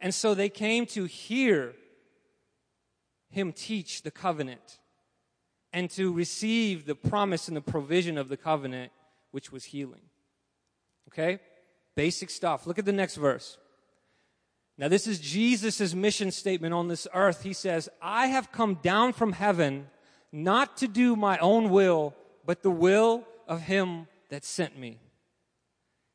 And 0.00 0.14
so 0.14 0.32
they 0.32 0.48
came 0.48 0.86
to 0.86 1.06
hear 1.06 1.74
him 3.30 3.52
teach 3.52 4.02
the 4.02 4.10
covenant 4.12 4.78
and 5.72 5.90
to 5.90 6.12
receive 6.12 6.86
the 6.86 6.94
promise 6.94 7.48
and 7.48 7.56
the 7.56 7.62
provision 7.62 8.16
of 8.16 8.28
the 8.28 8.36
covenant, 8.36 8.92
which 9.32 9.50
was 9.50 9.64
healing. 9.64 10.02
Okay? 11.08 11.40
Basic 11.94 12.30
stuff. 12.30 12.66
Look 12.66 12.78
at 12.78 12.84
the 12.84 12.92
next 12.92 13.16
verse. 13.16 13.58
Now, 14.78 14.88
this 14.88 15.06
is 15.06 15.20
Jesus' 15.20 15.94
mission 15.94 16.30
statement 16.30 16.72
on 16.72 16.88
this 16.88 17.06
earth. 17.12 17.42
He 17.42 17.52
says, 17.52 17.88
I 18.00 18.28
have 18.28 18.52
come 18.52 18.76
down 18.82 19.12
from 19.12 19.32
heaven 19.32 19.88
not 20.32 20.78
to 20.78 20.88
do 20.88 21.14
my 21.14 21.38
own 21.38 21.70
will, 21.70 22.14
but 22.46 22.62
the 22.62 22.70
will 22.70 23.24
of 23.46 23.62
him 23.62 24.08
that 24.30 24.44
sent 24.44 24.78
me. 24.78 24.98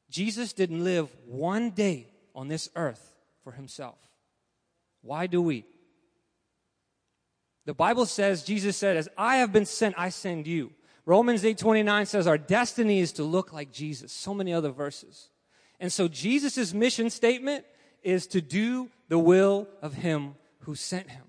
Jesus 0.10 0.54
didn't 0.54 0.84
live 0.84 1.10
one 1.28 1.70
day 1.70 2.08
on 2.34 2.48
this 2.48 2.70
earth 2.76 3.14
for 3.44 3.52
himself. 3.52 3.98
Why 5.02 5.28
do 5.28 5.42
we? 5.42 5.66
The 7.66 7.74
Bible 7.74 8.06
says, 8.06 8.44
Jesus 8.44 8.78
said, 8.78 8.98
as 8.98 9.10
I 9.18 9.38
have 9.38 9.52
been 9.52 9.66
sent, 9.66 9.96
I 9.98 10.10
send 10.10 10.48
you. 10.48 10.72
Romans 11.08 11.46
8:29 11.46 12.06
says 12.06 12.28
our 12.28 12.38
destiny 12.38 13.00
is 13.00 13.14
to 13.14 13.24
look 13.24 13.54
like 13.54 13.72
Jesus. 13.72 14.12
So 14.12 14.34
many 14.34 14.54
other 14.54 14.72
verses. 14.72 15.30
And 15.80 15.92
so 15.92 16.10
Jesus' 16.10 16.74
mission 16.74 17.10
statement 17.10 17.66
is 18.04 18.28
to 18.28 18.42
do 18.42 18.92
the 19.08 19.18
will 19.18 19.70
of 19.82 19.94
him 19.94 20.36
who 20.60 20.76
sent 20.76 21.10
him. 21.10 21.24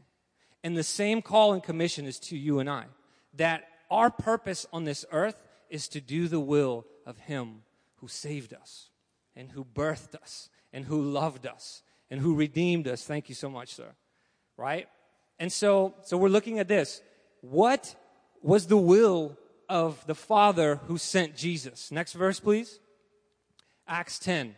And 0.64 0.76
the 0.76 0.82
same 0.82 1.22
call 1.22 1.52
and 1.52 1.62
commission 1.62 2.06
is 2.06 2.18
to 2.20 2.36
you 2.36 2.58
and 2.58 2.68
I. 2.68 2.86
That 3.34 3.68
our 3.88 4.10
purpose 4.10 4.66
on 4.72 4.82
this 4.82 5.04
earth 5.12 5.46
is 5.70 5.86
to 5.90 6.00
do 6.00 6.26
the 6.26 6.40
will 6.40 6.84
of 7.06 7.16
him 7.16 7.62
who 7.98 8.08
saved 8.08 8.52
us 8.52 8.90
and 9.36 9.52
who 9.52 9.64
birthed 9.64 10.16
us 10.16 10.50
and 10.72 10.86
who 10.86 11.00
loved 11.00 11.46
us 11.46 11.84
and 12.10 12.20
who 12.20 12.34
redeemed 12.34 12.88
us. 12.88 13.04
Thank 13.04 13.28
you 13.28 13.36
so 13.36 13.48
much, 13.48 13.74
sir. 13.74 13.94
Right? 14.56 14.88
And 15.38 15.52
so, 15.52 15.94
so 16.02 16.16
we're 16.16 16.30
looking 16.30 16.58
at 16.58 16.66
this. 16.66 17.00
What 17.42 17.94
was 18.42 18.66
the 18.66 18.76
will 18.76 19.38
of 19.68 20.04
the 20.06 20.14
Father 20.14 20.76
who 20.86 20.98
sent 20.98 21.36
Jesus? 21.36 21.90
Next 21.90 22.12
verse, 22.12 22.40
please. 22.40 22.80
Acts 23.86 24.18
10. 24.18 24.54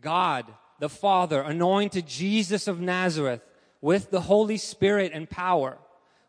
God, 0.00 0.46
the 0.78 0.88
Father, 0.88 1.40
anointed 1.40 2.06
Jesus 2.06 2.68
of 2.68 2.80
Nazareth 2.80 3.42
with 3.80 4.10
the 4.10 4.22
Holy 4.22 4.56
Spirit 4.56 5.12
and 5.14 5.28
power, 5.28 5.78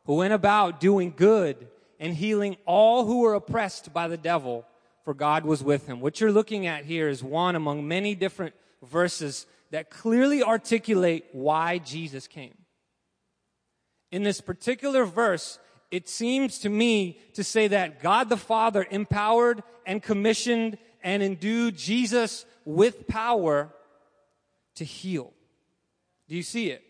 who 0.05 0.15
went 0.15 0.33
about 0.33 0.79
doing 0.79 1.13
good 1.15 1.67
and 1.99 2.15
healing 2.15 2.57
all 2.65 3.05
who 3.05 3.21
were 3.21 3.33
oppressed 3.33 3.93
by 3.93 4.07
the 4.07 4.17
devil, 4.17 4.65
for 5.03 5.13
God 5.13 5.45
was 5.45 5.63
with 5.63 5.87
him. 5.87 5.99
What 6.01 6.19
you're 6.19 6.31
looking 6.31 6.67
at 6.67 6.85
here 6.85 7.09
is 7.09 7.23
one 7.23 7.55
among 7.55 7.87
many 7.87 8.15
different 8.15 8.55
verses 8.83 9.45
that 9.71 9.89
clearly 9.89 10.41
articulate 10.41 11.25
why 11.31 11.77
Jesus 11.77 12.27
came. 12.27 12.55
In 14.11 14.23
this 14.23 14.41
particular 14.41 15.05
verse, 15.05 15.59
it 15.91 16.07
seems 16.07 16.59
to 16.59 16.69
me 16.69 17.19
to 17.33 17.43
say 17.43 17.67
that 17.69 18.01
God 18.01 18.29
the 18.29 18.37
Father 18.37 18.85
empowered 18.89 19.63
and 19.85 20.03
commissioned 20.03 20.77
and 21.03 21.23
endued 21.23 21.77
Jesus 21.77 22.45
with 22.65 23.07
power 23.07 23.69
to 24.75 24.83
heal. 24.85 25.33
Do 26.27 26.35
you 26.35 26.43
see 26.43 26.69
it? 26.69 26.83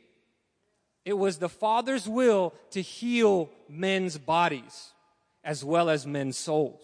It 1.06 1.14
was 1.14 1.38
the 1.38 1.50
Father's 1.50 2.08
will 2.08 2.54
to 2.72 2.82
heal 2.82 3.50
men's 3.70 4.18
bodies 4.18 4.92
as 5.44 5.64
well 5.64 5.90
as 5.90 6.06
men's 6.06 6.38
souls. 6.38 6.84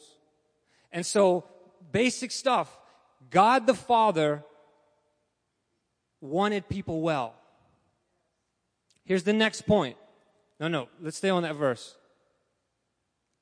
And 0.91 1.05
so, 1.05 1.43
basic 1.91 2.31
stuff. 2.31 2.79
God 3.29 3.67
the 3.67 3.73
Father 3.73 4.43
wanted 6.21 6.69
people 6.69 7.01
well. 7.01 7.35
Here's 9.03 9.23
the 9.23 9.33
next 9.33 9.67
point. 9.67 9.97
No, 10.59 10.69
no, 10.69 10.87
let's 11.01 11.17
stay 11.17 11.29
on 11.29 11.43
that 11.43 11.55
verse. 11.55 11.97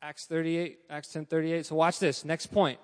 Acts 0.03 0.25
38, 0.25 0.79
Acts 0.89 1.07
10 1.13 1.27
38. 1.27 1.65
So 1.65 1.75
watch 1.75 1.97
this. 1.97 2.25
Next 2.25 2.47
point. 2.47 2.77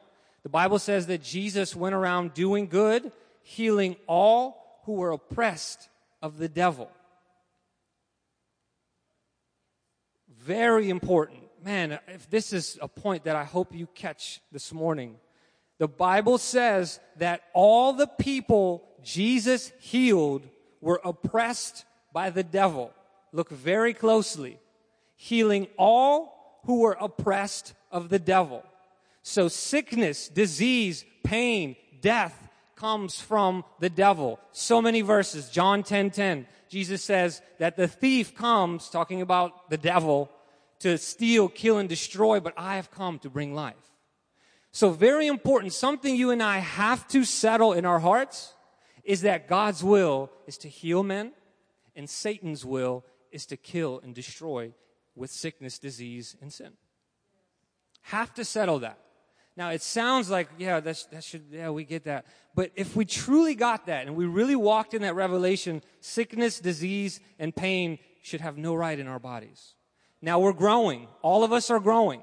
The 0.43 0.49
Bible 0.49 0.79
says 0.79 1.07
that 1.07 1.21
Jesus 1.21 1.75
went 1.75 1.93
around 1.93 2.33
doing 2.33 2.67
good, 2.67 3.11
healing 3.41 3.97
all 4.07 4.79
who 4.85 4.93
were 4.93 5.11
oppressed 5.11 5.89
of 6.21 6.37
the 6.37 6.47
devil. 6.47 6.89
Very 10.29 10.89
important. 10.89 11.41
Man, 11.61 11.99
if 12.07 12.29
this 12.29 12.53
is 12.53 12.79
a 12.81 12.87
point 12.87 13.25
that 13.25 13.35
I 13.35 13.43
hope 13.43 13.75
you 13.75 13.87
catch 13.87 14.39
this 14.53 14.71
morning. 14.71 15.17
The 15.77 15.89
Bible 15.89 16.37
says 16.37 17.01
that 17.17 17.41
all 17.53 17.91
the 17.91 18.07
people 18.07 18.87
Jesus 19.03 19.73
healed 19.81 20.47
were 20.79 21.01
oppressed 21.03 21.83
by 22.13 22.29
the 22.29 22.43
devil. 22.43 22.93
Look 23.33 23.49
very 23.49 23.93
closely. 23.93 24.57
Healing 25.17 25.67
all 25.77 26.38
who 26.65 26.81
were 26.81 26.97
oppressed 26.99 27.73
of 27.91 28.09
the 28.09 28.19
devil. 28.19 28.63
So 29.21 29.47
sickness, 29.47 30.27
disease, 30.27 31.05
pain, 31.23 31.75
death 32.01 32.49
comes 32.75 33.19
from 33.19 33.65
the 33.79 33.89
devil. 33.89 34.39
So 34.51 34.81
many 34.81 35.01
verses. 35.01 35.49
John 35.49 35.83
10, 35.83 36.11
10. 36.11 36.47
Jesus 36.69 37.03
says 37.03 37.41
that 37.57 37.75
the 37.75 37.87
thief 37.87 38.35
comes, 38.35 38.89
talking 38.89 39.21
about 39.21 39.69
the 39.69 39.77
devil, 39.77 40.29
to 40.79 40.97
steal, 40.97 41.49
kill, 41.49 41.77
and 41.77 41.89
destroy, 41.89 42.39
but 42.39 42.53
I 42.55 42.75
have 42.75 42.91
come 42.91 43.19
to 43.19 43.29
bring 43.29 43.53
life. 43.53 43.75
So 44.71 44.91
very 44.91 45.27
important, 45.27 45.73
something 45.73 46.15
you 46.15 46.31
and 46.31 46.41
I 46.43 46.59
have 46.59 47.07
to 47.09 47.25
settle 47.25 47.73
in 47.73 47.85
our 47.85 47.99
hearts 47.99 48.53
is 49.03 49.21
that 49.21 49.47
God's 49.47 49.83
will 49.83 50.31
is 50.45 50.57
to 50.59 50.69
heal 50.69 51.03
men 51.03 51.33
and 51.95 52.09
Satan's 52.09 52.63
will 52.63 53.03
is 53.31 53.45
to 53.47 53.57
kill 53.57 53.99
and 54.03 54.13
destroy 54.13 54.71
with 55.19 55.29
sickness, 55.29 55.77
disease, 55.77 56.35
and 56.41 56.51
sin. 56.51 56.71
Have 58.03 58.33
to 58.35 58.45
settle 58.45 58.79
that. 58.79 58.97
Now 59.57 59.69
it 59.71 59.81
sounds 59.81 60.29
like, 60.29 60.47
yeah, 60.57 60.79
that 60.79 61.23
should, 61.23 61.43
yeah, 61.51 61.69
we 61.69 61.83
get 61.83 62.05
that. 62.05 62.25
But 62.55 62.71
if 62.75 62.95
we 62.95 63.03
truly 63.03 63.55
got 63.55 63.87
that 63.87 64.07
and 64.07 64.15
we 64.15 64.25
really 64.25 64.55
walked 64.55 64.93
in 64.93 65.01
that 65.01 65.15
revelation, 65.15 65.83
sickness, 65.99 66.59
disease, 66.59 67.19
and 67.37 67.53
pain 67.53 67.99
should 68.21 68.39
have 68.39 68.57
no 68.57 68.73
right 68.73 68.97
in 68.97 69.07
our 69.07 69.19
bodies. 69.19 69.75
Now 70.21 70.39
we're 70.39 70.53
growing. 70.53 71.07
All 71.21 71.43
of 71.43 71.51
us 71.51 71.69
are 71.69 71.79
growing. 71.79 72.21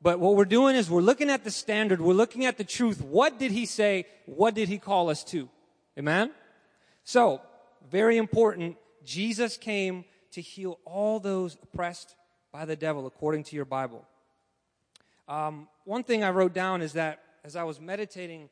But 0.00 0.18
what 0.18 0.34
we're 0.34 0.46
doing 0.46 0.74
is 0.74 0.90
we're 0.90 1.02
looking 1.02 1.30
at 1.30 1.44
the 1.44 1.50
standard. 1.50 2.00
We're 2.00 2.14
looking 2.14 2.46
at 2.46 2.56
the 2.56 2.64
truth. 2.64 3.02
What 3.02 3.38
did 3.38 3.52
he 3.52 3.66
say? 3.66 4.06
What 4.24 4.54
did 4.54 4.68
he 4.68 4.78
call 4.78 5.10
us 5.10 5.22
to? 5.24 5.48
Amen? 5.98 6.32
So, 7.04 7.42
very 7.90 8.16
important. 8.16 8.76
Jesus 9.04 9.56
came 9.56 10.04
to 10.32 10.40
heal 10.40 10.80
all 10.84 11.20
those 11.20 11.56
oppressed 11.62 12.16
by 12.52 12.64
the 12.64 12.76
devil, 12.76 13.06
according 13.06 13.44
to 13.44 13.56
your 13.56 13.64
Bible. 13.64 14.06
Um, 15.26 15.68
one 15.84 16.04
thing 16.04 16.22
I 16.22 16.30
wrote 16.30 16.52
down 16.52 16.82
is 16.82 16.92
that 16.92 17.22
as 17.44 17.56
I 17.56 17.64
was 17.64 17.80
meditating, 17.80 18.48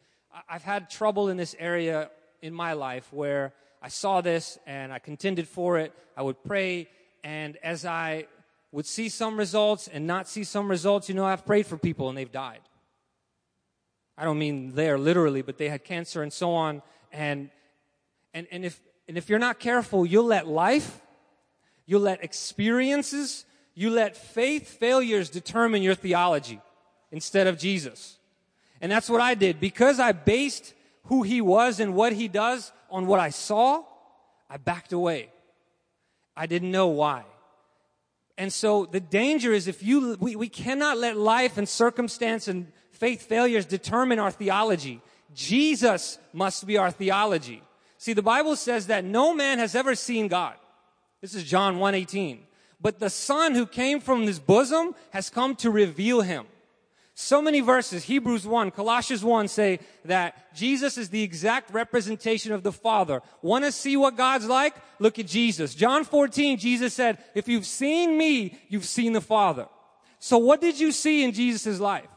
I've 0.48 0.62
had 0.62 0.88
trouble 0.88 1.28
in 1.28 1.36
this 1.36 1.54
area 1.58 2.10
in 2.40 2.54
my 2.54 2.72
life 2.72 3.12
where 3.12 3.52
I 3.82 3.88
saw 3.88 4.20
this 4.20 4.58
and 4.66 4.92
I 4.92 4.98
contended 4.98 5.46
for 5.46 5.78
it. 5.78 5.92
I 6.16 6.22
would 6.22 6.42
pray, 6.42 6.88
and 7.22 7.56
as 7.62 7.84
I 7.84 8.26
would 8.72 8.86
see 8.86 9.08
some 9.08 9.36
results 9.36 9.88
and 9.88 10.06
not 10.06 10.28
see 10.28 10.44
some 10.44 10.68
results, 10.68 11.08
you 11.08 11.14
know, 11.14 11.26
I've 11.26 11.44
prayed 11.44 11.66
for 11.66 11.76
people 11.76 12.08
and 12.08 12.16
they've 12.16 12.30
died. 12.30 12.60
I 14.16 14.24
don't 14.24 14.38
mean 14.38 14.74
there 14.74 14.98
literally, 14.98 15.42
but 15.42 15.58
they 15.58 15.68
had 15.68 15.84
cancer 15.84 16.22
and 16.22 16.32
so 16.32 16.52
on. 16.52 16.82
And, 17.12 17.50
and, 18.32 18.46
and 18.50 18.64
if, 18.64 18.80
and 19.08 19.18
if 19.18 19.28
you're 19.28 19.38
not 19.38 19.58
careful, 19.58 20.06
you'll 20.06 20.24
let 20.24 20.46
life 20.46 21.00
you'll 21.90 22.02
let 22.02 22.22
experiences, 22.22 23.44
you 23.80 23.88
let 23.88 24.14
faith 24.14 24.68
failures 24.68 25.30
determine 25.30 25.82
your 25.82 25.94
theology 25.94 26.60
instead 27.10 27.46
of 27.46 27.56
Jesus. 27.56 28.18
And 28.82 28.92
that's 28.92 29.08
what 29.08 29.22
I 29.22 29.34
did. 29.34 29.58
Because 29.58 29.98
I 29.98 30.12
based 30.12 30.74
who 31.04 31.22
he 31.22 31.40
was 31.40 31.80
and 31.80 31.94
what 31.94 32.12
he 32.12 32.28
does 32.28 32.72
on 32.90 33.06
what 33.06 33.20
I 33.20 33.30
saw, 33.30 33.82
I 34.50 34.58
backed 34.58 34.92
away. 34.92 35.30
I 36.36 36.44
didn't 36.44 36.70
know 36.70 36.88
why. 36.88 37.24
And 38.36 38.52
so 38.52 38.84
the 38.84 39.00
danger 39.00 39.50
is 39.50 39.66
if 39.66 39.82
you, 39.82 40.14
we, 40.20 40.36
we 40.36 40.50
cannot 40.50 40.98
let 40.98 41.16
life 41.16 41.56
and 41.56 41.66
circumstance 41.66 42.48
and 42.48 42.70
faith 42.90 43.22
failures 43.22 43.64
determine 43.64 44.18
our 44.18 44.30
theology. 44.30 45.00
Jesus 45.34 46.18
must 46.34 46.66
be 46.66 46.76
our 46.76 46.90
theology. 46.90 47.62
See, 47.96 48.12
the 48.12 48.20
Bible 48.20 48.56
says 48.56 48.88
that 48.88 49.04
no 49.06 49.32
man 49.32 49.58
has 49.58 49.74
ever 49.74 49.94
seen 49.94 50.28
God. 50.28 50.56
This 51.22 51.34
is 51.34 51.44
John 51.44 51.78
1:18. 51.78 52.40
But 52.80 52.98
the 52.98 53.10
son 53.10 53.54
who 53.54 53.66
came 53.66 54.00
from 54.00 54.22
his 54.22 54.38
bosom 54.38 54.94
has 55.10 55.30
come 55.30 55.54
to 55.56 55.70
reveal 55.70 56.22
him. 56.22 56.46
So 57.14 57.42
many 57.42 57.60
verses, 57.60 58.04
Hebrews 58.04 58.46
1, 58.46 58.70
Colossians 58.70 59.22
1 59.22 59.48
say 59.48 59.80
that 60.06 60.54
Jesus 60.54 60.96
is 60.96 61.10
the 61.10 61.22
exact 61.22 61.70
representation 61.70 62.52
of 62.52 62.62
the 62.62 62.72
Father. 62.72 63.20
Want 63.42 63.66
to 63.66 63.72
see 63.72 63.94
what 63.98 64.16
God's 64.16 64.46
like? 64.46 64.74
Look 64.98 65.18
at 65.18 65.26
Jesus. 65.26 65.74
John 65.74 66.04
14, 66.04 66.56
Jesus 66.56 66.94
said, 66.94 67.18
if 67.34 67.46
you've 67.46 67.66
seen 67.66 68.16
me, 68.16 68.58
you've 68.70 68.86
seen 68.86 69.12
the 69.12 69.20
Father. 69.20 69.66
So 70.18 70.38
what 70.38 70.62
did 70.62 70.80
you 70.80 70.92
see 70.92 71.22
in 71.22 71.32
Jesus' 71.32 71.78
life? 71.78 72.08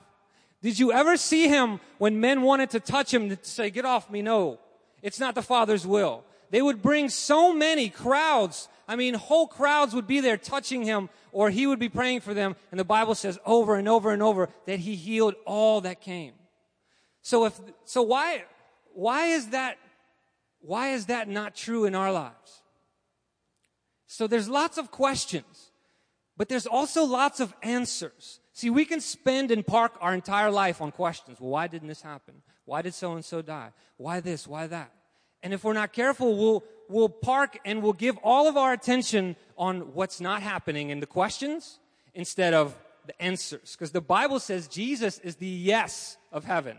Did 0.62 0.80
you 0.80 0.94
ever 0.94 1.18
see 1.18 1.50
him 1.50 1.82
when 1.98 2.22
men 2.22 2.42
wanted 2.42 2.70
to 2.70 2.80
touch 2.80 3.14
him 3.14 3.28
to 3.30 3.38
say, 3.42 3.70
get 3.70 3.84
off 3.84 4.10
me? 4.10 4.22
No. 4.22 4.60
It's 5.02 5.20
not 5.20 5.36
the 5.36 5.42
Father's 5.42 5.86
will. 5.86 6.24
They 6.54 6.62
would 6.62 6.82
bring 6.82 7.10
so 7.10 7.54
many 7.54 7.90
crowds 7.90 8.70
I 8.88 8.96
mean, 8.96 9.14
whole 9.14 9.48
crowds 9.48 9.94
would 9.96 10.08
be 10.08 10.20
there 10.20 10.38
touching 10.38 10.84
him, 10.84 11.10
or 11.32 11.50
he 11.50 11.68
would 11.68 11.80
be 11.80 11.90
praying 11.90 12.20
for 12.20 12.34
them. 12.34 12.56
And 12.72 12.80
the 12.80 12.86
Bible 12.86 13.16
says 13.16 13.40
over 13.46 13.76
and 13.76 13.88
over 13.88 14.12
and 14.12 14.22
over 14.22 14.50
that 14.66 14.80
he 14.80 14.96
healed 14.96 15.36
all 15.46 15.82
that 15.82 16.02
came. 16.02 16.34
So 17.22 17.46
if, 17.46 17.60
so 17.86 18.02
why, 18.02 18.44
why 18.94 19.28
is 19.28 19.50
that, 19.50 19.78
why 20.60 20.90
is 20.90 21.06
that 21.06 21.30
not 21.30 21.56
true 21.56 21.86
in 21.86 21.96
our 21.96 22.12
lives? 22.12 22.62
So 24.06 24.28
there's 24.28 24.50
lots 24.50 24.78
of 24.78 24.92
questions, 24.92 25.72
but 26.36 26.50
there's 26.50 26.68
also 26.68 27.06
lots 27.06 27.40
of 27.40 27.54
answers. 27.64 28.42
See, 28.52 28.70
we 28.70 28.86
can 28.86 29.00
spend 29.00 29.50
and 29.50 29.66
park 29.66 29.94
our 30.02 30.14
entire 30.14 30.52
life 30.52 30.82
on 30.82 30.92
questions. 30.92 31.40
Well, 31.40 31.52
why 31.52 31.68
didn't 31.68 31.88
this 31.88 32.02
happen? 32.02 32.44
Why 32.66 32.82
did 32.82 32.94
so 32.94 33.14
and 33.14 33.24
so 33.24 33.42
die? 33.42 33.72
Why 33.98 34.20
this? 34.20 34.46
Why 34.46 34.68
that? 34.68 34.92
And 35.44 35.54
if 35.54 35.64
we're 35.64 35.74
not 35.74 35.92
careful, 35.94 36.36
we'll, 36.36 36.64
we'll 36.88 37.10
park 37.10 37.60
and 37.66 37.84
we'll 37.84 37.94
give 37.94 38.18
all 38.24 38.48
of 38.48 38.58
our 38.58 38.74
attention 38.74 39.36
on 39.58 39.94
what's 39.94 40.20
not 40.22 40.42
happening 40.42 40.90
in 40.90 41.02
the 41.02 41.06
questions 41.06 41.80
instead 42.14 42.54
of 42.54 42.76
the 43.06 43.22
answers. 43.22 43.74
Because 43.74 43.92
the 43.92 44.02
Bible 44.02 44.40
says 44.40 44.68
Jesus 44.70 45.20
is 45.20 45.36
the 45.36 45.46
yes 45.46 46.18
of 46.32 46.46
heaven. 46.46 46.78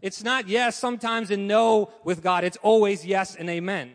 It's 0.00 0.22
not 0.22 0.48
yes 0.48 0.78
sometimes 0.78 1.32
and 1.32 1.48
no 1.48 1.90
with 2.04 2.22
God. 2.22 2.44
It's 2.44 2.56
always 2.62 3.04
yes 3.04 3.34
and 3.34 3.50
amen. 3.50 3.90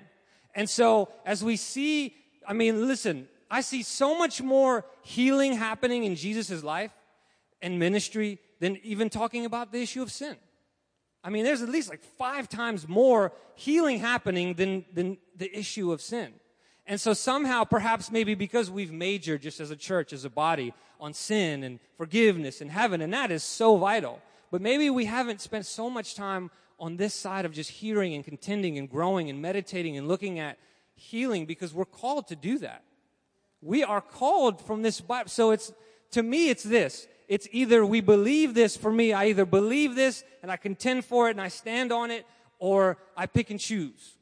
And 0.53 0.69
so 0.69 1.09
as 1.25 1.43
we 1.43 1.55
see, 1.55 2.13
I 2.45 2.51
mean, 2.51 2.85
listen, 2.85 3.29
I 3.49 3.61
see 3.61 3.83
so 3.83 4.17
much 4.17 4.41
more 4.41 4.85
healing 5.03 5.53
happening 5.53 6.03
in 6.03 6.15
Jesus' 6.15 6.61
life 6.61 6.91
and 7.61 7.79
ministry 7.79 8.39
than 8.59 8.77
even 8.83 9.09
talking 9.09 9.45
about 9.45 9.71
the 9.71 9.81
issue 9.81 10.01
of 10.01 10.11
sin. 10.11 10.35
I 11.23 11.29
mean, 11.29 11.45
there's 11.45 11.61
at 11.61 11.69
least 11.69 11.89
like 11.89 12.03
five 12.03 12.49
times 12.49 12.87
more 12.87 13.31
healing 13.55 13.99
happening 13.99 14.55
than, 14.55 14.85
than 14.93 15.17
the 15.37 15.57
issue 15.57 15.91
of 15.91 16.01
sin. 16.01 16.33
And 16.85 16.99
so 16.99 17.13
somehow, 17.13 17.63
perhaps 17.63 18.11
maybe 18.11 18.35
because 18.35 18.69
we've 18.69 18.91
majored 18.91 19.41
just 19.41 19.61
as 19.61 19.71
a 19.71 19.75
church, 19.75 20.11
as 20.11 20.25
a 20.25 20.29
body, 20.29 20.73
on 20.99 21.13
sin 21.13 21.63
and 21.63 21.79
forgiveness 21.97 22.61
and 22.61 22.69
heaven, 22.69 23.01
and 23.01 23.13
that 23.13 23.31
is 23.31 23.43
so 23.43 23.77
vital. 23.77 24.21
But 24.51 24.61
maybe 24.61 24.89
we 24.89 25.05
haven't 25.05 25.41
spent 25.41 25.65
so 25.65 25.89
much 25.89 26.15
time 26.15 26.51
on 26.79 26.97
this 26.97 27.13
side 27.13 27.45
of 27.45 27.53
just 27.53 27.69
hearing 27.69 28.13
and 28.13 28.25
contending 28.25 28.77
and 28.77 28.89
growing 28.89 29.29
and 29.29 29.41
meditating 29.41 29.97
and 29.97 30.07
looking 30.07 30.39
at 30.39 30.57
healing 30.95 31.45
because 31.45 31.73
we're 31.73 31.85
called 31.85 32.27
to 32.27 32.35
do 32.35 32.59
that. 32.59 32.83
We 33.61 33.83
are 33.83 34.01
called 34.01 34.65
from 34.65 34.81
this 34.81 34.99
Bible. 34.99 35.29
So 35.29 35.51
it's, 35.51 35.71
to 36.11 36.21
me, 36.21 36.49
it's 36.49 36.63
this. 36.63 37.07
It's 37.27 37.47
either 37.51 37.85
we 37.85 38.01
believe 38.01 38.53
this 38.53 38.75
for 38.77 38.91
me, 38.91 39.13
I 39.13 39.25
either 39.25 39.45
believe 39.45 39.95
this 39.95 40.23
and 40.41 40.51
I 40.51 40.57
contend 40.57 41.05
for 41.05 41.27
it 41.27 41.31
and 41.31 41.41
I 41.41 41.47
stand 41.47 41.91
on 41.91 42.11
it, 42.11 42.25
or 42.59 42.97
I 43.17 43.25
pick 43.25 43.49
and 43.49 43.59
choose. 43.59 44.15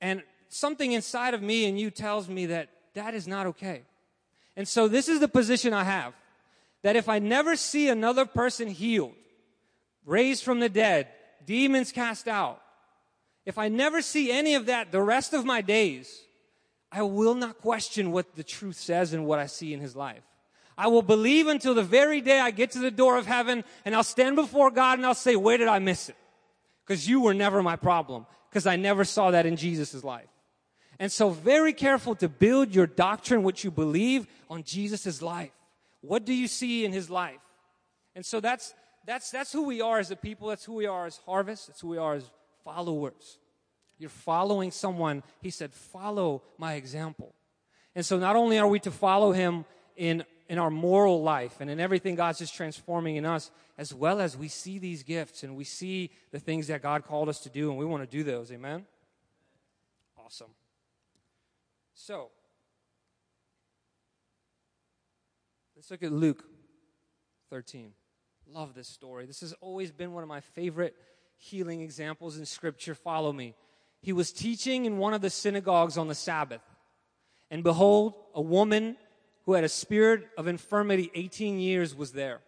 And 0.00 0.22
something 0.48 0.92
inside 0.92 1.34
of 1.34 1.42
me 1.42 1.66
and 1.66 1.78
you 1.78 1.90
tells 1.90 2.28
me 2.28 2.46
that 2.46 2.68
that 2.94 3.14
is 3.14 3.28
not 3.28 3.46
okay. 3.46 3.82
And 4.56 4.66
so 4.66 4.88
this 4.88 5.08
is 5.08 5.20
the 5.20 5.28
position 5.28 5.72
I 5.72 5.84
have. 5.84 6.14
That 6.82 6.96
if 6.96 7.08
I 7.08 7.18
never 7.18 7.56
see 7.56 7.88
another 7.88 8.26
person 8.26 8.68
healed, 8.68 9.14
raised 10.04 10.44
from 10.44 10.60
the 10.60 10.68
dead, 10.68 11.08
demons 11.44 11.92
cast 11.92 12.28
out, 12.28 12.60
if 13.44 13.58
I 13.58 13.68
never 13.68 14.02
see 14.02 14.32
any 14.32 14.54
of 14.54 14.66
that 14.66 14.92
the 14.92 15.02
rest 15.02 15.32
of 15.32 15.44
my 15.44 15.60
days, 15.60 16.22
I 16.90 17.02
will 17.02 17.34
not 17.34 17.58
question 17.58 18.12
what 18.12 18.34
the 18.34 18.44
truth 18.44 18.76
says 18.76 19.12
and 19.12 19.26
what 19.26 19.38
I 19.38 19.46
see 19.46 19.72
in 19.72 19.80
his 19.80 19.94
life. 19.94 20.22
I 20.78 20.88
will 20.88 21.02
believe 21.02 21.46
until 21.46 21.74
the 21.74 21.82
very 21.82 22.20
day 22.20 22.38
I 22.38 22.50
get 22.50 22.72
to 22.72 22.78
the 22.78 22.90
door 22.90 23.16
of 23.16 23.26
heaven 23.26 23.64
and 23.84 23.94
I'll 23.94 24.04
stand 24.04 24.36
before 24.36 24.70
God 24.70 24.98
and 24.98 25.06
I'll 25.06 25.14
say, 25.14 25.36
where 25.36 25.56
did 25.56 25.68
I 25.68 25.78
miss 25.78 26.08
it? 26.08 26.16
Because 26.84 27.08
you 27.08 27.20
were 27.20 27.34
never 27.34 27.62
my 27.62 27.76
problem. 27.76 28.26
Because 28.50 28.66
I 28.66 28.76
never 28.76 29.04
saw 29.04 29.30
that 29.30 29.46
in 29.46 29.56
Jesus' 29.56 30.04
life. 30.04 30.28
And 30.98 31.10
so 31.12 31.30
very 31.30 31.72
careful 31.72 32.14
to 32.16 32.28
build 32.28 32.74
your 32.74 32.86
doctrine, 32.86 33.42
what 33.42 33.64
you 33.64 33.70
believe 33.70 34.26
on 34.48 34.62
Jesus' 34.62 35.20
life. 35.20 35.50
What 36.00 36.24
do 36.24 36.32
you 36.32 36.46
see 36.46 36.84
in 36.84 36.92
his 36.92 37.10
life? 37.10 37.40
And 38.14 38.24
so 38.24 38.40
that's, 38.40 38.74
that's, 39.04 39.30
that's 39.30 39.52
who 39.52 39.64
we 39.64 39.80
are 39.80 39.98
as 39.98 40.10
a 40.10 40.16
people. 40.16 40.48
That's 40.48 40.64
who 40.64 40.74
we 40.74 40.86
are 40.86 41.06
as 41.06 41.18
harvest. 41.26 41.66
That's 41.66 41.80
who 41.80 41.88
we 41.88 41.98
are 41.98 42.14
as 42.14 42.30
followers. 42.64 43.38
You're 43.98 44.10
following 44.10 44.70
someone. 44.70 45.22
He 45.40 45.50
said, 45.50 45.72
follow 45.72 46.42
my 46.58 46.74
example. 46.74 47.34
And 47.94 48.04
so 48.04 48.18
not 48.18 48.36
only 48.36 48.58
are 48.58 48.68
we 48.68 48.78
to 48.80 48.90
follow 48.90 49.32
him 49.32 49.64
in, 49.96 50.24
in 50.48 50.58
our 50.58 50.70
moral 50.70 51.22
life 51.22 51.60
and 51.60 51.70
in 51.70 51.80
everything 51.80 52.14
God's 52.14 52.38
just 52.38 52.54
transforming 52.54 53.16
in 53.16 53.24
us, 53.24 53.50
as 53.78 53.92
well 53.92 54.20
as 54.20 54.36
we 54.36 54.48
see 54.48 54.78
these 54.78 55.02
gifts 55.02 55.42
and 55.42 55.56
we 55.56 55.64
see 55.64 56.10
the 56.30 56.38
things 56.38 56.68
that 56.68 56.82
God 56.82 57.04
called 57.04 57.28
us 57.28 57.40
to 57.40 57.48
do 57.48 57.70
and 57.70 57.78
we 57.78 57.84
want 57.84 58.02
to 58.02 58.16
do 58.16 58.22
those. 58.22 58.52
Amen? 58.52 58.86
Awesome. 60.24 60.50
So, 61.94 62.30
let's 65.74 65.90
look 65.90 66.02
at 66.02 66.12
Luke 66.12 66.44
13. 67.50 67.92
Love 68.48 68.74
this 68.74 68.88
story. 68.88 69.26
This 69.26 69.40
has 69.40 69.52
always 69.60 69.90
been 69.90 70.12
one 70.12 70.22
of 70.22 70.28
my 70.28 70.40
favorite 70.40 70.94
healing 71.36 71.80
examples 71.80 72.38
in 72.38 72.46
Scripture. 72.46 72.94
Follow 72.94 73.32
me. 73.32 73.54
He 74.00 74.12
was 74.12 74.32
teaching 74.32 74.84
in 74.84 74.98
one 74.98 75.14
of 75.14 75.20
the 75.20 75.30
synagogues 75.30 75.98
on 75.98 76.08
the 76.08 76.14
Sabbath. 76.14 76.62
And 77.50 77.62
behold, 77.62 78.14
a 78.34 78.40
woman 78.40 78.96
who 79.46 79.54
had 79.54 79.64
a 79.64 79.68
spirit 79.68 80.28
of 80.36 80.48
infirmity 80.48 81.10
18 81.14 81.58
years 81.58 81.94
was 81.94 82.12
there. 82.12 82.40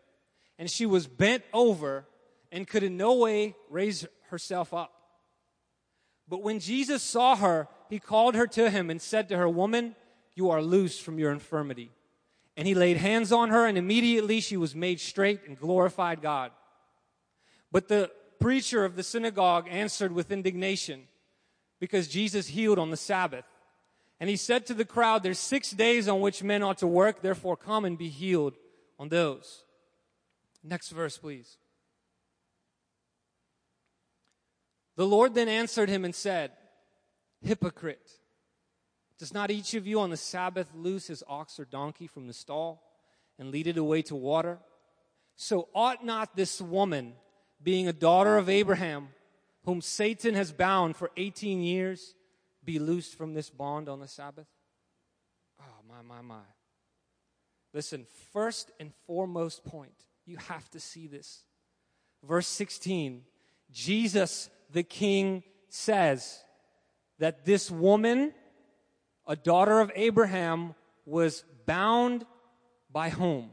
And 0.59 0.69
she 0.69 0.85
was 0.85 1.07
bent 1.07 1.45
over 1.53 2.05
and 2.51 2.67
could 2.67 2.83
in 2.83 2.97
no 2.97 3.15
way 3.15 3.55
raise 3.71 4.07
herself 4.31 4.75
up. 4.75 4.93
But 6.29 6.43
when 6.43 6.59
Jesus 6.59 7.03
saw 7.03 7.37
her, 7.37 7.69
he 7.89 8.01
called 8.01 8.35
her 8.35 8.47
to 8.49 8.69
him 8.69 8.91
and 8.91 9.01
said 9.01 9.29
to 9.29 9.37
her, 9.37 9.49
Woman, 9.49 9.95
you 10.35 10.51
are 10.51 10.61
loosed 10.61 11.03
from 11.03 11.19
your 11.19 11.31
infirmity. 11.31 11.91
And 12.57 12.67
he 12.67 12.75
laid 12.75 12.97
hands 12.97 13.31
on 13.31 13.51
her, 13.51 13.67
and 13.67 13.79
immediately 13.79 14.41
she 14.41 14.57
was 14.57 14.75
made 14.75 14.99
straight 14.99 15.41
and 15.47 15.59
glorified 15.59 16.21
God. 16.21 16.51
But 17.71 17.87
the 17.87 18.11
preacher 18.41 18.85
of 18.85 18.97
the 18.97 19.05
synagogue 19.05 19.67
answered 19.71 20.13
with 20.13 20.33
indignation 20.33 21.05
because 21.79 22.09
Jesus 22.09 22.49
healed 22.49 22.79
on 22.79 22.91
the 22.91 22.97
Sabbath. 22.97 23.45
And 24.21 24.29
he 24.29 24.37
said 24.37 24.67
to 24.67 24.75
the 24.75 24.85
crowd, 24.85 25.23
There's 25.23 25.39
six 25.39 25.71
days 25.71 26.09
on 26.09 26.21
which 26.21 26.43
men 26.43 26.63
ought 26.63 26.79
to 26.79 26.87
work, 26.87 27.23
therefore 27.23 27.57
come 27.57 27.85
and 27.85 27.97
be 27.97 28.09
healed 28.09 28.55
on 28.99 29.09
those. 29.09 29.63
Next 30.65 30.91
verse, 30.91 31.17
please. 31.17 31.57
The 34.97 35.07
Lord 35.07 35.35
then 35.35 35.49
answered 35.49 35.89
him 35.89 36.05
and 36.05 36.15
said, 36.15 36.51
Hypocrite, 37.41 38.11
does 39.19 39.33
not 39.33 39.51
each 39.51 39.75
of 39.75 39.87
you 39.87 40.01
on 40.01 40.11
the 40.11 40.17
Sabbath 40.17 40.69
loose 40.75 41.07
his 41.07 41.23
ox 41.29 41.61
or 41.61 41.65
donkey 41.65 42.09
from 42.09 42.27
the 42.27 42.33
stall 42.33 42.83
and 43.39 43.53
lead 43.53 43.69
it 43.69 43.77
away 43.77 44.03
to 44.03 44.17
water? 44.17 44.59
So 45.37 45.69
ought 45.73 46.05
not 46.05 46.35
this 46.35 46.61
woman, 46.61 47.13
being 47.63 47.87
a 47.87 47.93
daughter 47.93 48.37
of 48.37 48.49
Abraham, 48.49 49.09
whom 49.65 49.81
Satan 49.81 50.35
has 50.35 50.51
bound 50.51 50.97
for 50.97 51.13
18 51.17 51.63
years, 51.63 52.15
be 52.69 52.79
loosed 52.79 53.17
from 53.17 53.33
this 53.33 53.49
bond 53.49 53.89
on 53.89 53.99
the 53.99 54.07
Sabbath? 54.07 54.47
Oh, 55.59 55.81
my, 55.89 56.03
my, 56.03 56.21
my. 56.21 56.45
Listen, 57.73 58.07
first 58.31 58.71
and 58.79 58.93
foremost 59.07 59.65
point, 59.65 60.05
you 60.27 60.37
have 60.37 60.69
to 60.73 60.79
see 60.79 61.07
this. 61.07 61.45
Verse 62.23 62.47
16, 62.47 63.23
Jesus 63.71 64.51
the 64.71 64.83
King 64.83 65.45
says, 65.71 66.45
that 67.19 67.47
this 67.47 67.71
woman, 67.71 68.35
a 69.27 69.35
daughter 69.35 69.81
of 69.81 69.91
Abraham, 69.95 70.75
was 71.07 71.45
bound 71.65 72.27
by 72.93 73.09
whom? 73.09 73.49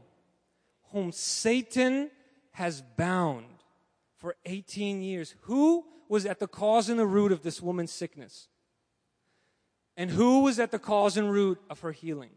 Whom 0.92 1.10
Satan 1.10 2.10
has 2.52 2.82
bound 2.98 3.46
for 4.18 4.36
18 4.44 5.00
years. 5.00 5.34
Who 5.42 5.86
was 6.06 6.26
at 6.26 6.38
the 6.38 6.46
cause 6.46 6.90
and 6.90 6.98
the 6.98 7.06
root 7.06 7.32
of 7.32 7.42
this 7.42 7.62
woman's 7.62 7.92
sickness? 7.92 8.48
And 9.96 10.10
who 10.10 10.40
was 10.40 10.58
at 10.58 10.70
the 10.70 10.78
cause 10.78 11.16
and 11.16 11.30
root 11.30 11.58
of 11.70 11.80
her 11.80 11.92
healing? 11.92 12.30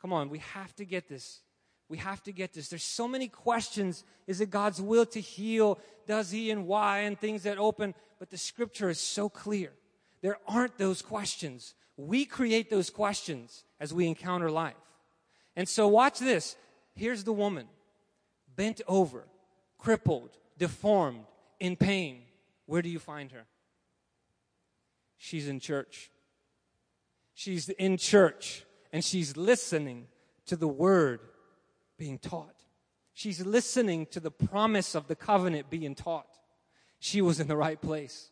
Come 0.00 0.12
on, 0.12 0.28
we 0.28 0.38
have 0.38 0.74
to 0.76 0.84
get 0.84 1.08
this. 1.08 1.40
We 1.88 1.98
have 1.98 2.22
to 2.22 2.32
get 2.32 2.52
this. 2.52 2.68
There's 2.68 2.84
so 2.84 3.08
many 3.08 3.28
questions. 3.28 4.04
Is 4.26 4.40
it 4.40 4.50
God's 4.50 4.80
will 4.80 5.06
to 5.06 5.20
heal? 5.20 5.78
Does 6.06 6.30
He 6.30 6.50
and 6.50 6.66
why? 6.66 7.00
And 7.00 7.18
things 7.18 7.42
that 7.42 7.58
open. 7.58 7.94
But 8.18 8.30
the 8.30 8.38
scripture 8.38 8.90
is 8.90 9.00
so 9.00 9.28
clear. 9.28 9.72
There 10.22 10.38
aren't 10.46 10.78
those 10.78 11.02
questions. 11.02 11.74
We 11.96 12.24
create 12.24 12.70
those 12.70 12.90
questions 12.90 13.64
as 13.80 13.92
we 13.92 14.06
encounter 14.06 14.50
life. 14.50 14.74
And 15.56 15.68
so, 15.68 15.88
watch 15.88 16.18
this. 16.18 16.56
Here's 16.94 17.24
the 17.24 17.32
woman 17.32 17.66
bent 18.54 18.80
over, 18.86 19.24
crippled, 19.78 20.30
deformed, 20.58 21.24
in 21.58 21.76
pain. 21.76 22.22
Where 22.66 22.82
do 22.82 22.88
you 22.88 22.98
find 22.98 23.32
her? 23.32 23.46
She's 25.22 25.48
in 25.48 25.60
church. 25.60 26.10
She's 27.34 27.68
in 27.68 27.98
church 27.98 28.64
and 28.90 29.04
she's 29.04 29.36
listening 29.36 30.06
to 30.46 30.56
the 30.56 30.66
word 30.66 31.20
being 31.98 32.18
taught. 32.18 32.54
She's 33.12 33.44
listening 33.44 34.06
to 34.06 34.20
the 34.20 34.30
promise 34.30 34.94
of 34.94 35.08
the 35.08 35.14
covenant 35.14 35.68
being 35.68 35.94
taught. 35.94 36.38
She 37.00 37.20
was 37.20 37.38
in 37.38 37.48
the 37.48 37.56
right 37.56 37.78
place. 37.78 38.30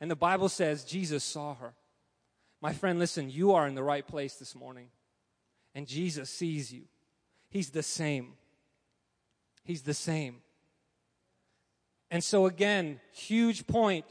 And 0.00 0.08
the 0.08 0.16
Bible 0.16 0.48
says 0.48 0.84
Jesus 0.84 1.24
saw 1.24 1.56
her. 1.56 1.74
My 2.62 2.72
friend, 2.72 3.00
listen, 3.00 3.28
you 3.28 3.52
are 3.54 3.66
in 3.66 3.74
the 3.74 3.82
right 3.82 4.06
place 4.06 4.36
this 4.36 4.54
morning. 4.54 4.86
And 5.74 5.88
Jesus 5.88 6.30
sees 6.30 6.72
you. 6.72 6.82
He's 7.48 7.70
the 7.70 7.82
same. 7.82 8.34
He's 9.64 9.82
the 9.82 9.92
same. 9.92 10.36
And 12.12 12.22
so, 12.22 12.46
again, 12.46 13.00
huge 13.12 13.66
point. 13.66 14.04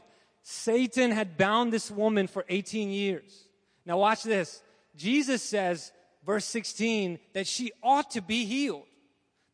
Satan 0.48 1.10
had 1.10 1.36
bound 1.36 1.72
this 1.72 1.90
woman 1.90 2.28
for 2.28 2.44
18 2.48 2.90
years. 2.90 3.48
Now, 3.84 3.98
watch 3.98 4.22
this. 4.22 4.62
Jesus 4.94 5.42
says, 5.42 5.90
verse 6.24 6.44
16, 6.44 7.18
that 7.32 7.48
she 7.48 7.72
ought 7.82 8.12
to 8.12 8.20
be 8.20 8.44
healed. 8.44 8.84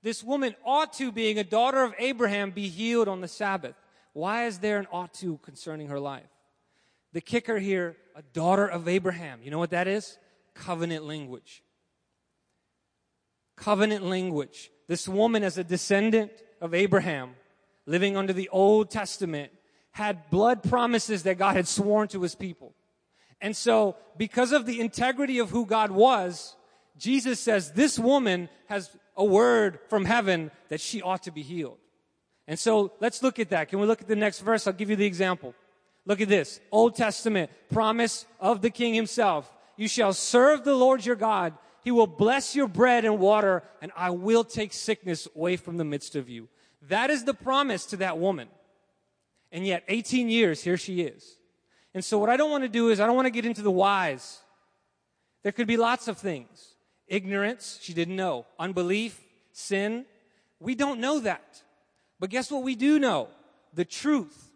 This 0.02 0.22
woman 0.22 0.54
ought 0.66 0.92
to, 0.94 1.10
being 1.10 1.38
a 1.38 1.44
daughter 1.44 1.82
of 1.82 1.94
Abraham, 1.98 2.50
be 2.50 2.68
healed 2.68 3.08
on 3.08 3.22
the 3.22 3.26
Sabbath. 3.26 3.74
Why 4.12 4.44
is 4.44 4.58
there 4.58 4.76
an 4.76 4.86
ought 4.92 5.14
to 5.14 5.38
concerning 5.38 5.88
her 5.88 5.98
life? 5.98 6.28
The 7.14 7.22
kicker 7.22 7.58
here, 7.58 7.96
a 8.14 8.20
daughter 8.34 8.66
of 8.66 8.86
Abraham. 8.86 9.40
You 9.42 9.50
know 9.50 9.58
what 9.58 9.70
that 9.70 9.88
is? 9.88 10.18
Covenant 10.52 11.06
language. 11.06 11.62
Covenant 13.56 14.04
language. 14.04 14.70
This 14.88 15.08
woman, 15.08 15.42
as 15.42 15.56
a 15.56 15.64
descendant 15.64 16.32
of 16.60 16.74
Abraham, 16.74 17.30
living 17.86 18.14
under 18.14 18.34
the 18.34 18.50
Old 18.50 18.90
Testament, 18.90 19.52
had 19.92 20.30
blood 20.30 20.62
promises 20.62 21.22
that 21.22 21.38
God 21.38 21.56
had 21.56 21.68
sworn 21.68 22.08
to 22.08 22.22
his 22.22 22.34
people. 22.34 22.74
And 23.40 23.56
so, 23.56 23.96
because 24.16 24.52
of 24.52 24.66
the 24.66 24.80
integrity 24.80 25.38
of 25.38 25.50
who 25.50 25.66
God 25.66 25.90
was, 25.90 26.56
Jesus 26.96 27.40
says 27.40 27.72
this 27.72 27.98
woman 27.98 28.48
has 28.66 28.90
a 29.16 29.24
word 29.24 29.78
from 29.88 30.04
heaven 30.04 30.50
that 30.68 30.80
she 30.80 31.02
ought 31.02 31.22
to 31.24 31.30
be 31.30 31.42
healed. 31.42 31.78
And 32.46 32.58
so 32.58 32.92
let's 33.00 33.22
look 33.22 33.38
at 33.38 33.50
that. 33.50 33.68
Can 33.68 33.80
we 33.80 33.86
look 33.86 34.00
at 34.00 34.08
the 34.08 34.16
next 34.16 34.40
verse? 34.40 34.66
I'll 34.66 34.72
give 34.72 34.90
you 34.90 34.96
the 34.96 35.06
example. 35.06 35.54
Look 36.04 36.20
at 36.20 36.28
this. 36.28 36.60
Old 36.70 36.96
Testament 36.96 37.50
promise 37.70 38.26
of 38.40 38.62
the 38.62 38.70
king 38.70 38.94
himself. 38.94 39.52
You 39.76 39.88
shall 39.88 40.12
serve 40.12 40.64
the 40.64 40.74
Lord 40.74 41.04
your 41.04 41.16
God. 41.16 41.54
He 41.84 41.90
will 41.90 42.06
bless 42.06 42.54
your 42.54 42.68
bread 42.68 43.04
and 43.04 43.18
water, 43.18 43.62
and 43.80 43.90
I 43.96 44.10
will 44.10 44.44
take 44.44 44.72
sickness 44.72 45.26
away 45.34 45.56
from 45.56 45.76
the 45.76 45.84
midst 45.84 46.14
of 46.14 46.28
you. 46.28 46.48
That 46.88 47.10
is 47.10 47.24
the 47.24 47.34
promise 47.34 47.86
to 47.86 47.96
that 47.98 48.18
woman. 48.18 48.48
And 49.52 49.66
yet, 49.66 49.84
18 49.86 50.28
years, 50.28 50.64
here 50.64 50.78
she 50.78 51.02
is. 51.02 51.36
And 51.94 52.04
so, 52.04 52.18
what 52.18 52.30
I 52.30 52.36
don't 52.36 52.50
want 52.50 52.64
to 52.64 52.68
do 52.68 52.88
is, 52.88 52.98
I 52.98 53.06
don't 53.06 53.14
want 53.14 53.26
to 53.26 53.30
get 53.30 53.44
into 53.44 53.62
the 53.62 53.70
whys. 53.70 54.40
There 55.42 55.52
could 55.52 55.66
be 55.66 55.76
lots 55.76 56.08
of 56.08 56.18
things 56.18 56.74
ignorance, 57.06 57.78
she 57.82 57.92
didn't 57.92 58.16
know, 58.16 58.46
unbelief, 58.58 59.20
sin? 59.52 60.06
We 60.58 60.74
don't 60.74 60.98
know 60.98 61.20
that. 61.20 61.62
But 62.18 62.30
guess 62.30 62.50
what 62.50 62.62
we 62.62 62.74
do 62.74 62.98
know? 62.98 63.28
The 63.74 63.84
truth. 63.84 64.50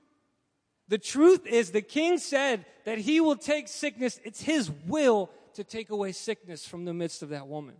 The 0.88 0.98
truth 0.98 1.46
is 1.46 1.70
the 1.70 1.82
king 1.82 2.16
said 2.16 2.64
that 2.84 2.98
he 2.98 3.20
will 3.20 3.36
take 3.36 3.68
sickness. 3.68 4.20
It's 4.24 4.40
his 4.40 4.70
will 4.86 5.30
to 5.54 5.64
take 5.64 5.90
away 5.90 6.12
sickness 6.12 6.66
from 6.66 6.84
the 6.84 6.94
midst 6.94 7.22
of 7.22 7.30
that 7.30 7.48
woman. 7.48 7.74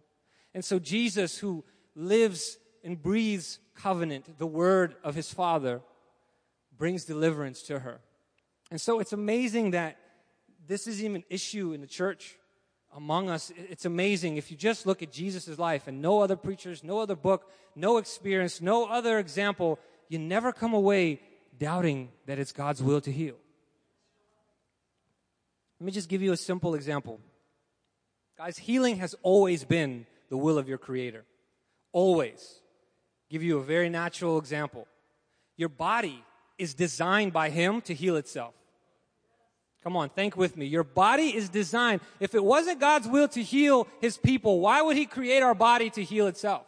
And 0.52 0.64
so 0.64 0.78
Jesus, 0.78 1.38
who 1.38 1.64
lives 1.94 2.58
and 2.82 3.00
breathes 3.00 3.60
covenant, 3.74 4.38
the 4.38 4.46
word 4.46 4.96
of 5.04 5.14
his 5.14 5.32
father, 5.32 5.80
brings 6.78 7.04
deliverance 7.04 7.62
to 7.62 7.80
her. 7.80 8.00
And 8.70 8.80
so 8.80 8.98
it's 9.00 9.12
amazing 9.12 9.72
that 9.72 9.96
this 10.66 10.86
is 10.86 11.02
even 11.02 11.16
an 11.16 11.24
issue 11.30 11.72
in 11.72 11.80
the 11.80 11.86
church 11.86 12.36
among 12.94 13.30
us. 13.30 13.52
It's 13.56 13.84
amazing 13.84 14.36
if 14.36 14.50
you 14.50 14.56
just 14.56 14.86
look 14.86 15.02
at 15.02 15.12
Jesus' 15.12 15.58
life 15.58 15.86
and 15.86 16.02
no 16.02 16.20
other 16.20 16.36
preachers, 16.36 16.82
no 16.82 16.98
other 16.98 17.14
book, 17.14 17.50
no 17.74 17.98
experience, 17.98 18.60
no 18.60 18.86
other 18.86 19.18
example, 19.18 19.78
you 20.08 20.18
never 20.18 20.52
come 20.52 20.74
away 20.74 21.20
doubting 21.58 22.10
that 22.26 22.38
it's 22.38 22.52
God's 22.52 22.82
will 22.82 23.00
to 23.02 23.12
heal. 23.12 23.36
Let 25.78 25.86
me 25.86 25.92
just 25.92 26.08
give 26.08 26.22
you 26.22 26.32
a 26.32 26.36
simple 26.36 26.74
example. 26.74 27.20
Guys, 28.38 28.58
healing 28.58 28.96
has 28.96 29.14
always 29.22 29.64
been 29.64 30.06
the 30.30 30.36
will 30.36 30.58
of 30.58 30.68
your 30.68 30.78
Creator. 30.78 31.24
Always. 31.92 32.60
Give 33.30 33.42
you 33.42 33.58
a 33.58 33.62
very 33.62 33.88
natural 33.88 34.38
example. 34.38 34.86
Your 35.56 35.68
body 35.68 36.24
is 36.58 36.74
designed 36.74 37.32
by 37.32 37.50
Him 37.50 37.80
to 37.82 37.94
heal 37.94 38.16
itself. 38.16 38.54
Come 39.82 39.96
on, 39.96 40.08
think 40.08 40.36
with 40.36 40.56
me. 40.56 40.66
Your 40.66 40.82
body 40.82 41.36
is 41.36 41.48
designed. 41.48 42.00
If 42.18 42.34
it 42.34 42.42
wasn't 42.42 42.80
God's 42.80 43.06
will 43.06 43.28
to 43.28 43.42
heal 43.42 43.86
His 44.00 44.16
people, 44.16 44.60
why 44.60 44.82
would 44.82 44.96
He 44.96 45.06
create 45.06 45.42
our 45.42 45.54
body 45.54 45.90
to 45.90 46.02
heal 46.02 46.26
itself? 46.26 46.66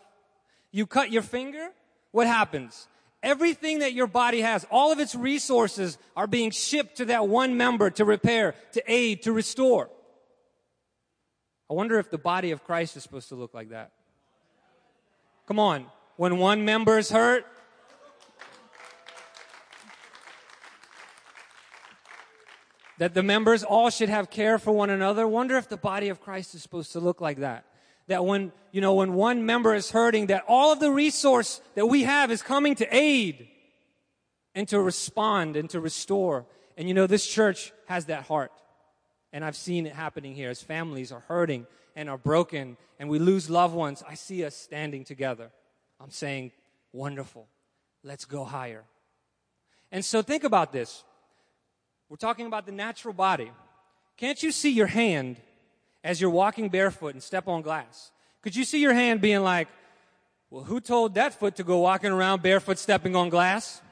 You 0.70 0.86
cut 0.86 1.10
your 1.10 1.22
finger, 1.22 1.70
what 2.12 2.26
happens? 2.26 2.86
Everything 3.22 3.80
that 3.80 3.92
your 3.92 4.06
body 4.06 4.42
has, 4.42 4.64
all 4.70 4.92
of 4.92 5.00
its 5.00 5.14
resources 5.14 5.98
are 6.16 6.28
being 6.28 6.50
shipped 6.50 6.98
to 6.98 7.06
that 7.06 7.26
one 7.26 7.56
member 7.56 7.90
to 7.90 8.04
repair, 8.04 8.54
to 8.72 8.82
aid, 8.86 9.22
to 9.22 9.32
restore. 9.32 9.90
I 11.68 11.74
wonder 11.74 11.98
if 11.98 12.10
the 12.10 12.18
body 12.18 12.52
of 12.52 12.64
Christ 12.64 12.96
is 12.96 13.02
supposed 13.02 13.28
to 13.30 13.34
look 13.34 13.52
like 13.52 13.70
that. 13.70 13.90
Come 15.46 15.58
on. 15.58 15.86
When 16.16 16.38
one 16.38 16.64
member 16.64 16.98
is 16.98 17.10
hurt, 17.10 17.44
that 22.98 23.14
the 23.14 23.22
members 23.22 23.62
all 23.64 23.90
should 23.90 24.08
have 24.08 24.30
care 24.30 24.58
for 24.58 24.72
one 24.72 24.90
another. 24.90 25.26
Wonder 25.26 25.56
if 25.56 25.68
the 25.68 25.76
body 25.76 26.08
of 26.08 26.20
Christ 26.20 26.54
is 26.54 26.62
supposed 26.62 26.92
to 26.92 27.00
look 27.00 27.20
like 27.20 27.38
that. 27.38 27.64
That 28.08 28.24
when, 28.24 28.52
you 28.72 28.80
know, 28.80 28.94
when 28.94 29.14
one 29.14 29.46
member 29.46 29.74
is 29.74 29.90
hurting, 29.90 30.26
that 30.26 30.44
all 30.48 30.72
of 30.72 30.80
the 30.80 30.90
resource 30.90 31.60
that 31.74 31.86
we 31.86 32.04
have 32.04 32.30
is 32.30 32.42
coming 32.42 32.74
to 32.76 32.86
aid 32.94 33.48
and 34.54 34.66
to 34.68 34.80
respond 34.80 35.56
and 35.56 35.70
to 35.70 35.80
restore. 35.80 36.46
And 36.76 36.88
you 36.88 36.94
know, 36.94 37.06
this 37.06 37.26
church 37.26 37.72
has 37.86 38.06
that 38.06 38.24
heart. 38.24 38.52
And 39.32 39.44
I've 39.44 39.56
seen 39.56 39.86
it 39.86 39.92
happening 39.92 40.34
here 40.34 40.50
as 40.50 40.62
families 40.62 41.12
are 41.12 41.20
hurting 41.20 41.66
and 41.94 42.08
are 42.08 42.18
broken 42.18 42.76
and 42.98 43.08
we 43.08 43.18
lose 43.18 43.48
loved 43.48 43.74
ones. 43.74 44.02
I 44.08 44.14
see 44.14 44.44
us 44.44 44.56
standing 44.56 45.04
together. 45.04 45.50
I'm 46.00 46.10
saying, 46.10 46.52
wonderful. 46.92 47.46
Let's 48.02 48.24
go 48.24 48.44
higher. 48.44 48.84
And 49.92 50.04
so 50.04 50.22
think 50.22 50.44
about 50.44 50.72
this. 50.72 51.04
We're 52.08 52.16
talking 52.16 52.46
about 52.46 52.64
the 52.64 52.72
natural 52.72 53.12
body. 53.12 53.50
Can't 54.16 54.42
you 54.42 54.50
see 54.50 54.70
your 54.70 54.86
hand 54.86 55.36
as 56.02 56.20
you're 56.20 56.30
walking 56.30 56.70
barefoot 56.70 57.14
and 57.14 57.22
step 57.22 57.48
on 57.48 57.60
glass? 57.60 58.10
Could 58.40 58.56
you 58.56 58.64
see 58.64 58.80
your 58.80 58.94
hand 58.94 59.20
being 59.20 59.42
like, 59.42 59.68
well, 60.50 60.64
who 60.64 60.80
told 60.80 61.14
that 61.16 61.34
foot 61.34 61.56
to 61.56 61.64
go 61.64 61.78
walking 61.78 62.10
around 62.10 62.42
barefoot 62.42 62.78
stepping 62.78 63.14
on 63.14 63.28
glass? 63.28 63.82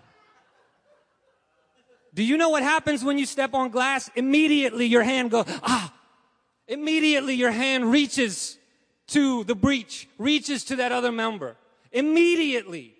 Do 2.15 2.25
you 2.25 2.39
know 2.39 2.49
what 2.49 2.63
happens 2.63 3.05
when 3.05 3.19
you 3.19 3.27
step 3.27 3.53
on 3.53 3.71
glass? 3.71 4.11
Immediately 4.17 4.87
your 4.87 5.03
hand 5.03 5.31
goes, 5.31 5.45
ah! 5.63 5.93
Immediately 6.67 7.35
your 7.35 7.51
hand 7.51 7.91
reaches 7.93 8.57
to 9.09 9.45
the 9.45 9.55
breach, 9.55 10.09
reaches 10.17 10.65
to 10.65 10.77
that 10.77 10.91
other 10.91 11.13
member. 11.13 11.57
Immediately. 11.93 12.95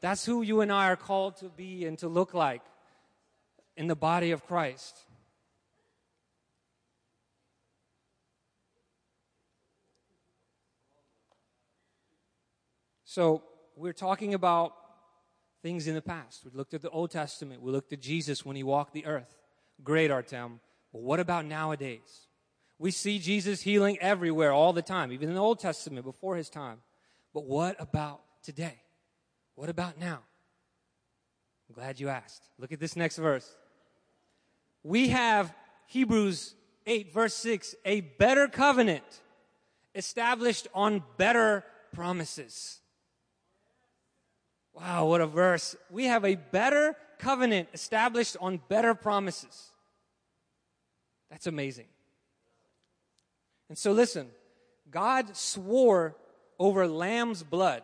That's 0.00 0.24
who 0.24 0.42
you 0.42 0.60
and 0.60 0.72
I 0.72 0.86
are 0.86 0.96
called 0.96 1.38
to 1.38 1.48
be 1.48 1.84
and 1.84 1.98
to 1.98 2.08
look 2.08 2.32
like 2.32 2.62
in 3.76 3.86
the 3.86 3.96
body 3.96 4.30
of 4.30 4.46
Christ. 4.46 4.98
So, 13.04 13.42
we're 13.76 13.92
talking 13.92 14.32
about 14.32 14.72
things 15.62 15.86
in 15.86 15.94
the 15.94 16.02
past. 16.02 16.44
We 16.44 16.50
looked 16.54 16.74
at 16.74 16.82
the 16.82 16.90
Old 16.90 17.10
Testament. 17.10 17.60
We 17.60 17.70
looked 17.70 17.92
at 17.92 18.00
Jesus 18.00 18.44
when 18.44 18.56
he 18.56 18.62
walked 18.62 18.94
the 18.94 19.04
earth. 19.06 19.36
Great, 19.82 20.10
Artem. 20.10 20.60
But 20.92 21.02
what 21.02 21.20
about 21.20 21.44
nowadays? 21.44 22.26
We 22.78 22.90
see 22.90 23.18
Jesus 23.18 23.62
healing 23.62 23.98
everywhere 24.00 24.52
all 24.52 24.72
the 24.72 24.82
time, 24.82 25.12
even 25.12 25.28
in 25.28 25.34
the 25.34 25.40
Old 25.40 25.60
Testament 25.60 26.04
before 26.04 26.36
his 26.36 26.48
time. 26.48 26.78
But 27.32 27.44
what 27.44 27.76
about 27.78 28.22
today? 28.42 28.80
What 29.54 29.68
about 29.68 29.98
now? 30.00 30.20
I'm 31.68 31.74
glad 31.74 32.00
you 32.00 32.08
asked. 32.08 32.42
Look 32.58 32.72
at 32.72 32.80
this 32.80 32.96
next 32.96 33.18
verse 33.18 33.54
we 34.82 35.08
have 35.08 35.54
Hebrews 35.86 36.54
8, 36.86 37.12
verse 37.12 37.34
6, 37.34 37.74
a 37.84 38.00
better 38.00 38.48
covenant 38.48 39.04
established 39.94 40.68
on 40.74 41.02
better 41.16 41.64
promises. 41.92 42.80
Wow, 44.74 45.06
what 45.06 45.20
a 45.20 45.26
verse. 45.26 45.76
We 45.90 46.06
have 46.06 46.24
a 46.24 46.34
better 46.34 46.96
covenant 47.18 47.68
established 47.72 48.36
on 48.40 48.60
better 48.68 48.94
promises. 48.94 49.70
That's 51.30 51.46
amazing. 51.46 51.86
And 53.68 53.78
so 53.78 53.92
listen, 53.92 54.28
God 54.90 55.36
swore 55.36 56.16
over 56.58 56.86
lamb's 56.86 57.42
blood, 57.42 57.82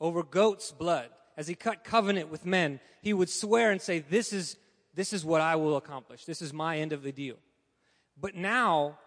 over 0.00 0.22
goat's 0.22 0.72
blood, 0.72 1.08
as 1.36 1.48
he 1.48 1.54
cut 1.54 1.84
covenant 1.84 2.30
with 2.30 2.44
men. 2.44 2.80
He 3.02 3.12
would 3.12 3.30
swear 3.30 3.70
and 3.70 3.80
say, 3.80 4.00
This 4.00 4.32
is 4.32 4.56
this 4.96 5.12
is 5.12 5.24
what 5.24 5.42
I 5.42 5.56
will 5.56 5.76
accomplish. 5.76 6.24
This 6.24 6.42
is 6.42 6.52
my 6.52 6.78
end 6.78 6.92
of 6.92 7.02
the 7.02 7.12
deal. 7.12 7.36
But 8.18 8.34
now, 8.34 8.98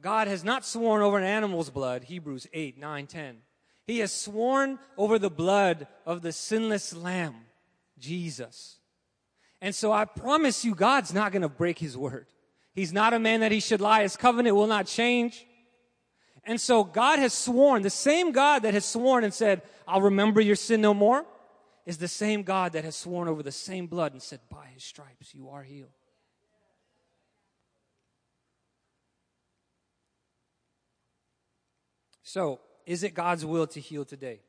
God 0.00 0.28
has 0.28 0.44
not 0.44 0.64
sworn 0.64 1.02
over 1.02 1.18
an 1.18 1.24
animal's 1.24 1.70
blood, 1.70 2.04
Hebrews 2.04 2.46
8, 2.52 2.78
9, 2.78 3.06
10. 3.06 3.38
He 3.86 3.98
has 4.00 4.12
sworn 4.12 4.78
over 4.98 5.18
the 5.18 5.30
blood 5.30 5.88
of 6.04 6.20
the 6.20 6.32
sinless 6.32 6.94
lamb, 6.94 7.34
Jesus. 7.98 8.76
And 9.62 9.74
so 9.74 9.90
I 9.90 10.04
promise 10.04 10.66
you, 10.66 10.74
God's 10.74 11.14
not 11.14 11.32
going 11.32 11.42
to 11.42 11.48
break 11.48 11.78
his 11.78 11.96
word. 11.96 12.26
He's 12.74 12.92
not 12.92 13.14
a 13.14 13.18
man 13.18 13.40
that 13.40 13.50
he 13.50 13.60
should 13.60 13.80
lie. 13.80 14.02
His 14.02 14.18
covenant 14.18 14.54
will 14.54 14.66
not 14.66 14.86
change. 14.86 15.46
And 16.44 16.60
so 16.60 16.84
God 16.84 17.18
has 17.18 17.32
sworn, 17.32 17.80
the 17.82 17.90
same 17.90 18.32
God 18.32 18.62
that 18.62 18.74
has 18.74 18.84
sworn 18.84 19.24
and 19.24 19.32
said, 19.32 19.62
I'll 19.86 20.02
remember 20.02 20.42
your 20.42 20.56
sin 20.56 20.82
no 20.82 20.92
more 20.92 21.24
is 21.88 21.96
the 21.96 22.06
same 22.06 22.42
God 22.42 22.72
that 22.74 22.84
has 22.84 22.94
sworn 22.94 23.28
over 23.28 23.42
the 23.42 23.50
same 23.50 23.86
blood 23.86 24.12
and 24.12 24.22
said, 24.22 24.40
By 24.50 24.66
his 24.74 24.84
stripes 24.84 25.34
you 25.34 25.48
are 25.48 25.62
healed. 25.62 25.88
So, 32.22 32.60
is 32.84 33.04
it 33.04 33.14
God's 33.14 33.46
will 33.46 33.66
to 33.68 33.80
heal 33.80 34.04
today? 34.04 34.40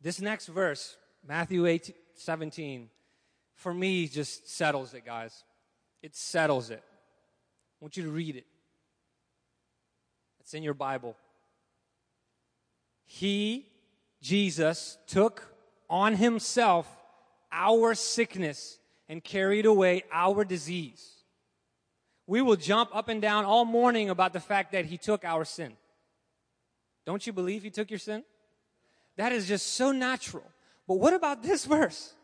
This 0.00 0.20
next 0.20 0.46
verse, 0.46 0.96
Matthew 1.26 1.66
8, 1.66 1.92
17, 2.14 2.88
for 3.56 3.74
me 3.74 4.06
just 4.06 4.48
settles 4.48 4.94
it, 4.94 5.04
guys. 5.04 5.42
It 6.04 6.14
settles 6.14 6.70
it. 6.70 6.84
I 6.84 7.76
want 7.80 7.96
you 7.96 8.04
to 8.04 8.10
read 8.10 8.36
it. 8.36 8.46
It's 10.38 10.54
in 10.54 10.62
your 10.62 10.74
Bible. 10.74 11.16
He, 13.12 13.66
Jesus, 14.22 14.96
took 15.08 15.52
on 15.90 16.14
himself 16.14 16.86
our 17.50 17.96
sickness 17.96 18.78
and 19.08 19.22
carried 19.22 19.66
away 19.66 20.04
our 20.12 20.44
disease. 20.44 21.24
We 22.28 22.40
will 22.40 22.54
jump 22.54 22.94
up 22.94 23.08
and 23.08 23.20
down 23.20 23.44
all 23.44 23.64
morning 23.64 24.10
about 24.10 24.32
the 24.32 24.38
fact 24.38 24.70
that 24.72 24.84
he 24.84 24.96
took 24.96 25.24
our 25.24 25.44
sin. 25.44 25.72
Don't 27.04 27.26
you 27.26 27.32
believe 27.32 27.64
he 27.64 27.70
took 27.70 27.90
your 27.90 27.98
sin? 27.98 28.22
That 29.16 29.32
is 29.32 29.48
just 29.48 29.74
so 29.74 29.90
natural. 29.90 30.44
But 30.86 31.00
what 31.00 31.12
about 31.12 31.42
this 31.42 31.64
verse? 31.64 32.14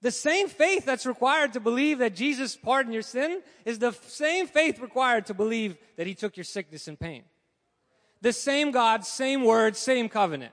The 0.00 0.10
same 0.10 0.48
faith 0.48 0.84
that's 0.84 1.06
required 1.06 1.52
to 1.52 1.60
believe 1.60 1.98
that 1.98 2.16
Jesus 2.16 2.56
pardoned 2.56 2.92
your 2.92 3.04
sin 3.04 3.40
is 3.64 3.78
the 3.78 3.92
same 3.92 4.48
faith 4.48 4.80
required 4.80 5.26
to 5.26 5.34
believe 5.34 5.76
that 5.96 6.08
he 6.08 6.16
took 6.16 6.36
your 6.36 6.42
sickness 6.42 6.88
and 6.88 6.98
pain. 6.98 7.22
The 8.20 8.32
same 8.32 8.70
God, 8.70 9.04
same 9.04 9.44
word, 9.44 9.76
same 9.76 10.08
covenant. 10.08 10.52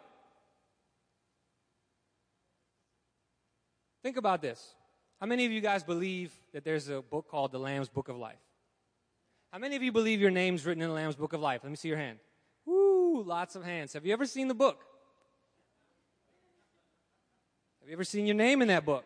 Think 4.03 4.17
about 4.17 4.41
this. 4.41 4.75
How 5.19 5.25
many 5.25 5.45
of 5.45 5.51
you 5.51 5.61
guys 5.61 5.83
believe 5.83 6.31
that 6.53 6.63
there's 6.63 6.89
a 6.89 7.01
book 7.01 7.27
called 7.27 7.51
the 7.51 7.57
Lamb's 7.57 7.89
Book 7.89 8.07
of 8.07 8.17
Life? 8.17 8.37
How 9.51 9.57
many 9.57 9.75
of 9.75 9.81
you 9.81 9.91
believe 9.91 10.21
your 10.21 10.31
name's 10.31 10.65
written 10.65 10.83
in 10.83 10.89
the 10.89 10.93
Lamb's 10.93 11.15
Book 11.15 11.33
of 11.33 11.41
Life? 11.41 11.61
Let 11.63 11.69
me 11.71 11.75
see 11.75 11.87
your 11.87 11.97
hand. 11.97 12.19
Woo, 12.65 13.23
lots 13.23 13.55
of 13.55 13.63
hands. 13.63 13.93
Have 13.93 14.05
you 14.05 14.13
ever 14.13 14.25
seen 14.25 14.47
the 14.47 14.53
book? 14.53 14.83
Have 17.79 17.89
you 17.89 17.93
ever 17.93 18.03
seen 18.03 18.27
your 18.27 18.35
name 18.35 18.61
in 18.61 18.67
that 18.67 18.85
book? 18.85 19.05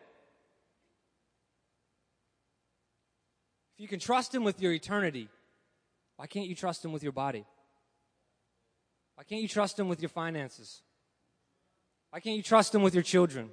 If 3.74 3.80
you 3.80 3.88
can 3.88 4.00
trust 4.00 4.34
Him 4.34 4.44
with 4.44 4.60
your 4.60 4.72
eternity, 4.72 5.28
why 6.16 6.26
can't 6.26 6.46
you 6.46 6.54
trust 6.54 6.84
Him 6.84 6.92
with 6.92 7.02
your 7.02 7.12
body? 7.12 7.46
Why 9.20 9.24
can't 9.24 9.42
you 9.42 9.48
trust 9.48 9.78
Him 9.78 9.86
with 9.86 10.00
your 10.00 10.08
finances? 10.08 10.80
Why 12.08 12.20
can't 12.20 12.38
you 12.38 12.42
trust 12.42 12.74
Him 12.74 12.80
with 12.80 12.94
your 12.94 13.02
children? 13.02 13.50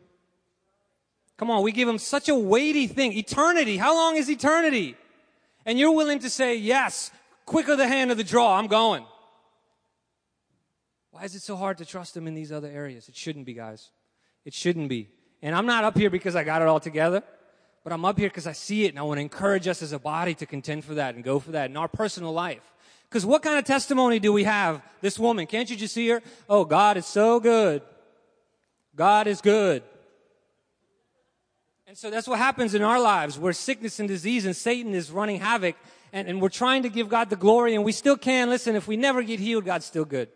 Come 1.36 1.52
on, 1.52 1.62
we 1.62 1.74
give 1.74 1.90
Him 1.90 1.98
such 1.98 2.30
a 2.30 2.36
weighty 2.36 2.88
thing. 2.88 3.12
Eternity. 3.12 3.76
How 3.76 3.94
long 3.94 4.16
is 4.16 4.30
eternity? 4.30 4.96
And 5.66 5.78
you're 5.78 5.92
willing 5.92 6.20
to 6.20 6.30
say, 6.30 6.56
yes, 6.56 7.12
quicker 7.46 7.76
the 7.76 7.86
hand 7.86 8.12
of 8.12 8.18
the 8.18 8.24
draw, 8.24 8.58
I'm 8.58 8.68
going. 8.68 9.04
Why 11.12 11.24
is 11.24 11.36
it 11.36 11.42
so 11.42 11.58
hard 11.58 11.80
to 11.80 11.86
trust 11.86 12.16
Him 12.16 12.28
in 12.28 12.34
these 12.34 12.54
other 12.54 12.70
areas? 12.70 13.10
It 13.10 13.18
shouldn't 13.18 13.46
be, 13.46 13.54
guys. 13.54 13.90
It 14.46 14.54
shouldn't 14.54 14.88
be. 14.88 15.10
And 15.42 15.54
I'm 15.54 15.66
not 15.66 15.84
up 15.84 15.98
here 15.98 16.10
because 16.10 16.38
I 16.38 16.46
got 16.46 16.62
it 16.62 16.70
all 16.70 16.80
together, 16.80 17.24
but 17.84 17.92
I'm 17.92 18.06
up 18.06 18.18
here 18.18 18.30
because 18.30 18.48
I 18.48 18.54
see 18.54 18.86
it 18.86 18.92
and 18.92 19.00
I 19.00 19.02
want 19.02 19.18
to 19.18 19.22
encourage 19.22 19.68
us 19.68 19.82
as 19.82 19.92
a 19.92 20.00
body 20.00 20.34
to 20.36 20.46
contend 20.46 20.86
for 20.86 20.94
that 20.94 21.16
and 21.16 21.26
go 21.26 21.40
for 21.40 21.52
that 21.52 21.70
in 21.70 21.76
our 21.76 21.90
personal 21.90 22.32
life. 22.32 22.74
Because 23.10 23.26
what 23.26 23.42
kind 23.42 23.58
of 23.58 23.66
testimony 23.66 24.20
do 24.20 24.34
we 24.34 24.44
have? 24.44 24.82
This 25.02 25.18
woman, 25.18 25.48
can't 25.48 25.70
you 25.70 25.76
just 25.76 25.94
see 25.94 26.08
her? 26.10 26.22
Oh, 26.50 26.66
God 26.66 26.98
is 26.98 27.06
so 27.06 27.40
good. 27.40 27.82
God 28.96 29.28
is 29.28 29.42
good. 29.42 29.84
And 31.88 31.98
so 31.98 32.10
that's 32.10 32.28
what 32.28 32.38
happens 32.38 32.76
in 32.76 32.82
our 32.82 33.00
lives 33.00 33.40
where 33.40 33.54
sickness 33.54 34.00
and 34.00 34.10
disease 34.10 34.46
and 34.46 34.56
Satan 34.56 34.94
is 34.94 35.10
running 35.10 35.40
havoc 35.40 35.78
and, 36.12 36.28
and 36.28 36.42
we're 36.42 36.50
trying 36.50 36.84
to 36.84 36.90
give 36.90 37.08
God 37.08 37.30
the 37.30 37.38
glory 37.38 37.76
and 37.76 37.86
we 37.86 37.94
still 37.94 38.18
can. 38.18 38.50
Listen, 38.50 38.76
if 38.76 38.88
we 38.88 38.98
never 38.98 39.24
get 39.24 39.40
healed, 39.40 39.64
God's 39.64 39.86
still 39.86 40.04
good. 40.04 40.28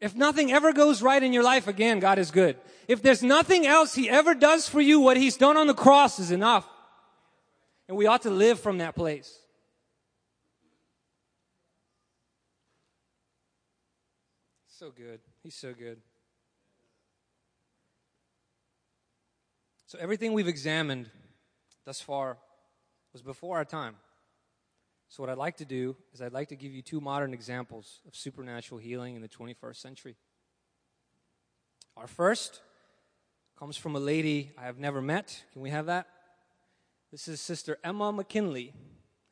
If 0.00 0.16
nothing 0.16 0.52
ever 0.52 0.72
goes 0.72 1.02
right 1.02 1.22
in 1.22 1.32
your 1.32 1.42
life 1.42 1.68
again, 1.68 2.00
God 2.00 2.18
is 2.18 2.30
good. 2.30 2.56
If 2.86 3.02
there's 3.02 3.22
nothing 3.22 3.66
else 3.66 3.94
He 3.94 4.08
ever 4.08 4.34
does 4.34 4.68
for 4.68 4.80
you, 4.80 5.00
what 5.00 5.16
He's 5.16 5.36
done 5.36 5.56
on 5.56 5.66
the 5.66 5.74
cross 5.74 6.18
is 6.18 6.30
enough. 6.30 6.68
And 7.88 7.96
we 7.96 8.06
ought 8.06 8.22
to 8.22 8.30
live 8.30 8.60
from 8.60 8.78
that 8.78 8.94
place. 8.94 9.38
So 14.78 14.92
good. 14.96 15.18
He's 15.42 15.56
so 15.56 15.74
good. 15.74 15.98
So 19.88 19.98
everything 20.00 20.34
we've 20.34 20.46
examined 20.46 21.10
thus 21.84 22.00
far 22.00 22.38
was 23.12 23.20
before 23.20 23.56
our 23.56 23.64
time. 23.64 23.96
So, 25.08 25.20
what 25.20 25.30
I'd 25.30 25.36
like 25.36 25.56
to 25.56 25.64
do 25.64 25.96
is, 26.12 26.22
I'd 26.22 26.32
like 26.32 26.50
to 26.50 26.54
give 26.54 26.70
you 26.70 26.82
two 26.82 27.00
modern 27.00 27.34
examples 27.34 28.02
of 28.06 28.14
supernatural 28.14 28.78
healing 28.78 29.16
in 29.16 29.22
the 29.22 29.28
21st 29.28 29.76
century. 29.78 30.14
Our 31.96 32.06
first 32.06 32.60
comes 33.58 33.76
from 33.76 33.96
a 33.96 34.00
lady 34.00 34.52
I 34.56 34.66
have 34.66 34.78
never 34.78 35.02
met. 35.02 35.42
Can 35.54 35.62
we 35.62 35.70
have 35.70 35.86
that? 35.86 36.06
This 37.10 37.26
is 37.26 37.40
Sister 37.40 37.78
Ema 37.84 38.12
McKinley. 38.12 38.74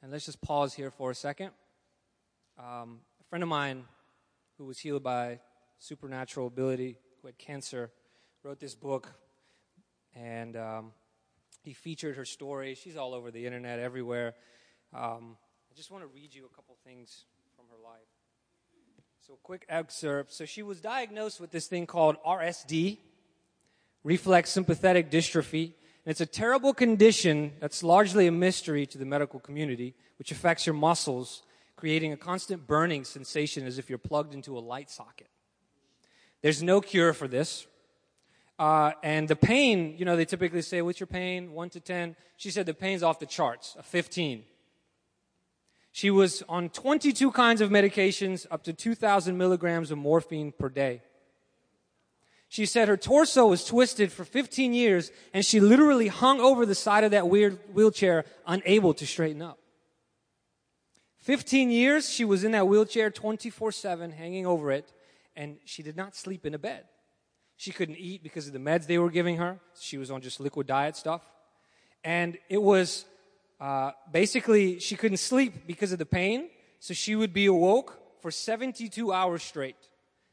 And 0.03 0.11
let's 0.11 0.27
just 0.27 0.41
pause 0.41 0.75
here 0.75 0.91
for 0.91 1.13
a 1.13 1.15
second. 1.15 1.51
Um, 2.59 3.03
a 3.21 3.25
friend 3.29 3.45
of 3.45 3.49
mine 3.49 3.85
who 4.59 4.65
was 4.65 4.79
healed 4.79 5.03
by 5.03 5.41
supernatural 5.79 6.47
ability, 6.47 6.99
who 7.21 7.29
had 7.29 7.39
cancer, 7.39 7.91
wrote 8.43 8.61
this 8.61 8.75
book. 8.75 9.15
And 10.15 10.57
um, 10.57 10.93
he 11.63 11.73
featured 11.73 12.17
her 12.17 12.25
story. 12.25 12.75
She's 12.75 12.97
all 12.97 13.15
over 13.15 13.31
the 13.31 13.45
internet, 13.45 13.79
everywhere. 13.79 14.35
Um, 14.95 15.37
I 15.71 15.75
just 15.77 15.91
want 15.91 16.05
to 16.05 16.09
read 16.09 16.35
you 16.35 16.47
a 16.47 16.55
couple 16.55 16.77
things 16.85 17.25
from 17.55 17.67
her 17.71 17.83
life. 17.83 18.09
So, 19.27 19.39
quick 19.43 19.67
excerpt. 19.69 20.33
So, 20.33 20.45
she 20.45 20.63
was 20.63 20.81
diagnosed 20.81 21.41
with 21.41 21.51
this 21.51 21.67
thing 21.67 21.87
called 21.87 22.17
RSD, 22.25 22.99
reflex 24.05 24.51
sympathetic 24.51 25.11
dystrophy. 25.11 25.65
And 26.05 26.13
it's 26.13 26.21
a 26.21 26.27
terrible 26.27 26.73
condition 26.73 27.53
that's 27.61 27.83
largely 27.83 28.29
a 28.29 28.33
mystery 28.33 28.87
to 28.87 28.97
the 28.97 29.05
medical 29.05 29.41
community, 29.41 29.95
which 30.19 30.31
affects 30.31 30.65
your 30.65 30.75
muscles, 30.75 31.43
creating 31.77 32.13
a 32.13 32.17
constant 32.17 32.67
burning 32.67 33.05
sensation 33.05 33.67
as 33.67 33.79
if 33.79 33.89
you're 33.89 33.99
plugged 33.99 34.35
into 34.35 34.57
a 34.57 34.61
light 34.61 34.91
socket. 34.91 35.29
There's 36.43 36.63
no 36.63 36.81
cure 36.81 37.13
for 37.13 37.29
this. 37.29 37.67
Uh, 38.59 38.93
and 39.03 39.29
the 39.29 39.37
pain, 39.37 39.95
you 39.99 40.05
know, 40.05 40.17
they 40.17 40.25
typically 40.25 40.63
say, 40.63 40.81
What's 40.81 40.99
your 40.99 41.07
pain? 41.07 41.53
1 41.53 41.71
to 41.71 41.81
10. 41.81 42.17
She 42.37 42.51
said 42.51 42.67
the 42.67 42.75
pain's 42.75 43.03
off 43.03 43.19
the 43.19 43.27
charts, 43.27 43.77
a 43.79 43.83
15. 43.83 44.45
She 45.93 46.11
was 46.11 46.43
on 46.49 46.69
22 46.71 47.31
kinds 47.33 47.61
of 47.61 47.71
medications, 47.71 48.47
up 48.51 48.63
to 48.65 48.73
2,000 48.73 49.37
milligrams 49.37 49.91
of 49.91 49.99
morphine 49.99 50.53
per 50.53 50.69
day. 50.69 51.03
She 52.49 52.65
said 52.67 52.89
her 52.89 52.97
torso 52.97 53.47
was 53.47 53.65
twisted 53.65 54.13
for 54.13 54.25
15 54.25 54.73
years 54.73 55.11
and 55.35 55.45
she 55.45 55.59
literally 55.59 56.09
hung 56.09 56.41
over 56.41 56.65
the 56.65 56.75
side 56.75 57.05
of 57.05 57.11
that 57.11 57.29
weird 57.29 57.59
wheelchair, 57.73 58.25
unable 58.47 58.95
to 58.95 59.07
straighten 59.07 59.43
up. 59.43 59.59
15 61.27 61.73
years 61.73 62.09
she 62.09 62.25
was 62.25 62.45
in 62.45 62.53
that 62.53 62.69
wheelchair 62.69 63.11
24 63.11 63.73
7, 63.73 64.13
hanging 64.13 64.47
over 64.47 64.71
it, 64.71 64.93
and 65.35 65.57
she 65.65 65.83
did 65.83 65.97
not 65.97 66.15
sleep 66.15 66.47
in 66.47 66.55
a 66.55 66.59
bed. 66.59 66.85
She 67.57 67.73
couldn't 67.73 67.97
eat 67.97 68.23
because 68.23 68.47
of 68.47 68.53
the 68.53 68.61
meds 68.61 68.87
they 68.87 68.99
were 68.99 69.11
giving 69.11 69.39
her. 69.39 69.59
She 69.81 69.99
was 69.99 70.09
on 70.09 70.21
just 70.21 70.39
liquid 70.39 70.69
diet 70.69 70.95
stuff. 70.95 71.23
And 72.05 72.39
it 72.49 72.63
was 72.63 73.07
uh, 73.59 73.91
basically, 74.13 74.79
she 74.79 74.95
couldn't 74.95 75.17
sleep 75.17 75.67
because 75.67 75.91
of 75.91 75.99
the 75.99 76.07
pain, 76.07 76.49
so 76.79 76.95
she 76.95 77.17
would 77.17 77.33
be 77.33 77.47
awoke 77.47 77.99
for 78.23 78.31
72 78.31 79.13
hours 79.13 79.43
straight 79.43 79.75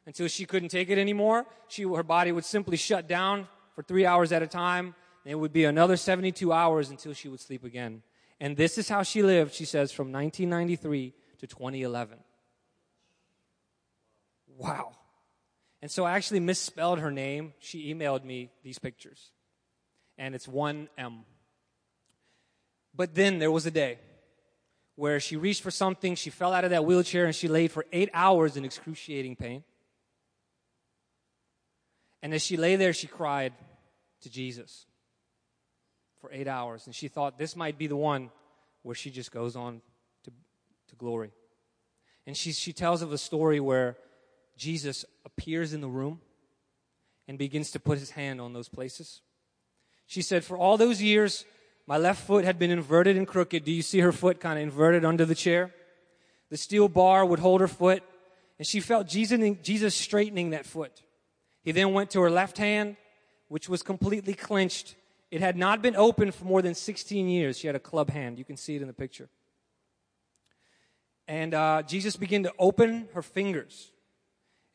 until 0.05 0.27
she 0.27 0.45
couldn't 0.45 0.69
take 0.69 0.91
it 0.91 0.99
anymore. 0.99 1.47
She, 1.69 1.81
her 1.81 2.03
body 2.03 2.31
would 2.31 2.45
simply 2.45 2.77
shut 2.77 3.07
down 3.07 3.47
for 3.73 3.81
three 3.81 4.05
hours 4.05 4.31
at 4.31 4.43
a 4.43 4.47
time. 4.47 4.93
And 5.25 5.31
it 5.31 5.35
would 5.35 5.53
be 5.53 5.65
another 5.65 5.97
72 5.97 6.53
hours 6.53 6.91
until 6.91 7.13
she 7.13 7.29
would 7.29 7.39
sleep 7.39 7.63
again. 7.63 8.03
And 8.43 8.57
this 8.57 8.77
is 8.77 8.89
how 8.89 9.03
she 9.03 9.23
lived, 9.23 9.53
she 9.53 9.63
says, 9.63 9.93
from 9.93 10.11
1993 10.11 11.13
to 11.39 11.47
2011. 11.47 12.17
Wow. 14.57 14.97
And 15.81 15.89
so 15.89 16.03
I 16.03 16.11
actually 16.17 16.41
misspelled 16.41 16.99
her 16.99 17.09
name. 17.09 17.53
She 17.59 17.93
emailed 17.93 18.25
me 18.25 18.51
these 18.61 18.79
pictures. 18.79 19.31
And 20.17 20.35
it's 20.35 20.45
1M. 20.45 21.23
But 22.93 23.15
then 23.15 23.39
there 23.39 23.49
was 23.49 23.65
a 23.65 23.71
day 23.71 23.97
where 24.95 25.21
she 25.21 25.37
reached 25.37 25.61
for 25.61 25.71
something, 25.71 26.13
she 26.15 26.29
fell 26.29 26.51
out 26.51 26.65
of 26.65 26.71
that 26.71 26.83
wheelchair, 26.83 27.23
and 27.23 27.33
she 27.33 27.47
laid 27.47 27.71
for 27.71 27.85
eight 27.93 28.09
hours 28.13 28.57
in 28.57 28.65
excruciating 28.65 29.37
pain. 29.37 29.63
And 32.21 32.33
as 32.33 32.43
she 32.43 32.57
lay 32.57 32.75
there, 32.75 32.91
she 32.91 33.07
cried 33.07 33.53
to 34.19 34.29
Jesus 34.29 34.85
for 36.23 36.31
eight 36.31 36.47
hours. 36.47 36.85
And 36.85 36.95
she 36.95 37.09
thought 37.09 37.37
this 37.37 37.53
might 37.53 37.77
be 37.77 37.85
the 37.85 37.97
one 37.97 38.31
where 38.81 38.95
she 38.95 39.11
just 39.11 39.29
goes 39.29 39.57
on 39.57 39.81
to, 40.23 40.31
to 40.87 40.95
glory. 40.95 41.31
And 42.25 42.37
she, 42.37 42.53
she 42.53 42.71
tells 42.71 43.01
of 43.01 43.11
a 43.11 43.17
story 43.17 43.59
where 43.59 43.97
Jesus 44.55 45.03
appears 45.25 45.73
in 45.73 45.81
the 45.81 45.89
room 45.89 46.21
and 47.27 47.37
begins 47.37 47.71
to 47.71 47.79
put 47.79 47.97
his 47.97 48.11
hand 48.11 48.39
on 48.39 48.53
those 48.53 48.69
places. 48.69 49.19
She 50.07 50.21
said, 50.21 50.45
For 50.45 50.57
all 50.57 50.77
those 50.77 51.01
years, 51.01 51.43
my 51.87 51.97
left 51.97 52.25
foot 52.25 52.45
had 52.45 52.57
been 52.57 52.71
inverted 52.71 53.17
and 53.17 53.27
crooked. 53.27 53.65
Do 53.65 53.73
you 53.73 53.81
see 53.81 53.99
her 53.99 54.13
foot 54.13 54.39
kind 54.39 54.57
of 54.57 54.63
inverted 54.63 55.03
under 55.03 55.25
the 55.25 55.35
chair? 55.35 55.73
The 56.49 56.55
steel 56.55 56.87
bar 56.87 57.25
would 57.25 57.39
hold 57.39 57.59
her 57.59 57.67
foot, 57.67 58.01
and 58.57 58.65
she 58.65 58.79
felt 58.79 59.09
Jesus, 59.09 59.57
Jesus 59.61 59.93
straightening 59.93 60.51
that 60.51 60.65
foot. 60.65 61.03
He 61.63 61.73
then 61.73 61.91
went 61.91 62.11
to 62.11 62.21
her 62.21 62.29
left 62.29 62.57
hand, 62.57 62.95
which 63.49 63.67
was 63.67 63.83
completely 63.83 64.33
clenched. 64.33 64.95
It 65.33 65.41
had 65.41 65.57
not 65.57 65.81
been 65.81 65.95
open 65.95 66.31
for 66.31 66.45
more 66.45 66.61
than 66.61 66.75
16 66.75 67.27
years. 67.27 67.57
She 67.57 67.65
had 67.65 67.75
a 67.75 67.79
club 67.79 68.11
hand. 68.11 68.37
You 68.37 68.45
can 68.45 68.55
see 68.55 68.75
it 68.75 68.83
in 68.83 68.87
the 68.87 68.93
picture. 68.93 69.29
And 71.27 71.55
uh, 71.55 71.81
Jesus 71.81 72.15
began 72.15 72.43
to 72.43 72.53
open 72.59 73.09
her 73.15 73.23
fingers. 73.23 73.91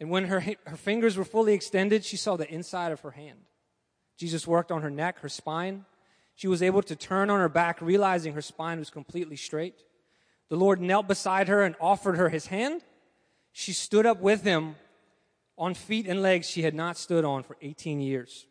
And 0.00 0.10
when 0.10 0.24
her, 0.24 0.40
her 0.40 0.76
fingers 0.76 1.16
were 1.16 1.24
fully 1.24 1.54
extended, 1.54 2.04
she 2.04 2.16
saw 2.16 2.34
the 2.34 2.52
inside 2.52 2.90
of 2.90 3.02
her 3.02 3.12
hand. 3.12 3.38
Jesus 4.16 4.48
worked 4.48 4.72
on 4.72 4.82
her 4.82 4.90
neck, 4.90 5.20
her 5.20 5.28
spine, 5.28 5.84
she 6.34 6.48
was 6.48 6.60
able 6.60 6.82
to 6.82 6.96
turn 6.96 7.30
on 7.30 7.38
her 7.38 7.48
back, 7.48 7.80
realizing 7.80 8.32
her 8.32 8.42
spine 8.42 8.80
was 8.80 8.90
completely 8.90 9.36
straight. 9.36 9.84
The 10.48 10.56
Lord 10.56 10.80
knelt 10.80 11.06
beside 11.06 11.46
her 11.46 11.62
and 11.62 11.76
offered 11.80 12.16
her 12.16 12.30
his 12.30 12.48
hand. 12.48 12.82
She 13.52 13.72
stood 13.72 14.06
up 14.06 14.20
with 14.20 14.42
him 14.42 14.74
on 15.56 15.74
feet 15.74 16.08
and 16.08 16.20
legs 16.20 16.50
she 16.50 16.62
had 16.62 16.74
not 16.74 16.96
stood 16.96 17.24
on 17.24 17.44
for 17.44 17.56
18 17.62 18.00
years. 18.00 18.48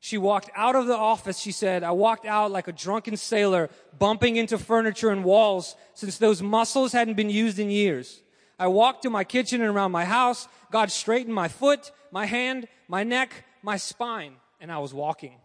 She 0.00 0.18
walked 0.18 0.50
out 0.54 0.76
of 0.76 0.86
the 0.86 0.96
office. 0.96 1.38
She 1.38 1.52
said, 1.52 1.82
I 1.82 1.90
walked 1.90 2.24
out 2.24 2.50
like 2.50 2.68
a 2.68 2.72
drunken 2.72 3.16
sailor, 3.16 3.68
bumping 3.98 4.36
into 4.36 4.58
furniture 4.58 5.10
and 5.10 5.24
walls 5.24 5.74
since 5.94 6.18
those 6.18 6.42
muscles 6.42 6.92
hadn't 6.92 7.14
been 7.14 7.30
used 7.30 7.58
in 7.58 7.70
years. 7.70 8.22
I 8.58 8.68
walked 8.68 9.02
to 9.02 9.10
my 9.10 9.24
kitchen 9.24 9.60
and 9.60 9.70
around 9.70 9.92
my 9.92 10.04
house. 10.04 10.48
God 10.70 10.90
straightened 10.90 11.34
my 11.34 11.48
foot, 11.48 11.92
my 12.10 12.26
hand, 12.26 12.68
my 12.88 13.04
neck, 13.04 13.44
my 13.62 13.76
spine, 13.76 14.34
and 14.60 14.70
I 14.70 14.78
was 14.78 14.94
walking. 14.94 15.36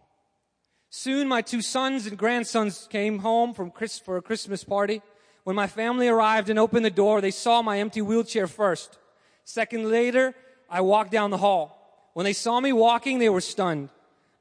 Soon 0.90 1.26
my 1.26 1.42
two 1.42 1.60
sons 1.60 2.06
and 2.06 2.16
grandsons 2.16 2.86
came 2.90 3.18
home 3.18 3.54
from 3.54 3.70
Chris, 3.70 3.98
for 3.98 4.16
a 4.16 4.22
Christmas 4.22 4.62
party. 4.62 5.02
When 5.42 5.56
my 5.56 5.66
family 5.66 6.08
arrived 6.08 6.48
and 6.48 6.58
opened 6.58 6.84
the 6.84 6.90
door, 6.90 7.20
they 7.20 7.32
saw 7.32 7.62
my 7.62 7.80
empty 7.80 8.00
wheelchair 8.00 8.46
first. 8.46 8.98
Second 9.44 9.90
later, 9.90 10.34
I 10.70 10.80
walked 10.80 11.10
down 11.10 11.30
the 11.30 11.38
hall. 11.38 12.10
When 12.14 12.24
they 12.24 12.32
saw 12.32 12.60
me 12.60 12.72
walking, 12.72 13.18
they 13.18 13.28
were 13.28 13.40
stunned. 13.40 13.90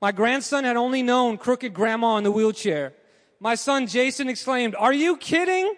My 0.03 0.11
grandson 0.11 0.65
had 0.65 0.75
only 0.75 1.01
known 1.01 1.37
crooked 1.37 1.73
grandma 1.73 2.17
in 2.17 2.25
the 2.25 2.31
wheelchair. 2.31 2.91
My 3.39 3.55
son 3.55 3.87
Jason 3.87 4.27
exclaimed, 4.27 4.75
are 4.75 4.91
you 4.91 5.15
kidding? 5.15 5.75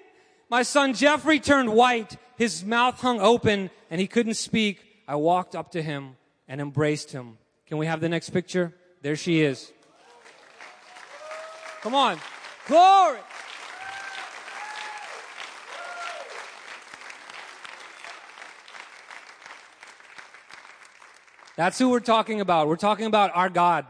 My 0.49 0.63
son 0.63 0.95
Jeffrey 0.95 1.39
turned 1.39 1.71
white. 1.71 2.17
His 2.35 2.65
mouth 2.65 2.99
hung 2.99 3.21
open 3.21 3.69
and 3.91 4.01
he 4.01 4.07
couldn't 4.07 4.33
speak. 4.33 4.83
I 5.07 5.13
walked 5.17 5.55
up 5.55 5.73
to 5.73 5.83
him 5.83 6.15
and 6.47 6.59
embraced 6.59 7.11
him. 7.11 7.37
Can 7.67 7.77
we 7.77 7.85
have 7.85 8.01
the 8.01 8.09
next 8.09 8.31
picture? 8.31 8.73
There 9.03 9.15
she 9.15 9.41
is. 9.41 9.71
Come 11.81 11.93
on. 11.93 12.17
Glory. 12.67 13.19
That's 21.55 21.77
who 21.77 21.89
we're 21.89 21.99
talking 21.99 22.41
about. 22.41 22.67
We're 22.67 22.75
talking 22.75 23.05
about 23.05 23.29
our 23.35 23.49
God 23.49 23.85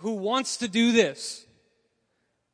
who 0.00 0.12
wants 0.12 0.58
to 0.58 0.68
do 0.68 0.92
this. 0.92 1.46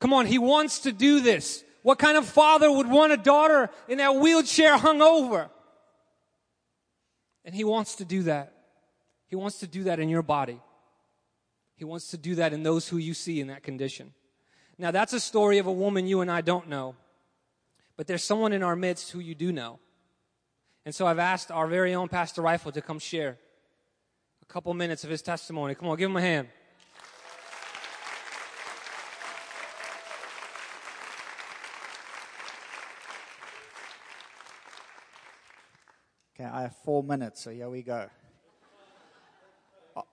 Come 0.01 0.13
on, 0.13 0.27
he 0.27 0.39
wants 0.39 0.81
to 0.81 0.93
do 0.93 1.21
this. 1.21 1.65
What 1.83 1.99
kind 1.99 2.19
of 2.19 2.27
father 2.27 2.71
would 2.71 2.89
want 2.89 3.13
a 3.13 3.17
daughter 3.17 3.71
in 3.89 3.99
that 3.99 4.17
wheelchair 4.17 4.77
hung 4.77 5.01
over? 5.01 5.49
And 7.45 7.55
he 7.55 7.65
wants 7.65 7.97
to 7.97 8.05
do 8.05 8.25
that. 8.25 8.53
He 9.29 9.37
wants 9.37 9.61
to 9.61 9.67
do 9.67 9.85
that 9.85 10.01
in 10.01 10.09
your 10.09 10.23
body. 10.23 10.61
He 11.77 11.85
wants 11.85 12.09
to 12.09 12.17
do 12.17 12.35
that 12.37 12.53
in 12.53 12.63
those 12.63 12.89
who 12.89 12.97
you 12.97 13.15
see 13.15 13.41
in 13.41 13.49
that 13.49 13.63
condition. 13.63 14.13
Now, 14.79 14.91
that's 14.91 15.13
a 15.13 15.21
story 15.21 15.59
of 15.59 15.67
a 15.67 15.73
woman 15.73 16.07
you 16.07 16.21
and 16.21 16.31
I 16.31 16.41
don't 16.41 16.69
know, 16.69 16.97
but 17.97 18.07
there's 18.07 18.25
someone 18.25 18.53
in 18.53 18.63
our 18.63 18.77
midst 18.77 19.11
who 19.11 19.21
you 19.21 19.35
do 19.35 19.53
know. 19.53 19.79
And 20.85 20.95
so 20.95 21.07
I've 21.07 21.19
asked 21.19 21.51
our 21.51 21.67
very 21.67 21.95
own 21.95 22.09
Pastor 22.09 22.43
Rifle 22.43 22.73
to 22.73 22.83
come 22.83 22.99
share 22.99 23.39
a 24.43 24.45
couple 24.47 24.73
minutes 24.75 25.03
of 25.05 25.11
his 25.11 25.23
testimony. 25.23 25.75
Come 25.75 25.89
on, 25.89 25.97
give 25.97 26.11
him 26.11 26.17
a 26.17 26.21
hand. 26.21 26.49
I 36.53 36.63
have 36.63 36.77
four 36.85 37.03
minutes, 37.03 37.43
so 37.43 37.51
here 37.51 37.69
we 37.69 37.83
go. 37.83 38.09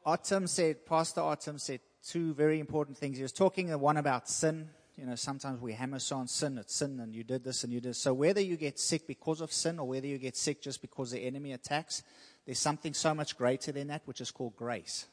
Artem 0.05 0.47
said, 0.47 0.85
Pastor 0.85 1.21
Artem 1.21 1.57
said 1.57 1.79
two 2.07 2.33
very 2.33 2.59
important 2.59 2.97
things. 2.97 3.17
He 3.17 3.23
was 3.23 3.31
talking 3.31 3.67
the 3.67 3.77
one 3.77 3.97
about 3.97 4.29
sin. 4.29 4.69
You 4.97 5.05
know, 5.05 5.15
sometimes 5.15 5.59
we 5.59 5.73
hammer 5.73 5.97
on 6.11 6.27
sin, 6.27 6.57
it's 6.57 6.75
sin, 6.75 6.99
and 6.99 7.15
you 7.15 7.23
did 7.23 7.43
this 7.43 7.63
and 7.63 7.73
you 7.73 7.81
did. 7.81 7.95
So 7.95 8.13
whether 8.13 8.41
you 8.41 8.57
get 8.57 8.77
sick 8.77 9.07
because 9.07 9.41
of 9.41 9.51
sin 9.51 9.79
or 9.79 9.87
whether 9.87 10.05
you 10.05 10.17
get 10.19 10.37
sick 10.37 10.61
just 10.61 10.81
because 10.81 11.11
the 11.11 11.19
enemy 11.19 11.53
attacks, 11.53 12.03
there's 12.45 12.59
something 12.59 12.93
so 12.93 13.15
much 13.15 13.37
greater 13.37 13.71
than 13.71 13.87
that, 13.87 14.03
which 14.05 14.21
is 14.21 14.29
called 14.29 14.55
grace. 14.55 15.07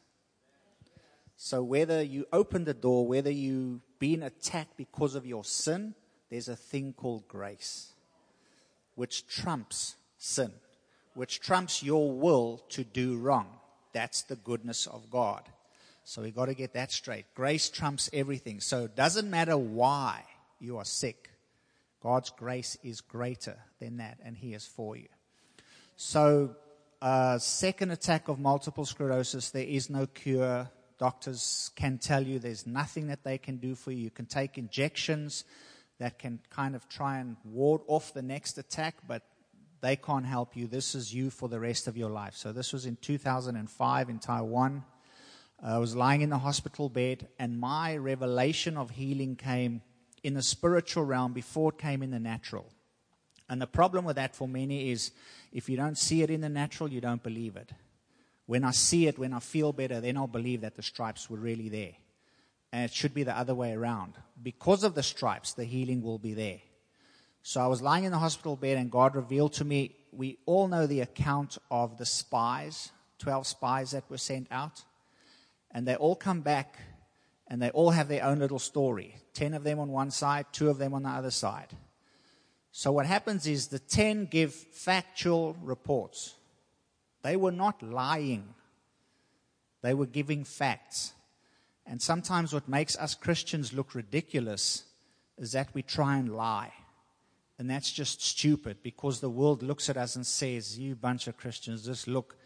So 1.36 1.62
whether 1.62 2.02
you 2.02 2.26
open 2.32 2.64
the 2.64 2.74
door, 2.74 3.06
whether 3.06 3.30
you've 3.30 3.80
been 3.98 4.22
attacked 4.22 4.76
because 4.76 5.14
of 5.14 5.24
your 5.24 5.44
sin, 5.44 5.94
there's 6.28 6.48
a 6.48 6.56
thing 6.56 6.92
called 6.92 7.26
grace, 7.28 7.94
which 8.94 9.26
trumps 9.26 9.96
sin, 10.18 10.52
which 11.14 11.40
trumps 11.40 11.82
your 11.82 12.11
will 12.11 12.62
to 12.70 12.84
do 12.84 13.16
wrong. 13.18 13.48
That's 13.92 14.22
the 14.22 14.36
goodness 14.36 14.86
of 14.86 15.11
God. 15.11 15.42
So 16.04 16.22
we 16.22 16.30
got 16.30 16.46
to 16.46 16.54
get 16.54 16.74
that 16.74 16.92
straight. 16.92 17.26
Grace 17.34 17.68
trumps 17.68 18.11
everything. 18.12 18.61
So 18.61 18.84
it 18.84 18.96
doesn't 18.96 19.30
matter 19.30 19.56
why 19.56 20.24
you 20.58 20.78
are 20.78 20.84
sick. 20.84 21.30
God's 22.02 22.30
grace 22.30 22.76
is 22.82 23.00
greater 23.00 23.56
than 23.78 23.98
that, 23.98 24.18
and 24.24 24.36
He 24.36 24.54
is 24.54 24.66
for 24.66 24.96
you. 24.96 25.08
So, 25.96 26.56
uh, 27.02 27.38
second 27.38 27.90
attack 27.90 28.28
of 28.28 28.38
multiple 28.38 28.86
sclerosis, 28.86 29.50
there 29.50 29.64
is 29.64 29.90
no 29.90 30.06
cure. 30.06 30.70
Doctors 30.98 31.70
can 31.76 31.98
tell 31.98 32.22
you 32.22 32.38
there's 32.38 32.66
nothing 32.66 33.08
that 33.08 33.22
they 33.22 33.36
can 33.36 33.58
do 33.58 33.74
for 33.74 33.92
you. 33.92 34.04
You 34.04 34.11
can 34.11 34.26
take 34.26 34.56
injections 34.56 35.44
that 35.98 36.18
can 36.18 36.40
kind 36.48 36.74
of 36.74 36.88
try 36.88 37.18
and 37.18 37.36
ward 37.44 37.82
off 37.86 38.14
the 38.14 38.22
next 38.22 38.56
attack, 38.56 38.96
but 39.06 39.22
they 39.80 39.96
can't 39.96 40.26
help 40.26 40.56
you. 40.56 40.66
This 40.66 40.94
is 40.94 41.14
you 41.14 41.30
for 41.30 41.48
the 41.48 41.60
rest 41.60 41.88
of 41.88 41.96
your 41.96 42.10
life. 42.10 42.34
So, 42.36 42.52
this 42.52 42.72
was 42.72 42.86
in 42.86 42.96
2005 42.96 44.10
in 44.10 44.18
Taiwan. 44.18 44.84
I 45.62 45.78
was 45.78 45.94
lying 45.94 46.22
in 46.22 46.30
the 46.30 46.38
hospital 46.38 46.88
bed, 46.88 47.28
and 47.38 47.60
my 47.60 47.96
revelation 47.96 48.76
of 48.76 48.90
healing 48.90 49.36
came 49.36 49.82
in 50.22 50.34
the 50.34 50.42
spiritual 50.42 51.04
realm 51.04 51.32
before 51.32 51.70
it 51.70 51.78
came 51.78 52.02
in 52.02 52.10
the 52.10 52.18
natural. 52.18 52.66
And 53.48 53.60
the 53.60 53.66
problem 53.66 54.04
with 54.04 54.16
that 54.16 54.36
for 54.36 54.48
many 54.48 54.90
is 54.90 55.10
if 55.52 55.68
you 55.68 55.76
don't 55.76 55.98
see 55.98 56.22
it 56.22 56.30
in 56.30 56.40
the 56.40 56.48
natural, 56.48 56.88
you 56.88 57.00
don't 57.00 57.22
believe 57.22 57.56
it. 57.56 57.72
When 58.46 58.64
I 58.64 58.70
see 58.70 59.06
it, 59.06 59.18
when 59.18 59.32
I 59.32 59.40
feel 59.40 59.72
better, 59.72 60.00
then 60.00 60.16
I'll 60.16 60.26
believe 60.26 60.62
that 60.62 60.76
the 60.76 60.82
stripes 60.82 61.28
were 61.28 61.38
really 61.38 61.68
there. 61.68 61.92
And 62.72 62.84
it 62.84 62.94
should 62.94 63.12
be 63.12 63.24
the 63.24 63.36
other 63.36 63.54
way 63.54 63.72
around. 63.72 64.14
Because 64.40 64.84
of 64.84 64.94
the 64.94 65.02
stripes, 65.02 65.52
the 65.52 65.64
healing 65.64 66.02
will 66.02 66.18
be 66.18 66.34
there. 66.34 66.60
So 67.43 67.61
I 67.61 67.66
was 67.66 67.82
lying 67.82 68.05
in 68.05 68.12
the 68.12 68.18
hospital 68.18 68.57
bed, 68.57 68.78
and 68.78 68.91
God 68.91 69.14
revealed 69.14 69.55
to 69.55 69.64
me 69.64 69.97
we 70.12 70.38
all 70.47 70.68
know 70.68 70.86
the 70.86 71.01
account 71.01 71.59
of 71.70 71.97
the 71.99 72.07
spies, 72.07 72.91
12 73.18 73.47
spies 73.47 73.91
that 73.93 74.09
were 74.11 74.18
sent 74.18 74.49
out 74.51 74.84
and 75.70 75.86
they 75.86 75.95
all 75.95 76.16
come 76.16 76.41
back 76.41 76.78
and 77.47 77.61
they 77.61 77.70
all 77.70 77.91
have 77.91 78.09
their 78.09 78.24
own 78.24 78.38
little 78.38 78.59
story 78.59 79.16
10 79.34 79.55
of 79.55 79.64
them 79.64 79.78
on 79.78 79.91
one 79.91 80.11
side, 80.11 80.47
two 80.53 80.68
of 80.68 80.78
them 80.78 80.93
on 80.93 81.05
the 81.05 81.09
other 81.09 81.30
side. 81.30 81.68
So, 82.72 82.93
what 82.93 83.07
happens 83.07 83.47
is 83.47 83.68
the 83.68 83.78
10 83.78 84.26
give 84.26 84.53
factual 84.53 85.57
reports. 85.62 86.34
They 87.22 87.36
were 87.36 87.53
not 87.53 87.82
lying, 87.82 88.55
they 89.82 89.95
were 89.95 90.07
giving 90.07 90.45
facts. 90.45 91.12
And 91.86 92.01
sometimes 92.01 92.53
what 92.53 92.68
makes 92.68 92.97
us 92.97 93.14
Christians 93.14 93.72
look 93.72 93.95
ridiculous 93.95 94.84
is 95.38 95.53
that 95.53 95.74
we 95.74 95.82
try 95.82 96.18
and 96.18 96.36
lie. 96.36 96.72
And 97.61 97.70
that's 97.70 97.92
just 97.92 98.24
stupid 98.24 98.78
because 98.82 99.20
the 99.20 99.28
world 99.28 99.62
looks 99.62 99.88
at 99.88 99.98
us 99.98 100.16
and 100.16 100.26
says, 100.26 100.78
You 100.78 100.96
bunch 100.96 101.28
of 101.28 101.36
Christians, 101.36 101.84
just 101.84 102.08
look 102.08 102.36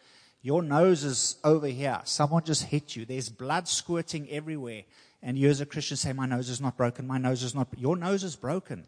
your 0.45 0.61
nose 0.61 1.05
is 1.05 1.37
over 1.43 1.69
here. 1.69 2.03
Someone 2.05 2.45
just 2.45 2.65
hit 2.65 2.95
you. 2.95 3.07
There's 3.07 3.31
blood 3.31 3.67
squirting 3.67 4.29
everywhere. 4.29 4.83
And 5.23 5.39
you 5.39 5.49
as 5.49 5.63
a 5.63 5.67
Christian 5.67 5.97
say, 5.97 6.13
My 6.13 6.27
nose 6.27 6.51
is 6.51 6.61
not 6.61 6.77
broken. 6.77 7.07
My 7.07 7.17
nose 7.17 7.43
is 7.43 7.55
not. 7.55 7.69
Your 7.79 7.97
nose 7.97 8.23
is 8.23 8.37
broken. 8.37 8.85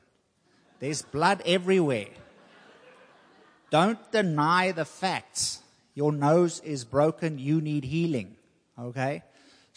There's 0.81 1.01
blood 1.01 1.43
everywhere. 1.47 2.09
Don't 3.71 4.13
deny 4.13 4.73
the 4.73 4.85
facts. 4.85 5.61
Your 5.95 6.13
nose 6.13 6.61
is 6.61 6.85
broken. 6.85 7.39
You 7.39 7.63
need 7.63 7.85
healing. 7.85 8.37
Okay? 8.79 9.23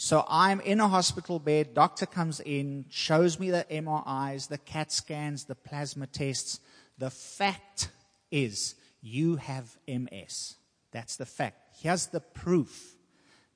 So 0.02 0.24
I'm 0.30 0.62
in 0.62 0.80
a 0.80 0.88
hospital 0.88 1.40
bed. 1.40 1.74
Doctor 1.74 2.06
comes 2.06 2.40
in, 2.40 2.86
shows 2.88 3.38
me 3.38 3.52
the 3.52 3.66
MRIs, 3.70 4.48
the 4.48 4.58
CAT 4.58 4.94
scans, 4.94 5.44
the 5.44 5.56
plasma 5.56 6.08
tests. 6.08 6.62
The 6.98 7.10
fact 7.10 7.90
is, 8.32 8.76
you 9.02 9.36
have 9.36 9.78
MS. 9.90 10.56
That's 10.94 11.18
the 11.18 11.26
fact. 11.26 11.76
Here's 11.82 12.08
the 12.08 12.22
proof 12.22 12.96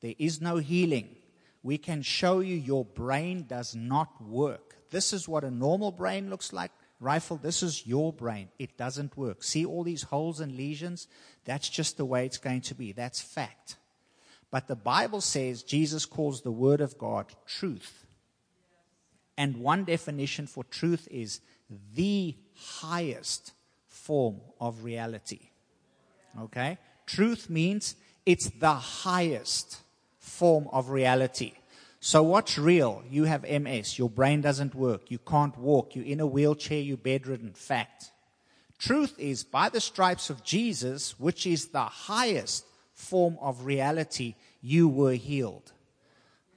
there 0.02 0.16
is 0.20 0.41
no 0.41 0.58
healing. 0.58 1.16
We 1.64 1.78
can 1.78 2.02
show 2.02 2.41
you 2.41 2.58
your 2.58 2.84
brain 2.84 3.46
does 3.48 3.74
not 3.74 4.10
work. 4.22 4.76
This 4.91 5.14
is 5.14 5.30
what 5.30 5.46
a 5.46 5.50
normal 5.50 5.94
brain 5.94 6.30
looks 6.30 6.52
like. 6.52 6.72
Rifle, 7.00 7.38
this 7.38 7.64
is 7.64 7.88
your 7.88 8.12
brain. 8.12 8.50
It 8.60 8.78
doesn't 8.78 9.16
work. 9.16 9.44
See 9.44 9.66
all 9.66 9.86
these 9.86 10.04
holes 10.04 10.41
and 10.41 10.58
lesions? 10.58 11.08
That's 11.46 11.70
just 11.70 11.96
the 11.96 12.04
way 12.04 12.26
it's 12.26 12.38
going 12.38 12.62
to 12.64 12.76
be. 12.76 12.91
That's 12.91 13.22
fact. 13.22 13.78
But 14.54 14.68
the 14.68 14.76
Bible 14.76 15.20
says 15.20 15.64
Jesus 15.64 16.06
calls 16.06 16.43
the 16.43 16.51
Word 16.51 16.80
of 16.80 16.99
God 16.99 17.26
truth. 17.47 18.06
And 19.36 19.58
one 19.58 19.84
definition 19.84 20.45
for 20.45 20.64
truth 20.64 21.08
is 21.10 21.41
the 21.95 22.36
highest 22.56 23.54
form 23.88 24.41
of 24.62 24.84
reality. 24.84 25.49
Okay? 26.39 26.78
Truth 27.08 27.49
means 27.49 27.95
it's 28.28 28.51
the 28.51 28.76
highest 28.76 29.80
form 30.20 30.68
of 30.72 30.91
reality. 30.91 31.54
So, 31.99 32.22
what's 32.22 32.60
real? 32.60 33.01
You 33.10 33.24
have 33.24 33.49
MS, 33.49 33.97
your 33.97 34.10
brain 34.10 34.41
doesn't 34.41 34.76
work, 34.76 35.10
you 35.10 35.18
can't 35.18 35.58
walk, 35.58 35.95
you're 35.95 36.06
in 36.06 36.20
a 36.20 36.28
wheelchair, 36.28 36.80
you're 36.80 36.95
bedridden. 36.97 37.54
Fact. 37.54 38.12
Truth 38.78 39.16
is, 39.18 39.43
by 39.43 39.70
the 39.70 39.82
stripes 39.82 40.30
of 40.30 40.43
Jesus, 40.43 41.20
which 41.20 41.47
is 41.47 41.70
the 41.70 41.86
highest 41.86 42.66
form 43.04 43.38
of 43.41 43.66
reality, 43.66 44.36
you 44.62 44.88
were 44.88 45.14
healed. 45.14 45.72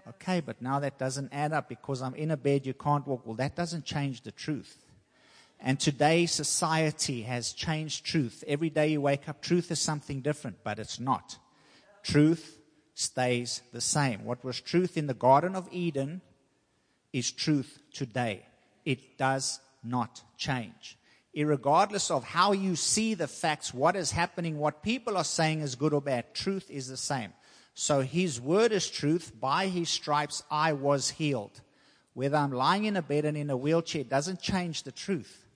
Okay, 0.09 0.41
but 0.41 0.63
now 0.63 0.79
that 0.81 0.99
doesn't 0.99 1.33
add 1.33 1.53
up 1.53 1.69
because 1.69 2.01
I'm 2.01 2.15
in 2.15 2.31
a 2.31 2.37
bed, 2.37 2.65
you 2.65 2.75
can't 2.75 3.07
walk. 3.07 3.27
Well, 3.27 3.35
that 3.37 3.57
doesn't 3.57 3.85
change 3.85 4.23
the 4.23 4.31
truth. 4.31 4.77
And 5.59 5.81
today, 5.81 6.27
society 6.27 7.23
has 7.23 7.53
changed 7.53 8.05
truth. 8.05 8.45
Every 8.47 8.71
day 8.71 8.89
you 8.89 9.01
wake 9.01 9.29
up, 9.29 9.43
truth 9.43 9.71
is 9.71 9.81
something 9.81 10.21
different, 10.21 10.59
but 10.63 10.79
it's 10.79 11.01
not. 11.01 11.39
Truth 12.03 12.59
stays 12.95 13.63
the 13.73 13.81
same. 13.81 14.25
What 14.25 14.45
was 14.45 14.61
truth 14.61 14.97
in 14.97 15.07
the 15.07 15.15
Garden 15.15 15.57
of 15.57 15.69
Eden 15.73 16.21
is 17.13 17.33
truth 17.33 17.81
today. 17.93 18.47
It 18.85 19.19
does 19.19 19.61
not 19.83 20.23
change. 20.37 20.97
Irregardless 21.37 22.11
of 22.11 22.25
how 22.25 22.53
you 22.53 22.77
see 22.77 23.13
the 23.13 23.29
facts, 23.29 23.75
what 23.75 23.95
is 23.95 24.11
happening, 24.11 24.59
what 24.59 24.83
people 24.83 25.19
are 25.19 25.25
saying 25.25 25.61
is 25.61 25.75
good 25.75 25.93
or 25.93 26.01
bad, 26.01 26.35
truth 26.35 26.71
is 26.71 26.89
the 26.89 26.97
same. 26.97 27.33
So 27.75 28.01
his 28.01 28.41
word 28.41 28.73
is 28.73 28.89
truth. 28.89 29.33
By 29.39 29.67
his 29.67 29.91
stripes 29.91 30.43
I 30.51 30.73
was 30.73 31.11
healed. 31.11 31.61
Whether 32.15 32.39
I'm 32.39 32.53
lying 32.53 32.85
in 32.85 32.97
a 32.97 33.03
bed 33.03 33.27
and 33.27 33.37
in 33.37 33.51
a 33.51 33.57
wheelchair 33.57 34.03
doesn't 34.03 34.41
change 34.41 34.85
the 34.85 34.93
truth. 34.93 35.47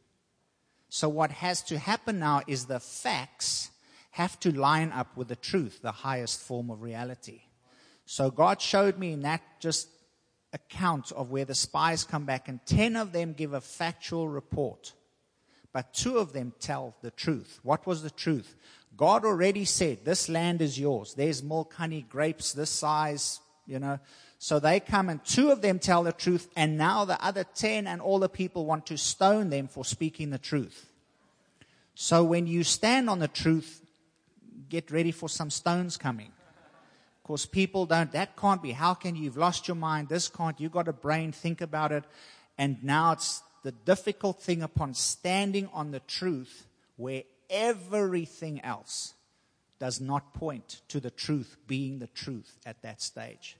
So 0.91 1.09
what 1.09 1.31
has 1.31 1.63
to 1.63 1.79
happen 1.79 2.19
now 2.19 2.43
is 2.47 2.67
the 2.67 2.79
facts 2.79 3.71
have 4.11 4.39
to 4.41 4.53
line 4.53 4.93
up 4.93 5.17
with 5.17 5.29
the 5.29 5.37
truth, 5.37 5.81
the 5.81 5.93
highest 5.93 6.41
form 6.43 6.69
of 6.71 6.83
reality. 6.83 7.41
So 8.05 8.31
God 8.31 8.61
showed 8.61 8.99
me 8.99 9.13
in 9.13 9.23
that 9.23 9.41
just 9.61 9.89
account 10.53 11.13
of 11.13 11.31
where 11.31 11.47
the 11.47 11.55
spies 11.55 12.05
come 12.05 12.27
back 12.27 12.49
and 12.49 12.61
10 12.67 12.97
of 12.97 13.13
them 13.13 13.33
give 13.33 13.55
a 13.55 13.61
factual 13.63 14.29
report. 14.29 14.93
But 15.73 15.95
two 15.95 16.19
of 16.19 16.33
them 16.33 16.53
tell 16.59 16.95
the 17.03 17.11
truth. 17.11 17.61
What 17.63 17.87
was 17.87 18.03
the 18.03 18.11
truth? 18.11 18.57
God 18.97 19.25
already 19.25 19.65
said, 19.65 20.05
this 20.05 20.29
land 20.29 20.61
is 20.61 20.79
yours. 20.79 21.15
There's 21.15 21.43
milk, 21.43 21.75
honey, 21.75 22.05
grapes 22.09 22.53
this 22.53 22.71
size, 22.71 23.41
you 23.67 23.79
know. 23.79 23.99
So 24.39 24.59
they 24.59 24.81
come 24.81 25.09
and 25.09 25.25
two 25.25 25.51
of 25.51 25.63
them 25.63 25.79
tell 25.79 26.03
the 26.03 26.13
truth 26.13 26.49
and 26.57 26.77
now 26.77 27.05
the 27.05 27.23
other 27.25 27.45
10 27.45 27.87
and 27.87 28.01
all 28.01 28.19
the 28.19 28.29
people 28.29 28.65
want 28.67 28.87
to 28.87 28.97
stone 28.97 29.51
them 29.51 29.69
for 29.69 29.85
speaking 29.85 30.31
the 30.31 30.39
truth. 30.39 30.91
So 31.95 32.25
when 32.25 32.47
you 32.47 32.65
stand 32.65 33.11
on 33.11 33.19
the 33.19 33.29
truth, 33.29 33.83
get 34.69 34.91
ready 34.91 35.13
for 35.13 35.29
some 35.29 35.51
stones 35.51 35.97
coming. 35.97 36.33
Because 37.23 37.47
people 37.47 37.87
don't, 37.87 38.11
that 38.13 38.37
can't 38.37 38.63
be. 38.63 38.73
How 38.73 38.95
can 38.95 39.15
you? 39.15 39.25
You've 39.25 39.37
lost 39.37 39.69
your 39.69 39.77
mind. 39.77 40.09
This 40.09 40.29
can't. 40.29 40.59
You've 40.59 40.73
got 40.73 40.89
a 40.89 40.93
brain. 40.93 41.33
Think 41.33 41.61
about 41.61 41.93
it. 41.93 42.05
And 42.59 42.83
now 42.83 43.13
it's 43.13 43.43
the 43.63 43.73
difficult 43.73 44.43
thing 44.43 44.63
upon 44.63 44.95
standing 44.95 45.69
on 45.73 45.91
the 45.91 46.01
truth 46.01 46.67
where 46.97 47.23
everything 47.49 48.63
else 48.63 49.15
does 49.79 50.01
not 50.01 50.35
point 50.35 50.83
to 50.89 51.01
the 51.01 51.11
truth 51.11 51.57
being 51.67 51.99
the 51.99 52.07
truth 52.09 52.59
at 52.67 52.83
that 52.83 53.01
stage. 53.03 53.57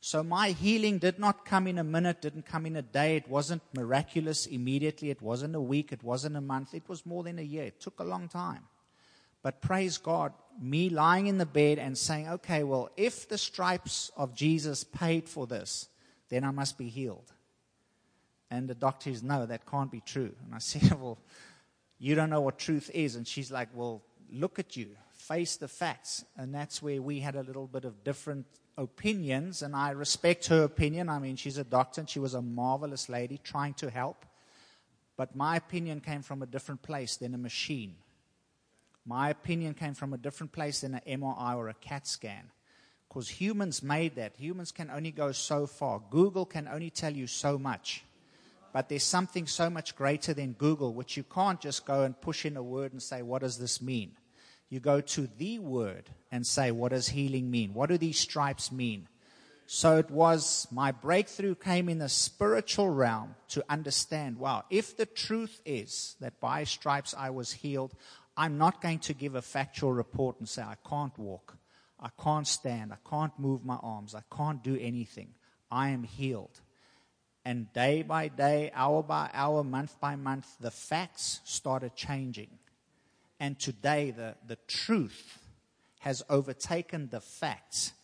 So 0.00 0.22
my 0.22 0.50
healing 0.50 0.98
did 0.98 1.18
not 1.18 1.44
come 1.44 1.66
in 1.66 1.78
a 1.78 1.84
minute, 1.84 2.22
didn't 2.22 2.46
come 2.46 2.66
in 2.66 2.76
a 2.76 2.82
day. 2.82 3.16
It 3.16 3.28
wasn't 3.28 3.62
miraculous 3.74 4.46
immediately. 4.46 5.10
It 5.10 5.20
wasn't 5.20 5.56
a 5.56 5.60
week. 5.60 5.92
It 5.92 6.04
wasn't 6.04 6.36
a 6.36 6.40
month. 6.40 6.72
It 6.72 6.88
was 6.88 7.04
more 7.04 7.24
than 7.24 7.38
a 7.38 7.42
year. 7.42 7.64
It 7.64 7.80
took 7.80 7.98
a 7.98 8.04
long 8.04 8.28
time. 8.28 8.62
But 9.42 9.60
praise 9.60 9.98
God, 9.98 10.32
me 10.60 10.88
lying 10.88 11.26
in 11.26 11.38
the 11.38 11.46
bed 11.46 11.78
and 11.78 11.96
saying, 11.96 12.28
okay, 12.28 12.64
well, 12.64 12.90
if 12.96 13.28
the 13.28 13.38
stripes 13.38 14.10
of 14.16 14.34
Jesus 14.34 14.84
paid 14.84 15.28
for 15.28 15.46
this, 15.46 15.88
then 16.28 16.44
I 16.44 16.50
must 16.50 16.78
be 16.78 16.88
healed. 16.88 17.32
And 18.50 18.68
the 18.68 18.74
doctor 18.74 19.10
says, 19.10 19.22
no, 19.22 19.46
that 19.46 19.66
can't 19.66 19.90
be 19.90 20.00
true. 20.00 20.32
And 20.44 20.54
I 20.54 20.58
said, 20.58 21.00
well, 21.00 21.18
you 21.98 22.14
don't 22.14 22.30
know 22.30 22.40
what 22.40 22.58
truth 22.58 22.90
is. 22.94 23.16
And 23.16 23.26
she's 23.26 23.50
like, 23.50 23.68
well, 23.74 24.02
look 24.32 24.58
at 24.58 24.76
you, 24.76 24.88
face 25.14 25.56
the 25.56 25.68
facts. 25.68 26.24
And 26.36 26.54
that's 26.54 26.82
where 26.82 27.02
we 27.02 27.20
had 27.20 27.36
a 27.36 27.42
little 27.42 27.66
bit 27.66 27.84
of 27.84 28.04
different 28.04 28.46
opinions. 28.76 29.62
And 29.62 29.74
I 29.74 29.90
respect 29.90 30.46
her 30.46 30.62
opinion. 30.62 31.08
I 31.08 31.18
mean, 31.18 31.36
she's 31.36 31.58
a 31.58 31.64
doctor 31.64 32.00
and 32.00 32.08
she 32.08 32.20
was 32.20 32.34
a 32.34 32.42
marvelous 32.42 33.08
lady 33.08 33.38
trying 33.42 33.74
to 33.74 33.90
help. 33.90 34.24
But 35.16 35.34
my 35.34 35.56
opinion 35.56 36.00
came 36.00 36.22
from 36.22 36.42
a 36.42 36.46
different 36.46 36.82
place 36.82 37.16
than 37.16 37.34
a 37.34 37.38
machine. 37.38 37.96
My 39.04 39.30
opinion 39.30 39.74
came 39.74 39.94
from 39.94 40.12
a 40.12 40.18
different 40.18 40.52
place 40.52 40.82
than 40.82 40.94
an 40.94 41.20
MRI 41.20 41.56
or 41.56 41.68
a 41.68 41.74
CAT 41.74 42.06
scan. 42.06 42.50
Because 43.08 43.28
humans 43.28 43.82
made 43.82 44.16
that. 44.16 44.36
Humans 44.36 44.70
can 44.70 44.90
only 44.90 45.10
go 45.10 45.32
so 45.32 45.66
far. 45.66 46.00
Google 46.10 46.44
can 46.44 46.68
only 46.68 46.90
tell 46.90 47.12
you 47.12 47.26
so 47.26 47.58
much. 47.58 48.04
But 48.78 48.88
there's 48.88 49.02
something 49.02 49.48
so 49.48 49.68
much 49.68 49.96
greater 49.96 50.32
than 50.32 50.52
Google, 50.52 50.94
which 50.94 51.16
you 51.16 51.24
can't 51.24 51.60
just 51.60 51.84
go 51.84 52.04
and 52.04 52.20
push 52.20 52.46
in 52.46 52.56
a 52.56 52.62
word 52.62 52.92
and 52.92 53.02
say, 53.02 53.22
What 53.22 53.42
does 53.42 53.58
this 53.58 53.82
mean? 53.82 54.12
You 54.68 54.78
go 54.78 55.00
to 55.00 55.28
the 55.36 55.58
word 55.58 56.08
and 56.30 56.46
say, 56.46 56.70
What 56.70 56.92
does 56.92 57.08
healing 57.08 57.50
mean? 57.50 57.74
What 57.74 57.88
do 57.88 57.98
these 57.98 58.20
stripes 58.20 58.70
mean? 58.70 59.08
So 59.66 59.96
it 59.96 60.12
was, 60.12 60.68
my 60.70 60.92
breakthrough 60.92 61.56
came 61.56 61.88
in 61.88 61.98
the 61.98 62.08
spiritual 62.08 62.88
realm 62.88 63.34
to 63.48 63.64
understand 63.68 64.38
wow, 64.38 64.62
if 64.70 64.96
the 64.96 65.06
truth 65.06 65.60
is 65.66 66.14
that 66.20 66.38
by 66.38 66.62
stripes 66.62 67.16
I 67.18 67.30
was 67.30 67.50
healed, 67.50 67.94
I'm 68.36 68.58
not 68.58 68.80
going 68.80 69.00
to 69.00 69.12
give 69.12 69.34
a 69.34 69.42
factual 69.42 69.92
report 69.92 70.38
and 70.38 70.48
say, 70.48 70.62
I 70.62 70.76
can't 70.88 71.18
walk, 71.18 71.56
I 71.98 72.10
can't 72.22 72.46
stand, 72.46 72.92
I 72.92 73.10
can't 73.10 73.36
move 73.40 73.64
my 73.64 73.78
arms, 73.82 74.14
I 74.14 74.22
can't 74.32 74.62
do 74.62 74.78
anything. 74.80 75.34
I 75.68 75.88
am 75.88 76.04
healed. 76.04 76.60
And 77.48 77.72
day 77.72 78.02
by 78.02 78.28
day, 78.28 78.70
hour 78.74 79.02
by 79.02 79.30
hour, 79.32 79.64
month 79.64 79.98
by 79.98 80.16
month, 80.16 80.46
the 80.60 80.70
facts 80.70 81.40
started 81.44 81.96
changing. 81.96 82.50
And 83.40 83.58
today, 83.58 84.10
the, 84.10 84.34
the 84.46 84.58
truth 84.66 85.38
has 86.00 86.22
overtaken 86.28 87.08
the 87.10 87.22
facts. 87.22 87.94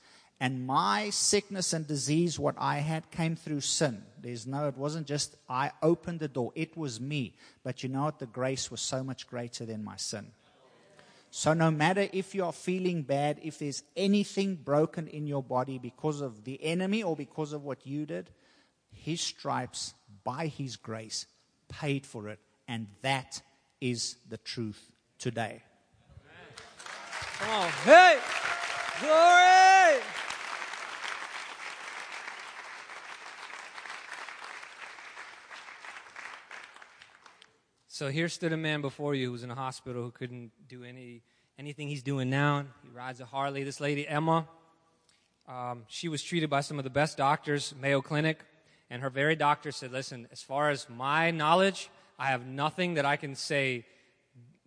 And 0.41 0.67
my 0.67 1.11
sickness 1.11 1.75
and 1.75 1.87
disease, 1.87 2.39
what 2.39 2.55
I 2.57 2.79
had, 2.79 3.11
came 3.11 3.37
through 3.37 3.61
sin. 3.61 4.03
There's 4.19 4.47
no, 4.47 4.67
it 4.67 4.79
wasn't 4.79 5.07
just 5.07 5.37
I 5.47 5.73
opened 5.83 6.21
the 6.21 6.29
door, 6.29 6.51
it 6.55 6.75
was 6.75 6.99
me. 6.99 7.35
But 7.63 7.83
you 7.83 7.91
know 7.91 8.05
what? 8.05 8.21
The 8.21 8.25
grace 8.25 8.71
was 8.71 8.81
so 8.81 9.05
much 9.05 9.27
greater 9.27 9.67
than 9.67 9.85
my 9.85 9.97
sin. 9.97 10.27
So, 11.31 11.53
no 11.53 11.71
matter 11.71 12.09
if 12.15 12.35
you 12.35 12.47
are 12.47 12.53
feeling 12.53 13.03
bad, 13.03 13.41
if 13.43 13.59
there's 13.59 13.83
anything 13.95 14.55
broken 14.55 15.07
in 15.07 15.27
your 15.27 15.43
body 15.43 15.77
because 15.77 16.23
of 16.23 16.45
the 16.45 16.65
enemy 16.65 17.03
or 17.03 17.15
because 17.15 17.53
of 17.53 17.63
what 17.63 17.87
you 17.87 18.07
did, 18.07 18.31
his 19.05 19.21
stripes, 19.21 19.93
by 20.25 20.47
His 20.47 20.77
grace, 20.77 21.27
paid 21.69 22.07
for 22.07 22.29
it. 22.29 22.39
And 22.67 22.87
that 23.03 23.43
is 23.79 24.17
the 24.31 24.39
truth 24.39 24.91
today. 25.19 25.63
Come 27.39 27.51
on. 27.51 27.69
Hey! 27.85 28.19
Glory! 29.03 30.01
So 37.89 38.09
here 38.09 38.31
stood 38.31 38.55
a 38.55 38.57
man 38.57 38.81
before 38.81 39.15
you 39.15 39.27
who 39.27 39.33
was 39.33 39.43
in 39.43 39.51
a 39.51 39.55
hospital 39.55 40.03
who 40.03 40.13
couldn't 40.13 40.51
do 40.67 40.83
any 40.83 41.23
anything 41.59 41.89
he's 41.89 42.03
doing 42.03 42.31
now. 42.31 42.65
He 42.83 42.89
rides 42.89 43.21
a 43.21 43.27
Harley. 43.27 43.65
This 43.65 43.81
lady, 43.81 44.07
Ema, 44.11 44.49
um, 45.47 45.85
she 45.89 46.09
was 46.09 46.23
treated 46.23 46.49
by 46.49 46.63
some 46.63 46.79
of 46.79 46.85
the 46.85 46.91
best 46.91 47.19
doctors, 47.19 47.75
Mayo 47.79 48.01
Clinic. 48.01 48.39
And 48.91 49.03
her 49.03 49.11
very 49.11 49.37
doctor 49.37 49.73
said, 49.73 49.93
Listen, 49.93 50.29
as 50.31 50.43
far 50.43 50.71
as 50.71 50.89
my 50.89 51.31
knowledge, 51.31 51.91
I 52.19 52.29
have 52.29 52.47
nothing 52.47 52.95
that 52.95 53.05
I 53.05 53.17
can 53.17 53.35
say 53.35 53.87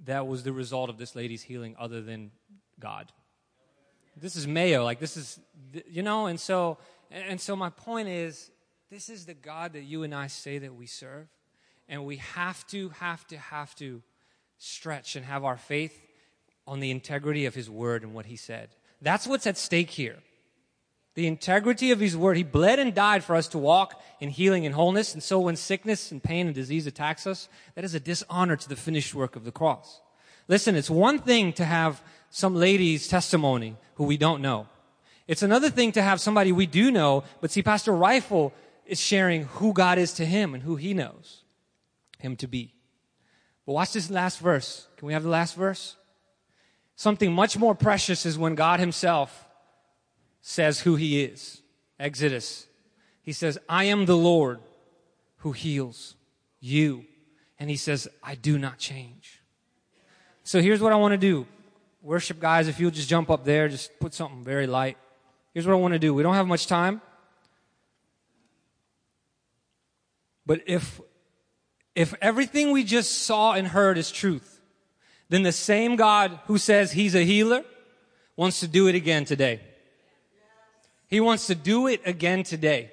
that 0.06 0.28
was 0.28 0.44
the 0.44 0.54
result 0.54 0.90
of 0.90 0.98
this 0.98 1.16
lady's 1.16 1.42
healing 1.42 1.76
other 1.80 2.02
than 2.02 2.32
God. 2.80 3.12
This 4.16 4.36
is 4.36 4.48
Mayo. 4.48 4.84
Like, 4.84 5.00
this 5.00 5.18
is, 5.18 5.40
you 5.88 6.04
know, 6.04 6.26
and 6.28 6.40
so, 6.40 6.78
and 7.12 7.40
so 7.40 7.56
my 7.56 7.70
point 7.70 8.08
is, 8.08 8.52
this 8.90 9.10
is 9.10 9.26
the 9.26 9.34
God 9.34 9.74
that 9.74 9.84
you 9.84 10.04
and 10.04 10.14
I 10.14 10.28
say 10.28 10.58
that 10.60 10.76
we 10.76 10.88
serve. 10.88 11.28
And 11.90 12.06
we 12.06 12.18
have 12.18 12.66
to, 12.68 12.90
have 12.90 13.26
to, 13.28 13.38
have 13.38 13.74
to 13.76 14.02
stretch 14.58 15.16
and 15.16 15.26
have 15.26 15.44
our 15.46 15.58
faith 15.58 16.00
on 16.66 16.80
the 16.80 16.92
integrity 16.92 17.46
of 17.46 17.56
His 17.56 17.70
word 17.70 18.04
and 18.04 18.14
what 18.14 18.26
He 18.26 18.36
said. 18.36 18.70
That's 19.02 19.28
what's 19.28 19.48
at 19.48 19.58
stake 19.58 19.92
here 19.92 20.18
the 21.18 21.26
integrity 21.26 21.90
of 21.90 22.00
his 22.00 22.16
word. 22.16 22.38
He 22.38 22.44
bled 22.44 22.78
and 22.78 22.94
died 22.94 23.24
for 23.24 23.36
us 23.36 23.48
to 23.48 23.58
walk 23.58 24.00
in 24.20 24.30
healing 24.30 24.68
and 24.68 24.76
wholeness. 24.76 25.16
And 25.16 25.24
so 25.24 25.40
when 25.40 25.56
sickness 25.56 26.12
and 26.12 26.22
pain 26.22 26.46
and 26.46 26.54
disease 26.54 26.86
attacks 26.86 27.26
us, 27.26 27.50
that 27.74 27.84
is 27.84 27.96
a 27.96 28.00
dishonor 28.00 28.56
to 28.56 28.70
the 28.70 28.76
finished 28.76 29.16
work 29.16 29.36
of 29.36 29.44
the 29.44 29.52
cross. 29.52 30.00
Listen, 30.48 30.76
it's 30.76 30.92
one 30.92 31.18
thing 31.18 31.54
to 31.54 31.66
have 31.66 32.04
some 32.30 32.54
lady's 32.56 33.08
testimony 33.08 33.78
who 33.96 34.04
we 34.04 34.16
don't 34.16 34.44
know. 34.44 34.68
It's 35.28 35.42
another 35.42 35.72
thing 35.72 35.92
to 35.94 36.04
have 36.04 36.22
somebody 36.22 36.52
we 36.52 36.68
do 36.68 36.92
know, 36.92 37.24
but 37.42 37.50
see, 37.50 37.64
Pastor 37.64 37.94
Rifle 37.94 38.54
is 38.86 39.00
sharing 39.00 39.46
who 39.46 39.74
God 39.74 39.98
is 39.98 40.14
to 40.14 40.26
him 40.26 40.54
and 40.54 40.62
who 40.62 40.76
he 40.76 40.94
knows 40.94 41.42
him 42.20 42.36
to 42.36 42.48
be. 42.48 42.76
But 43.66 43.74
watch 43.74 43.94
this 43.94 44.12
last 44.12 44.38
verse. 44.38 44.88
Can 44.98 45.08
we 45.08 45.14
have 45.14 45.24
the 45.24 45.30
last 45.30 45.56
verse? 45.56 45.96
Something 46.96 47.34
much 47.34 47.58
more 47.58 47.74
precious 47.74 48.24
is 48.24 48.38
when 48.38 48.54
God 48.54 48.80
himself 48.80 49.47
says 50.48 50.80
who 50.80 50.96
he 50.96 51.22
is. 51.22 51.62
Exodus. 52.00 52.68
He 53.22 53.34
says, 53.34 53.60
I 53.68 53.84
am 53.84 54.06
the 54.06 54.16
Lord 54.16 54.60
who 55.40 55.52
heals 55.52 56.16
you. 56.62 57.04
And 57.60 57.70
he 57.70 57.76
says, 57.76 58.08
I 58.24 58.36
do 58.36 58.58
not 58.58 58.78
change. 58.78 59.42
So 60.46 60.62
here's 60.62 60.80
what 60.80 60.94
I 60.94 60.96
want 60.96 61.12
to 61.12 61.18
do. 61.18 61.46
Worship 62.02 62.40
guys, 62.40 62.70
if 62.70 62.80
you'll 62.80 62.92
just 62.92 63.10
jump 63.10 63.30
up 63.30 63.44
there, 63.44 63.68
just 63.68 64.00
put 64.00 64.14
something 64.14 64.42
very 64.42 64.68
light. 64.68 64.98
Here's 65.54 65.68
what 65.68 65.74
I 65.74 65.78
want 65.78 65.96
to 65.96 66.00
do. 66.00 66.14
We 66.14 66.24
don't 66.24 66.36
have 66.36 66.48
much 66.48 66.66
time. 66.66 67.02
But 70.46 70.62
if, 70.66 71.02
if 71.94 72.14
everything 72.22 72.72
we 72.72 72.86
just 72.86 73.24
saw 73.24 73.52
and 73.52 73.68
heard 73.68 73.98
is 73.98 74.12
truth, 74.12 74.62
then 75.28 75.44
the 75.44 75.52
same 75.52 75.98
God 75.98 76.40
who 76.46 76.58
says 76.58 76.94
he's 76.94 77.16
a 77.16 77.26
healer 77.26 77.66
wants 78.38 78.62
to 78.62 78.68
do 78.70 78.88
it 78.88 78.96
again 78.96 79.26
today. 79.26 79.60
He 81.08 81.20
wants 81.20 81.48
to 81.48 81.56
do 81.56 81.88
it 81.88 82.02
again 82.06 82.44
today. 82.44 82.92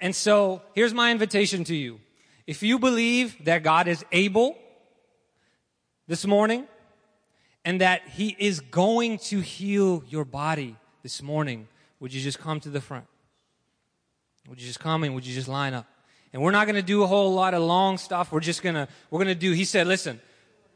And 0.00 0.14
so 0.14 0.62
here's 0.74 0.94
my 0.94 1.10
invitation 1.10 1.64
to 1.64 1.74
you. 1.74 2.00
If 2.46 2.62
you 2.62 2.78
believe 2.78 3.44
that 3.44 3.62
God 3.62 3.86
is 3.86 4.04
able 4.10 4.56
this 6.08 6.26
morning 6.26 6.66
and 7.64 7.80
that 7.80 8.02
He 8.08 8.34
is 8.38 8.60
going 8.60 9.18
to 9.18 9.40
heal 9.40 10.02
your 10.08 10.24
body 10.24 10.76
this 11.02 11.22
morning, 11.22 11.68
would 12.00 12.12
you 12.12 12.20
just 12.20 12.38
come 12.38 12.58
to 12.60 12.68
the 12.68 12.80
front? 12.80 13.06
Would 14.48 14.60
you 14.60 14.66
just 14.66 14.80
come 14.80 15.04
and 15.04 15.14
would 15.14 15.24
you 15.24 15.34
just 15.34 15.48
line 15.48 15.74
up? 15.74 15.86
And 16.32 16.42
we're 16.42 16.50
not 16.50 16.66
going 16.66 16.76
to 16.76 16.82
do 16.82 17.02
a 17.02 17.06
whole 17.06 17.32
lot 17.32 17.54
of 17.54 17.62
long 17.62 17.98
stuff. 17.98 18.32
We're 18.32 18.40
just 18.40 18.62
going 18.62 18.74
to, 18.74 18.88
we're 19.10 19.18
going 19.18 19.28
to 19.28 19.34
do, 19.34 19.52
He 19.52 19.64
said, 19.64 19.86
listen, 19.86 20.20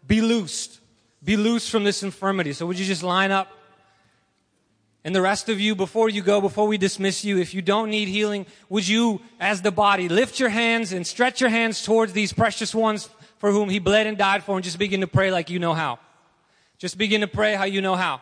be 0.06 0.20
loosed. 0.20 0.80
Be 1.24 1.36
loose 1.36 1.68
from 1.68 1.82
this 1.82 2.02
infirmity. 2.02 2.52
So 2.52 2.66
would 2.66 2.78
you 2.78 2.84
just 2.84 3.02
line 3.02 3.32
up? 3.32 3.50
And 5.06 5.14
the 5.14 5.22
rest 5.22 5.48
of 5.48 5.60
you, 5.60 5.76
before 5.76 6.08
you 6.08 6.20
go, 6.20 6.40
before 6.40 6.66
we 6.66 6.78
dismiss 6.78 7.24
you, 7.24 7.38
if 7.38 7.54
you 7.54 7.62
don't 7.62 7.90
need 7.90 8.08
healing, 8.08 8.44
would 8.68 8.88
you, 8.88 9.20
as 9.38 9.62
the 9.62 9.70
body, 9.70 10.08
lift 10.08 10.40
your 10.40 10.48
hands 10.48 10.92
and 10.92 11.06
stretch 11.06 11.40
your 11.40 11.48
hands 11.48 11.84
towards 11.84 12.12
these 12.12 12.32
precious 12.32 12.74
ones 12.74 13.08
for 13.38 13.52
whom 13.52 13.68
he 13.68 13.78
bled 13.78 14.08
and 14.08 14.18
died 14.18 14.42
for 14.42 14.56
and 14.56 14.64
just 14.64 14.80
begin 14.80 15.02
to 15.02 15.06
pray 15.06 15.30
like 15.30 15.48
you 15.48 15.60
know 15.60 15.74
how. 15.74 16.00
Just 16.78 16.98
begin 16.98 17.20
to 17.20 17.28
pray 17.28 17.54
how 17.54 17.66
you 17.66 17.80
know 17.80 17.94
how. 17.94 18.20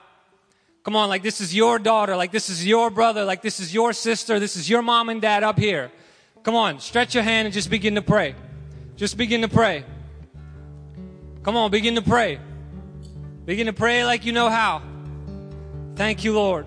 Come 0.82 0.94
on, 0.94 1.08
like 1.08 1.22
this 1.22 1.40
is 1.40 1.54
your 1.54 1.78
daughter, 1.78 2.16
like 2.16 2.32
this 2.32 2.50
is 2.50 2.66
your 2.66 2.90
brother, 2.90 3.24
like 3.24 3.40
this 3.40 3.60
is 3.60 3.72
your 3.72 3.94
sister, 3.94 4.38
this 4.38 4.54
is 4.54 4.68
your 4.68 4.82
mom 4.82 5.08
and 5.08 5.22
dad 5.22 5.42
up 5.42 5.58
here. 5.58 5.90
Come 6.42 6.54
on, 6.54 6.80
stretch 6.80 7.14
your 7.14 7.24
hand 7.24 7.46
and 7.46 7.54
just 7.54 7.70
begin 7.70 7.94
to 7.94 8.02
pray. 8.02 8.34
Just 8.96 9.16
begin 9.16 9.40
to 9.40 9.48
pray. 9.48 9.86
Come 11.44 11.56
on, 11.56 11.70
begin 11.70 11.94
to 11.94 12.02
pray. 12.02 12.38
Begin 13.46 13.68
to 13.68 13.72
pray 13.72 14.04
like 14.04 14.26
you 14.26 14.32
know 14.32 14.50
how. 14.50 14.82
Thank 15.96 16.24
you, 16.24 16.34
Lord. 16.34 16.66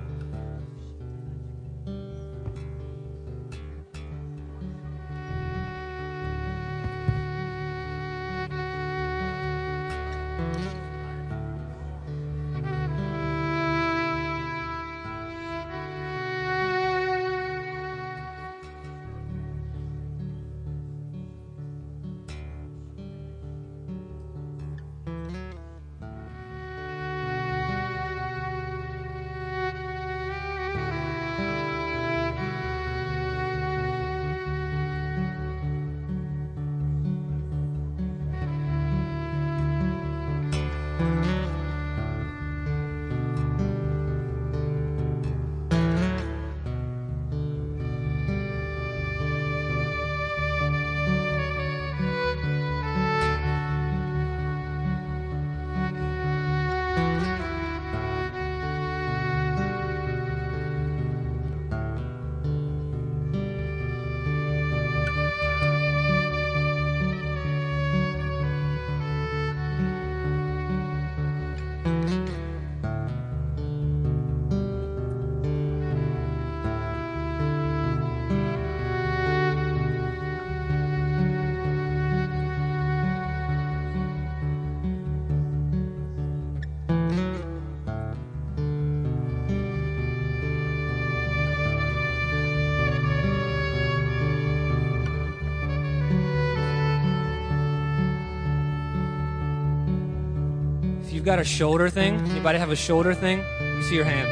Got 101.31 101.39
a 101.39 101.45
shoulder 101.45 101.89
thing, 101.89 102.19
anybody 102.31 102.59
have 102.59 102.71
a 102.71 102.75
shoulder 102.75 103.13
thing? 103.13 103.39
Let 103.61 103.77
me 103.77 103.83
see 103.83 103.95
your 103.95 104.03
hand. 104.03 104.27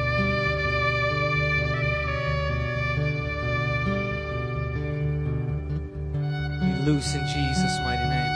Be 6.59 6.67
loose 6.83 7.15
in 7.15 7.21
Jesus' 7.25 7.79
mighty 7.85 8.03
name. 8.03 8.33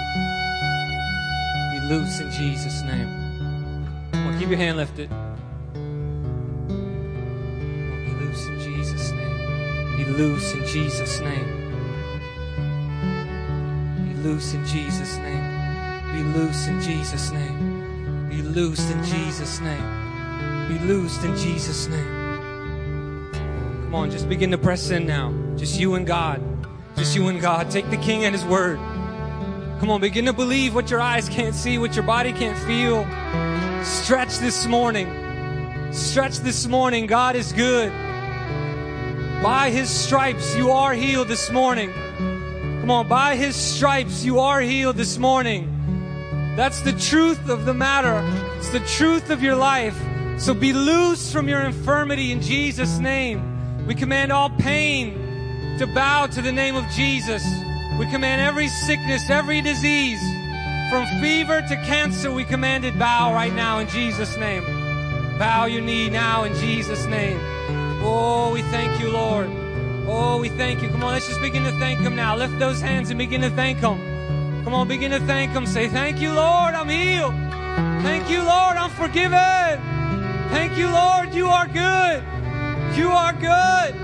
Be 1.74 1.80
loose 1.94 2.22
in 2.22 2.32
Jesus' 2.32 2.84
name. 2.84 3.10
Come 4.14 4.28
on, 4.28 4.40
keep 4.40 4.48
your 4.48 4.58
hand 4.58 4.78
lifted. 4.78 5.12
On, 5.12 5.36
be 8.06 8.12
loose 8.24 8.46
in 8.48 8.60
Jesus' 8.62 9.12
name. 9.12 9.98
Be 9.98 10.06
loose 10.06 10.54
in 10.54 10.66
Jesus' 10.66 11.20
name. 11.20 11.48
Be 14.08 14.14
loose 14.24 14.54
in 14.54 14.66
Jesus' 14.66 15.18
name. 15.18 15.44
Be 16.14 16.24
loose 16.40 16.68
in 16.68 16.80
Jesus' 16.80 17.30
name. 17.32 17.73
Loosed 18.54 18.92
in 18.92 19.04
Jesus' 19.04 19.60
name. 19.62 20.68
Be 20.68 20.78
loosed 20.86 21.24
in 21.24 21.36
Jesus' 21.36 21.88
name. 21.88 23.32
Come 23.86 23.96
on, 23.96 24.12
just 24.12 24.30
begin 24.30 24.52
to 24.52 24.60
press 24.60 24.92
in 24.92 25.08
now. 25.08 25.34
Just 25.56 25.80
you 25.80 25.96
and 25.96 26.06
God. 26.06 26.40
Just 26.96 27.16
you 27.16 27.30
and 27.30 27.42
God. 27.42 27.72
Take 27.72 27.90
the 27.90 27.98
King 27.98 28.26
and 28.26 28.36
His 28.36 28.46
Word. 28.46 28.78
Come 29.80 29.90
on, 29.90 30.02
begin 30.02 30.26
to 30.26 30.34
believe 30.34 30.76
what 30.76 30.92
your 30.92 31.02
eyes 31.02 31.28
can't 31.30 31.56
see, 31.56 31.80
what 31.80 31.96
your 31.96 32.06
body 32.06 32.32
can't 32.32 32.56
feel. 32.68 33.04
Stretch 33.84 34.38
this 34.38 34.68
morning. 34.68 35.08
Stretch 35.92 36.38
this 36.38 36.68
morning. 36.68 37.08
God 37.08 37.36
is 37.36 37.54
good. 37.54 37.92
By 39.42 39.72
His 39.72 39.90
stripes, 39.90 40.56
you 40.56 40.70
are 40.70 40.94
healed 40.94 41.28
this 41.28 41.50
morning. 41.50 41.92
Come 42.82 42.92
on, 42.92 43.08
by 43.08 43.36
His 43.36 43.56
stripes, 43.56 44.24
you 44.24 44.40
are 44.40 44.62
healed 44.62 44.96
this 44.96 45.18
morning. 45.18 45.73
That's 46.56 46.82
the 46.82 46.94
truth 46.94 47.50
of 47.50 47.66
the 47.66 47.74
matter. 47.74 48.22
It's 48.58 48.70
the 48.70 48.80
truth 48.82 49.30
of 49.30 49.42
your 49.42 49.56
life. 49.56 50.00
So 50.38 50.54
be 50.54 50.74
loose 50.74 51.32
from 51.32 51.48
your 51.48 51.62
infirmity 51.62 52.32
in 52.32 52.42
Jesus' 52.42 53.00
name. 53.00 53.86
We 53.88 53.96
command 53.96 54.32
all 54.32 54.50
pain 54.50 55.78
to 55.80 55.88
bow 55.88 56.28
to 56.28 56.42
the 56.42 56.52
name 56.52 56.76
of 56.76 56.88
Jesus. 56.90 57.44
We 58.00 58.06
command 58.08 58.42
every 58.42 58.68
sickness, 58.68 59.30
every 59.30 59.62
disease, 59.62 60.22
from 60.94 61.08
fever 61.22 61.60
to 61.62 61.76
cancer, 61.78 62.32
we 62.32 62.44
command 62.44 62.86
it 62.86 63.00
bow 63.00 63.34
right 63.34 63.52
now 63.52 63.80
in 63.80 63.88
Jesus' 63.88 64.38
name. 64.38 64.64
Bow 65.40 65.66
your 65.66 65.82
knee 65.82 66.08
now 66.08 66.44
in 66.44 66.54
Jesus' 66.54 67.08
name. 67.08 67.40
Oh, 68.04 68.52
we 68.54 68.62
thank 68.62 69.00
you, 69.02 69.10
Lord. 69.10 69.50
Oh, 70.06 70.38
we 70.40 70.50
thank 70.50 70.84
you. 70.84 70.90
Come 70.90 71.04
on, 71.04 71.14
let's 71.14 71.28
just 71.28 71.42
begin 71.42 71.64
to 71.64 71.72
thank 71.80 72.00
Him 72.00 72.16
now. 72.16 72.36
Lift 72.36 72.60
those 72.60 72.80
hands 72.80 73.10
and 73.10 73.18
begin 73.18 73.42
to 73.42 73.50
thank 73.50 73.80
Him. 73.80 74.13
Come 74.64 74.74
on, 74.74 74.88
begin 74.88 75.12
to 75.12 75.20
thank 75.20 75.52
Him. 75.52 75.66
Say, 75.66 75.88
Thank 75.88 76.22
you, 76.22 76.34
Lord, 76.34 76.74
I'm 76.74 76.90
healed. 76.90 77.34
Thank 78.04 78.30
you, 78.30 78.40
Lord, 78.40 78.78
I'm 78.78 78.90
forgiven. 78.90 79.80
Thank 80.50 80.78
you, 80.78 80.90
Lord, 80.90 81.34
you 81.34 81.48
are 81.48 81.68
good. 81.68 82.24
You 82.96 83.10
are 83.10 83.34
good. 83.34 83.96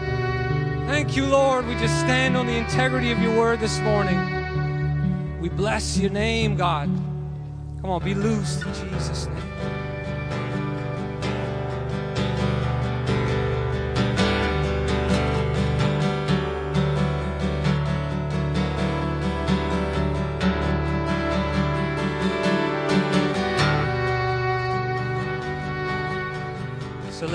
Thank 0.88 1.16
you, 1.16 1.26
Lord. 1.26 1.68
We 1.68 1.76
just 1.76 2.00
stand 2.00 2.36
on 2.36 2.48
the 2.48 2.58
integrity 2.58 3.12
of 3.12 3.22
your 3.22 3.38
word 3.38 3.60
this 3.60 3.80
morning. 3.80 5.40
We 5.40 5.48
bless 5.48 5.98
your 5.98 6.12
name, 6.12 6.56
God. 6.56 6.90
Come 7.82 7.92
on, 7.92 8.04
be 8.04 8.14
loosed 8.14 8.66
in 8.66 8.74
Jesus' 8.74 9.28
name. 9.28 9.49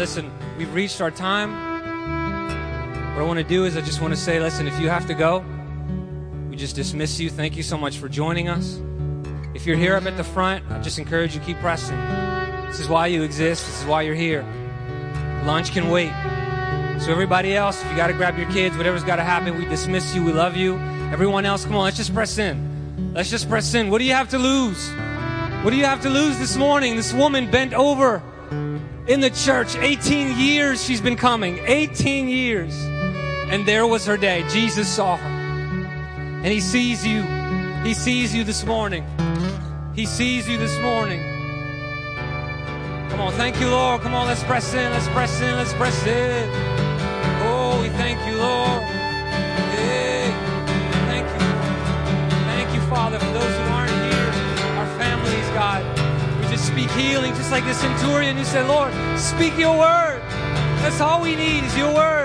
Listen, 0.04 0.30
we've 0.58 0.74
reached 0.74 1.00
our 1.00 1.10
time. 1.10 1.50
What 3.14 3.22
I 3.22 3.26
want 3.26 3.38
to 3.38 3.42
do 3.42 3.64
is 3.64 3.74
I 3.74 3.80
just 3.80 4.02
want 4.02 4.12
to 4.12 4.20
say, 4.20 4.38
listen, 4.38 4.66
if 4.68 4.78
you 4.78 4.90
have 4.90 5.06
to 5.06 5.14
go, 5.14 5.42
we 6.50 6.56
just 6.56 6.76
dismiss 6.76 7.18
you. 7.18 7.30
Thank 7.30 7.56
you 7.56 7.62
so 7.62 7.78
much 7.78 7.96
for 7.96 8.06
joining 8.06 8.50
us. 8.50 8.82
If 9.54 9.64
you're 9.64 9.78
here 9.78 9.96
up 9.96 10.04
at 10.04 10.18
the 10.18 10.22
front, 10.22 10.62
I 10.70 10.78
just 10.82 10.98
encourage 10.98 11.34
you 11.34 11.40
keep 11.40 11.56
pressing. 11.56 11.96
This 12.66 12.80
is 12.80 12.86
why 12.86 13.06
you 13.06 13.22
exist. 13.22 13.64
This 13.64 13.80
is 13.80 13.86
why 13.86 14.02
you're 14.02 14.14
here. 14.14 14.42
Lunch 15.46 15.72
can 15.72 15.88
wait. 15.88 16.12
So 17.00 17.10
everybody 17.10 17.56
else, 17.56 17.82
if 17.82 17.90
you 17.90 17.96
got 17.96 18.08
to 18.08 18.12
grab 18.12 18.36
your 18.36 18.50
kids, 18.50 18.76
whatever's 18.76 19.04
got 19.04 19.16
to 19.16 19.24
happen, 19.24 19.56
we 19.56 19.64
dismiss 19.64 20.14
you. 20.14 20.22
We 20.22 20.34
love 20.34 20.54
you. 20.54 20.76
Everyone 21.14 21.46
else, 21.46 21.64
come 21.64 21.76
on, 21.76 21.84
let's 21.84 21.96
just 21.96 22.12
press 22.12 22.36
in. 22.36 23.14
Let's 23.14 23.30
just 23.30 23.48
press 23.48 23.72
in. 23.72 23.88
What 23.88 24.00
do 24.00 24.04
you 24.04 24.12
have 24.12 24.28
to 24.28 24.38
lose? 24.38 24.90
What 25.64 25.70
do 25.70 25.78
you 25.78 25.86
have 25.86 26.02
to 26.02 26.10
lose 26.10 26.38
this 26.38 26.58
morning? 26.58 26.94
This 26.94 27.14
woman 27.14 27.50
bent 27.50 27.72
over 27.72 28.22
in 29.06 29.20
the 29.20 29.30
church. 29.30 29.76
18 29.76 30.38
years 30.38 30.82
she's 30.82 31.00
been 31.00 31.16
coming. 31.16 31.58
18 31.64 32.28
years. 32.28 32.74
And 33.50 33.66
there 33.66 33.86
was 33.86 34.06
her 34.06 34.16
day. 34.16 34.44
Jesus 34.48 34.88
saw 34.88 35.16
her. 35.16 35.28
And 35.28 36.46
he 36.46 36.60
sees 36.60 37.06
you. 37.06 37.22
He 37.82 37.94
sees 37.94 38.34
you 38.34 38.44
this 38.44 38.64
morning. 38.64 39.04
He 39.94 40.06
sees 40.06 40.48
you 40.48 40.58
this 40.58 40.78
morning. 40.80 41.20
Come 43.10 43.20
on, 43.20 43.32
thank 43.34 43.60
you, 43.60 43.68
Lord. 43.68 44.00
Come 44.00 44.14
on, 44.14 44.26
let's 44.26 44.42
press 44.42 44.74
in, 44.74 44.90
let's 44.90 45.08
press 45.08 45.40
in, 45.40 45.54
let's 45.56 45.72
press 45.74 46.06
in. 46.06 46.48
Oh, 47.46 47.78
we 47.80 47.88
thank 47.90 48.18
you, 48.26 48.36
Lord. 48.36 48.93
Speak 56.64 56.90
healing, 56.92 57.34
just 57.34 57.50
like 57.50 57.64
the 57.64 57.74
centurion 57.74 58.36
who 58.38 58.44
said, 58.44 58.66
Lord, 58.66 58.92
speak 59.18 59.58
your 59.58 59.78
word. 59.78 60.22
That's 60.80 61.00
all 61.00 61.20
we 61.20 61.36
need 61.36 61.62
is 61.62 61.76
your 61.76 61.94
word. 61.94 62.23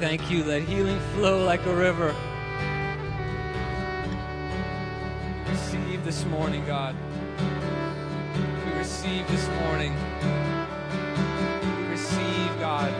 Thank 0.00 0.30
you. 0.30 0.42
Let 0.42 0.62
healing 0.62 0.98
flow 1.14 1.44
like 1.44 1.64
a 1.66 1.74
river. 1.74 2.14
Receive 5.46 6.02
this 6.06 6.24
morning, 6.24 6.64
God. 6.64 6.96
We 8.64 8.72
receive 8.78 9.28
this 9.28 9.46
morning. 9.60 9.94
We 11.76 11.84
receive, 11.90 12.48
God, 12.58 12.90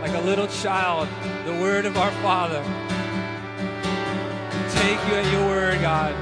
like 0.00 0.14
a 0.14 0.22
little 0.22 0.46
child, 0.46 1.08
the 1.44 1.52
word 1.60 1.84
of 1.84 1.98
our 1.98 2.10
Father. 2.22 2.62
We 4.54 4.70
take 4.80 4.98
you 5.08 5.14
at 5.14 5.30
your 5.30 5.46
word, 5.46 5.78
God. 5.82 6.14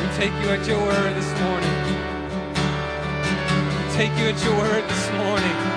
We 0.00 0.16
take 0.16 0.32
you 0.42 0.48
at 0.48 0.66
your 0.66 0.80
word 0.80 1.14
this 1.14 1.30
morning. 1.42 1.74
We 3.84 3.94
take 3.94 4.16
you 4.18 4.32
at 4.32 4.42
your 4.42 4.56
word 4.56 4.88
this 4.88 5.10
morning. 5.12 5.73